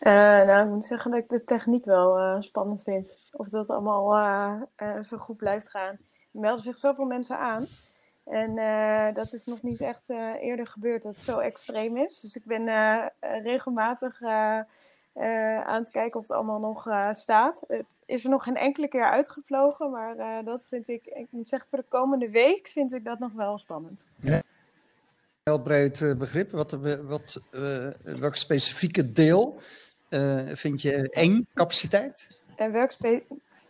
Uh, 0.01 0.13
nou, 0.47 0.65
ik 0.65 0.71
moet 0.71 0.85
zeggen 0.85 1.11
dat 1.11 1.21
ik 1.21 1.29
de 1.29 1.45
techniek 1.45 1.85
wel 1.85 2.19
uh, 2.19 2.37
spannend 2.41 2.83
vind. 2.83 3.19
Of 3.33 3.49
dat 3.49 3.71
allemaal 3.71 4.17
uh, 4.17 5.03
zo 5.03 5.17
goed 5.17 5.37
blijft 5.37 5.71
gaan. 5.71 5.99
Er 6.33 6.41
melden 6.41 6.65
zich 6.65 6.79
zoveel 6.79 7.05
mensen 7.05 7.39
aan. 7.39 7.67
En 8.25 8.55
dat 9.15 9.33
is 9.33 9.45
nog 9.45 9.63
niet 9.63 9.81
echt 9.81 10.11
eerder 10.41 10.67
gebeurd 10.67 11.03
dat 11.03 11.15
het 11.15 11.23
zo 11.23 11.39
extreem 11.39 11.97
is. 11.97 12.21
Dus 12.21 12.37
ik 12.37 12.45
ben 12.45 12.65
regelmatig 13.43 14.23
aan 14.23 14.67
het 15.65 15.91
kijken 15.91 16.21
of 16.21 16.29
het 16.29 16.37
allemaal 16.37 16.61
nog 16.61 16.89
staat. 17.13 17.65
Het 17.69 17.87
is 18.07 18.25
er 18.25 18.31
nog 18.31 18.43
geen 18.43 18.57
enkele 18.57 18.89
keer 18.89 19.05
uitgevlogen. 19.05 19.91
Maar 19.91 20.45
dat 20.45 20.67
vind 20.69 20.89
ik, 20.89 21.07
ik 21.07 21.27
moet 21.31 21.49
zeggen, 21.49 21.69
voor 21.69 21.79
de 21.79 21.89
komende 21.89 22.31
week 22.31 22.69
vind 22.73 22.93
ik 22.93 23.05
dat 23.05 23.19
nog 23.19 23.33
wel 23.33 23.59
spannend. 23.59 24.09
Ja 24.17 24.41
heel 25.49 25.63
breed 25.63 26.01
uh, 26.01 26.17
begrip. 26.17 26.51
Wat, 26.51 26.71
wat, 27.03 27.41
uh, 27.51 27.87
welk 28.21 28.37
specifieke 28.37 29.13
deel 29.13 29.61
uh, 30.11 30.41
vind 30.47 30.83
je 30.83 31.09
eng, 31.11 31.47
capaciteit? 31.55 32.41
En 32.57 32.73
welk 32.73 32.91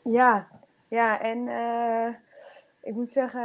ja, 0.03 0.49
ja, 0.89 1.21
en 1.21 1.49
ik 2.81 2.95
moet 2.95 3.11
zeggen, 3.11 3.41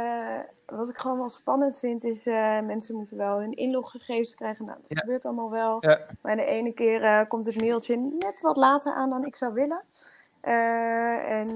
wat 0.66 0.88
ik 0.88 0.96
gewoon 0.96 1.18
wel 1.18 1.28
spannend 1.28 1.78
vind, 1.78 2.04
is 2.04 2.24
mensen 2.64 2.94
moeten 2.94 3.16
wel 3.16 3.38
hun 3.38 3.52
inloggegevens 3.52 4.34
krijgen. 4.34 4.64
Nou, 4.64 4.78
dat 4.80 4.90
ja. 4.90 5.00
gebeurt 5.00 5.24
allemaal 5.24 5.50
wel. 5.50 5.76
Ja. 5.80 6.00
Maar 6.22 6.36
de 6.36 6.44
ene 6.44 6.72
keer 6.72 7.26
komt 7.26 7.46
het 7.46 7.60
mailtje 7.60 7.96
net 8.18 8.40
wat 8.40 8.56
later 8.56 8.94
aan 8.94 9.10
dan 9.10 9.24
ik 9.24 9.36
zou 9.36 9.52
willen. 9.52 9.82
En 10.44 11.54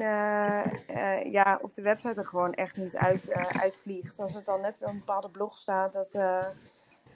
ja, 1.30 1.58
of 1.62 1.72
de 1.72 1.82
website 1.82 2.20
er 2.20 2.26
gewoon 2.26 2.52
echt 2.52 2.76
niet 2.76 2.96
uit, 2.96 3.32
uitvliegt. 3.60 4.20
Als 4.20 4.34
er 4.34 4.42
dan 4.44 4.60
net 4.60 4.78
wel 4.78 4.88
een 4.88 4.98
bepaalde 4.98 5.28
blog 5.28 5.58
staat, 5.58 5.92
dat, 5.92 6.16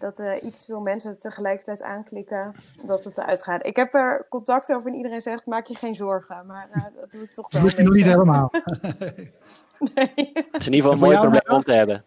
dat 0.03 0.21
uh, 0.21 0.43
iets 0.43 0.65
veel 0.65 0.81
mensen 0.81 1.19
tegelijkertijd 1.19 1.83
aanklikken, 1.83 2.55
dat 2.83 3.05
het 3.05 3.19
eruit 3.19 3.43
gaat. 3.43 3.67
Ik 3.67 3.77
heb 3.77 3.95
er 3.95 4.27
contact 4.29 4.73
over 4.73 4.91
en 4.91 4.97
iedereen 4.97 5.21
zegt, 5.21 5.47
maak 5.47 5.67
je 5.67 5.75
geen 5.75 5.95
zorgen. 5.95 6.47
Maar 6.47 6.69
uh, 6.75 6.83
dat 7.01 7.11
doe 7.11 7.23
ik 7.23 7.33
toch 7.33 7.53
wel. 7.53 7.63
Dat 7.63 7.73
je 7.73 7.83
nog 7.83 7.95
niet 7.95 8.05
helemaal. 8.05 8.51
nee. 9.95 10.31
Het 10.35 10.61
is 10.61 10.67
in 10.67 10.73
ieder 10.73 10.91
geval 10.91 10.93
een 10.93 10.99
mooi 10.99 11.19
probleem 11.19 11.57
om 11.57 11.61
te 11.61 11.73
hebben. 11.73 12.05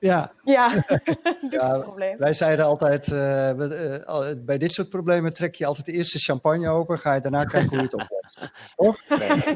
Ja. 0.00 0.32
Ja, 0.44 0.84
Ja, 1.50 1.78
probleem. 1.78 2.16
Wij 2.16 2.32
zeiden 2.32 2.64
altijd, 2.64 3.12
eh, 3.12 3.50
eh, 3.50 4.36
bij 4.38 4.58
dit 4.58 4.72
soort 4.72 4.88
problemen 4.88 5.32
trek 5.32 5.54
je 5.54 5.66
altijd 5.66 5.86
de 5.86 5.92
eerste 5.92 6.18
champagne 6.18 6.68
open, 6.68 6.98
ga 6.98 7.14
je 7.14 7.20
daarna 7.20 7.44
kijken 7.44 7.68
hoe 7.68 7.78
je 7.78 7.84
het 7.84 7.94
oplost. 7.94 8.38
Toch? 8.76 9.02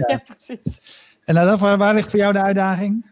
Ja, 0.07 0.23
precies. 0.27 0.81
En 1.25 1.35
dan, 1.35 1.59
waar, 1.59 1.79
waar 1.79 1.95
ligt 1.95 2.11
voor 2.11 2.19
jou 2.19 2.33
de 2.33 2.43
uitdaging? 2.43 3.11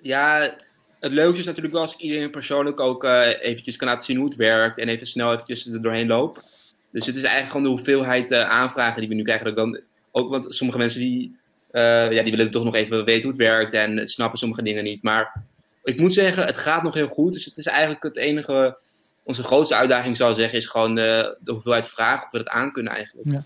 Ja, 0.00 0.54
het 1.02 1.12
leukste 1.12 1.40
is 1.40 1.46
natuurlijk 1.46 1.74
wel 1.74 1.82
als 1.82 1.94
ik 1.94 2.00
iedereen 2.00 2.30
persoonlijk 2.30 2.80
ook 2.80 3.04
eh, 3.04 3.28
eventjes 3.40 3.76
kan 3.76 3.88
laten 3.88 4.04
zien 4.04 4.16
hoe 4.16 4.28
het 4.28 4.36
werkt 4.36 4.78
en 4.78 4.88
even 4.88 5.06
snel 5.06 5.32
eventjes 5.32 5.66
er 5.66 5.82
doorheen 5.82 6.06
loop. 6.06 6.42
Dus 6.90 7.06
het 7.06 7.16
is 7.16 7.22
eigenlijk 7.22 7.52
gewoon 7.52 7.66
de 7.66 7.76
hoeveelheid 7.76 8.30
eh, 8.30 8.48
aanvragen 8.48 9.00
die 9.00 9.08
we 9.08 9.14
nu 9.14 9.22
krijgen. 9.22 9.46
Dat 9.46 9.56
dan, 9.56 9.80
ook, 10.10 10.30
want 10.30 10.54
sommige 10.54 10.78
mensen 10.78 11.00
die, 11.00 11.36
eh, 11.70 12.12
ja, 12.12 12.22
die 12.22 12.36
willen 12.36 12.50
toch 12.50 12.64
nog 12.64 12.74
even 12.74 13.04
weten 13.04 13.22
hoe 13.22 13.30
het 13.30 13.40
werkt 13.40 13.72
en 13.72 14.06
snappen 14.08 14.38
sommige 14.38 14.62
dingen 14.62 14.84
niet. 14.84 15.02
Maar 15.02 15.42
ik 15.82 15.98
moet 16.00 16.14
zeggen, 16.14 16.46
het 16.46 16.58
gaat 16.58 16.82
nog 16.82 16.94
heel 16.94 17.06
goed. 17.06 17.32
Dus 17.32 17.44
het 17.44 17.56
is 17.56 17.66
eigenlijk 17.66 18.02
het 18.02 18.16
enige, 18.16 18.76
onze 19.22 19.42
grootste 19.42 19.74
uitdaging 19.74 20.16
zou 20.16 20.30
ik 20.30 20.36
zeggen, 20.36 20.58
is 20.58 20.66
gewoon 20.66 20.94
de, 20.94 21.38
de 21.40 21.52
hoeveelheid 21.52 21.88
vragen 21.88 22.24
of 22.24 22.32
we 22.32 22.38
het 22.38 22.48
aan 22.48 22.72
kunnen 22.72 22.92
eigenlijk. 22.92 23.28
Ja. 23.28 23.44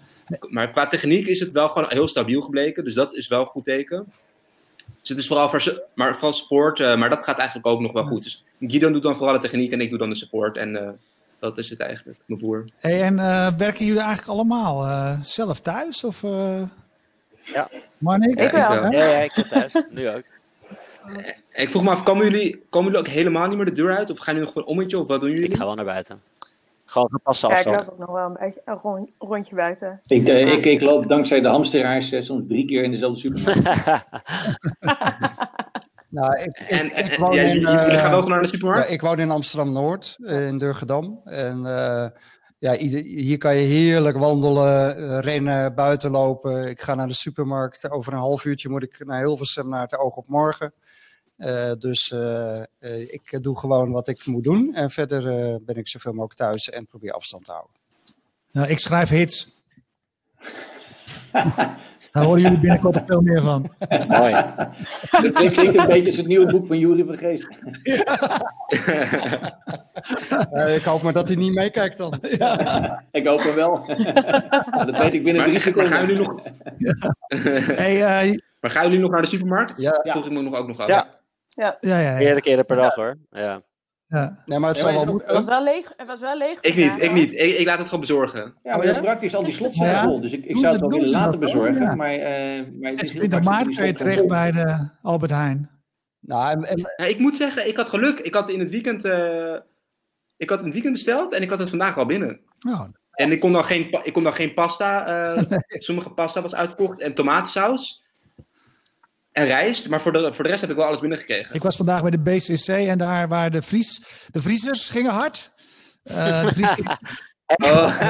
Maar 0.48 0.70
qua 0.70 0.86
techniek 0.86 1.26
is 1.26 1.40
het 1.40 1.52
wel 1.52 1.68
gewoon 1.68 1.88
heel 1.88 2.08
stabiel 2.08 2.40
gebleken. 2.40 2.84
Dus 2.84 2.94
dat 2.94 3.14
is 3.14 3.28
wel 3.28 3.40
een 3.40 3.46
goed 3.46 3.64
teken. 3.64 4.12
Dus 5.00 5.08
het 5.08 5.18
is 5.18 5.26
vooral 5.26 5.48
voor, 5.48 5.82
maar 5.94 6.16
van 6.16 6.32
support, 6.34 6.80
eh, 6.80 6.96
maar 6.96 7.10
dat 7.10 7.24
gaat 7.24 7.38
eigenlijk 7.38 7.68
ook 7.68 7.80
nog 7.80 7.92
wel 7.92 8.04
goed. 8.04 8.22
Dus 8.22 8.44
Guido 8.60 8.90
doet 8.90 9.02
dan 9.02 9.16
vooral 9.16 9.34
de 9.34 9.40
techniek 9.40 9.72
en 9.72 9.80
ik 9.80 9.90
doe 9.90 9.98
dan 9.98 10.08
de 10.08 10.14
support. 10.16 10.56
En 10.56 10.76
eh, 10.76 10.88
dat 11.38 11.58
is 11.58 11.70
het 11.70 11.80
eigenlijk, 11.80 12.18
mijn 12.26 12.40
broer. 12.40 12.64
Hey, 12.78 13.02
en 13.02 13.18
eh, 13.18 13.48
werken 13.56 13.84
jullie 13.84 14.00
eigenlijk 14.00 14.28
allemaal 14.28 14.84
eh, 14.84 15.20
zelf 15.22 15.60
thuis? 15.60 16.04
Of, 16.04 16.22
eh 16.22 16.62
Ja. 17.42 17.70
Marnik? 17.98 18.40
Ik 18.40 18.50
wel. 18.50 18.72
Ja? 18.72 18.90
Ja, 18.90 19.04
ja, 19.04 19.18
ik 19.18 19.32
zit 19.32 19.48
thuis. 19.48 19.72
Nu 19.90 20.08
ook. 20.08 20.24
En 21.08 21.62
ik 21.62 21.70
vroeg 21.70 21.82
me 21.82 21.90
af, 21.90 22.02
komen 22.02 22.24
jullie, 22.30 22.64
komen 22.70 22.92
jullie 22.92 23.06
ook 23.06 23.12
helemaal 23.14 23.46
niet 23.46 23.56
meer 23.56 23.66
de 23.66 23.72
deur 23.72 23.96
uit? 23.96 24.10
Of 24.10 24.18
gaan 24.18 24.34
jullie 24.34 24.40
nog 24.40 24.52
gewoon 24.52 24.68
een 24.68 24.74
ommetje? 24.74 24.98
Of 24.98 25.06
wat 25.08 25.20
doen 25.20 25.30
jullie? 25.30 25.48
Ik 25.48 25.56
ga 25.56 25.64
wel 25.64 25.74
naar 25.74 25.84
buiten. 25.84 26.20
Gewoon 26.84 27.08
gepaste 27.10 27.46
Ja, 27.46 27.52
ik 27.52 27.58
afstand. 27.58 27.86
loop 27.86 27.92
ook 27.94 27.98
nog 28.06 28.16
wel 28.16 28.26
een, 28.26 28.36
beetje, 28.40 28.62
een 28.64 28.74
rond- 28.82 29.10
rondje 29.18 29.54
buiten. 29.54 30.00
Ik, 30.06 30.28
eh, 30.28 30.52
ik, 30.52 30.64
ik 30.64 30.80
loop 30.80 31.08
dankzij 31.08 31.40
de 31.40 31.48
hamsteraars 31.48 32.12
eh, 32.12 32.22
soms 32.22 32.44
drie 32.48 32.66
keer 32.66 32.82
in 32.82 32.90
dezelfde 32.90 33.20
supermarkt. 33.20 34.04
Nou, 36.08 36.32
ik, 36.40 36.46
ik, 36.46 36.68
En, 36.68 36.90
en, 36.90 37.04
ik 37.04 37.12
en- 37.12 37.20
woon 37.20 37.32
ja, 37.34 37.40
in, 37.42 37.46
jullie, 37.48 37.60
jullie 37.68 37.78
eh, 37.80 37.98
gaan 38.00 38.10
wel 38.10 38.22
gewoon 38.22 38.28
naar 38.30 38.38
de 38.42 38.46
Ja, 38.46 38.52
supermarkt? 38.52 38.90
ik 38.90 39.00
woon 39.00 39.18
in 39.18 39.30
Amsterdam-Noord, 39.30 40.16
eh, 40.24 40.46
in 40.46 40.58
Durgedam. 40.58 41.20
En 41.24 41.66
eh, 41.66 42.06
ja, 42.58 42.76
ieder- 42.76 43.04
hier 43.04 43.38
kan 43.38 43.56
je 43.56 43.62
heerlijk 43.66 44.16
wandelen, 44.18 44.96
eh, 44.96 45.18
rennen, 45.18 45.74
buiten 45.74 46.10
lopen. 46.10 46.68
Ik 46.68 46.80
ga 46.80 46.94
naar 46.94 47.08
de 47.08 47.14
supermarkt. 47.14 47.90
Over 47.90 48.12
een 48.12 48.18
half 48.18 48.44
uurtje 48.44 48.68
moet 48.68 48.82
ik 48.82 49.04
naar 49.06 49.20
Hilversum, 49.20 49.68
naar 49.68 49.82
het 49.82 49.98
oog 49.98 50.16
op 50.16 50.28
morgen. 50.28 50.72
Eh, 51.36 51.72
dus 51.78 52.10
eh, 52.10 52.56
eh, 52.78 53.00
ik 53.00 53.38
doe 53.42 53.58
gewoon 53.58 53.90
wat 53.90 54.08
ik 54.08 54.26
moet 54.26 54.44
doen. 54.44 54.74
En 54.74 54.90
verder 54.90 55.26
eh, 55.52 55.56
ben 55.60 55.76
ik 55.76 55.88
zoveel 55.88 56.12
mogelijk 56.12 56.38
thuis 56.38 56.68
en 56.68 56.86
probeer 56.86 57.12
afstand 57.12 57.44
te 57.44 57.52
houden. 57.52 57.74
Nou, 58.52 58.68
ik 58.68 58.78
schrijf 58.78 59.08
hits. 59.08 59.48
Daar 62.16 62.24
horen 62.24 62.40
jullie 62.40 62.58
binnenkort 62.58 63.02
veel 63.06 63.20
meer 63.20 63.40
van. 63.42 63.70
Mooi. 64.08 64.32
Dat 65.10 65.32
klinkt 65.32 65.78
een 65.78 65.86
beetje 65.86 66.06
als 66.06 66.16
het 66.16 66.26
nieuwe 66.26 66.46
boek 66.46 66.66
van 66.66 66.78
Jury 66.78 67.04
van 67.04 67.16
Geest. 67.16 67.48
Eh, 70.52 70.74
ik 70.74 70.84
hoop 70.84 71.02
maar 71.02 71.12
dat 71.12 71.28
hij 71.28 71.36
niet 71.36 71.54
meekijkt 71.54 71.98
dan. 71.98 72.14
Ik 73.10 73.26
hoop 73.26 73.42
het 73.42 73.54
wel. 73.54 73.86
dat 74.86 75.02
weet 75.02 75.12
ik 75.12 75.22
binnen 75.24 75.34
Maar, 75.34 75.42
drie 75.42 75.52
maar 75.52 75.60
seconden. 75.60 75.92
gaan 75.92 76.06
jullie 76.06 76.16
nog, 76.26 76.40
Hey, 77.76 78.02
eh, 78.02 78.38
maar 78.60 78.70
gaan 78.70 78.84
jullie 78.84 78.98
nog 78.98 79.10
naar 79.10 79.22
de 79.22 79.28
supermarkt? 79.28 79.80
Ja. 79.80 79.90
Dat 79.90 80.10
vroeg 80.10 80.26
ik 80.26 80.32
me 80.32 80.42
nog 80.42 80.54
ook 80.54 80.66
nog 80.66 80.80
af. 80.80 80.86
Ja. 80.88 81.06
ja, 81.48 81.76
ja, 81.80 81.98
ja. 81.98 82.14
Meerdere 82.16 82.40
keren 82.40 82.66
per 82.66 82.76
dag 82.76 82.94
hoor. 82.94 83.16
Ja. 83.30 83.62
Ja. 84.16 84.42
Nee, 84.46 84.58
maar 84.58 84.68
het 84.68 84.78
zal 84.78 84.92
wel 84.92 85.14
het 85.14 85.22
Het 85.26 85.34
was 85.34 85.44
wel 85.44 85.62
leeg. 85.64 85.92
Het 85.96 86.06
was 86.06 86.20
wel 86.20 86.36
leeg 86.36 86.60
Ik 86.60 86.76
niet, 86.76 87.02
ik 87.02 87.12
niet. 87.12 87.32
Ik, 87.32 87.54
ik 87.58 87.66
laat 87.66 87.76
het 87.78 87.86
gewoon 87.86 88.00
bezorgen. 88.00 88.40
Ja, 88.40 88.52
maar 88.62 88.76
Oh, 88.76 88.82
heel 88.82 88.94
ja? 88.94 89.00
praktisch, 89.00 89.34
al 89.34 89.44
die 89.44 89.52
slots 89.52 89.76
zijn 89.76 89.90
Ja. 89.90 90.02
vol. 90.02 90.20
Dus 90.20 90.32
ik, 90.32 90.44
ik 90.44 90.56
zou 90.56 90.72
het 90.72 90.80
wel 90.80 90.90
willen 90.90 91.10
laten 91.10 91.30
dat 91.30 91.40
bezorgen. 91.40 91.82
ja. 91.82 91.94
Maar, 91.94 92.08
eh, 92.10 92.62
maar 92.80 92.90
het 92.90 93.02
is 93.02 93.10
heel 93.12 93.18
20 93.20 93.28
praktisch, 93.28 93.44
maart 93.44 93.66
die 93.66 93.76
kun 93.76 93.86
je 93.86 93.92
terecht 93.92 94.26
bij 94.26 94.50
de 94.50 94.88
Albert 95.02 95.30
Heijn. 95.30 95.70
Nou, 96.20 96.50
en, 96.52 96.64
en- 96.64 96.92
Ja, 96.96 97.04
ik 97.04 97.18
moet 97.18 97.36
zeggen, 97.36 97.68
ik 97.68 97.76
had 97.76 97.88
geluk. 97.88 98.18
Ik 98.18 98.34
had 98.34 98.48
in 98.48 98.58
het 98.60 98.70
weekend, 98.70 99.04
eh, 99.04 99.54
ik 100.36 100.48
had 100.50 100.58
in 100.58 100.64
het 100.64 100.72
weekend 100.74 100.92
besteld 100.94 101.32
en 101.32 101.42
ik 101.42 101.50
had 101.50 101.58
het 101.58 101.68
vandaag 101.68 101.98
al 101.98 102.06
binnen. 102.06 102.40
Nou, 102.58 102.88
En 103.10 103.32
ik 103.32 103.40
kon 103.40 103.52
dan 103.52 103.64
geen, 103.64 103.98
ik 104.02 104.12
kon 104.12 104.22
dan 104.22 104.32
geen 104.32 104.54
pasta. 104.54 105.06
eh, 105.34 105.42
Sommige 105.68 106.10
pasta 106.10 106.42
was 106.42 106.54
uitverkocht. 106.54 107.00
En 107.00 107.14
tomatensaus. 107.14 108.04
En 109.36 109.44
rijst. 109.46 109.88
Maar 109.88 110.00
voor 110.00 110.12
de, 110.12 110.30
voor 110.34 110.44
de 110.44 110.50
rest 110.50 110.60
heb 110.60 110.70
ik 110.70 110.76
wel 110.76 110.86
alles 110.86 110.98
binnengekregen. 110.98 111.54
ik 111.54 111.62
was 111.62 111.76
vandaag 111.76 112.00
bij 112.02 112.10
de 112.10 112.18
BCC 112.18 112.68
en 112.68 112.98
daar 112.98 113.28
waren 113.28 113.52
de, 113.52 113.62
vries, 113.62 114.04
de 114.30 114.40
vriezers 114.42 114.88
gingen 114.90 115.10
hard. 115.12 115.52
De, 116.02 116.42
vries, 116.54 116.70
Oh, 117.46 118.00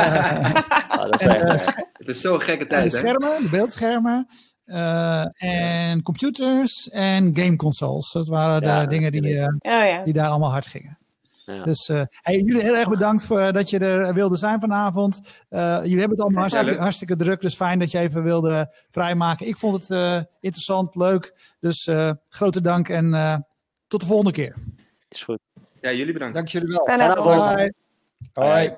Ah, 0.88 1.00
dat 1.10 1.14
is 1.20 1.26
en, 1.26 1.40
eh, 1.48 1.66
het 1.92 2.08
is 2.08 2.20
zo'n 2.20 2.40
gekke 2.40 2.62
de 2.64 2.70
tijd, 2.70 2.92
hè? 2.92 2.98
schermen, 2.98 3.42
de 3.42 3.48
beeldschermen. 3.48 4.26
eh, 4.64 5.24
en 5.36 6.02
computers 6.02 6.88
en 6.88 7.36
gameconsoles. 7.36 8.12
Dat 8.12 8.28
waren 8.28 8.60
de 8.62 8.66
Ja, 8.68 8.86
dingen 8.86 9.12
die, 9.12 9.38
eh, 9.38 9.46
Oh 9.46 9.88
ja. 9.88 10.04
die 10.04 10.12
daar 10.12 10.28
allemaal 10.28 10.50
hard 10.50 10.66
gingen. 10.66 10.98
Ja. 11.46 11.64
Dus 11.64 11.88
eh, 11.88 12.02
hey, 12.10 12.40
jullie 12.40 12.62
heel 12.62 12.76
erg 12.76 12.88
bedankt 12.88 13.24
voor 13.24 13.52
dat 13.52 13.70
je 13.70 13.78
er 13.78 14.14
wilde 14.14 14.36
zijn 14.36 14.60
vanavond. 14.60 15.20
Eh, 15.48 15.78
jullie 15.82 15.98
hebben 15.98 16.18
het 16.18 16.20
allemaal 16.20 16.76
hartstikke, 16.78 17.16
druk. 17.16 17.40
Dus 17.40 17.54
fijn 17.54 17.78
dat 17.78 17.90
je 17.90 17.98
even 17.98 18.22
wilde 18.22 18.74
vrijmaken. 18.90 19.46
Ik 19.46 19.56
vond 19.56 19.74
het 19.74 19.90
eh, 19.90 20.20
interessant, 20.40 20.94
leuk. 20.94 21.54
Dus 21.60 21.86
eh, 21.86 22.10
grote 22.28 22.60
dank 22.60 22.88
en 22.88 23.14
eh, 23.14 23.36
tot 23.86 24.00
de 24.00 24.06
volgende 24.06 24.32
keer. 24.32 24.54
Is 25.08 25.22
goed. 25.22 25.38
Ja, 25.80 25.92
jullie 25.92 26.12
bedankt. 26.12 26.34
dank 26.34 26.48
jullie 26.48 26.68
wel. 26.68 26.84
Fijne 26.84 27.02
Fijne 27.02 27.16
avond. 27.16 27.40
avond. 27.40 27.72
Bye. 28.32 28.44
Hoi. 28.44 28.72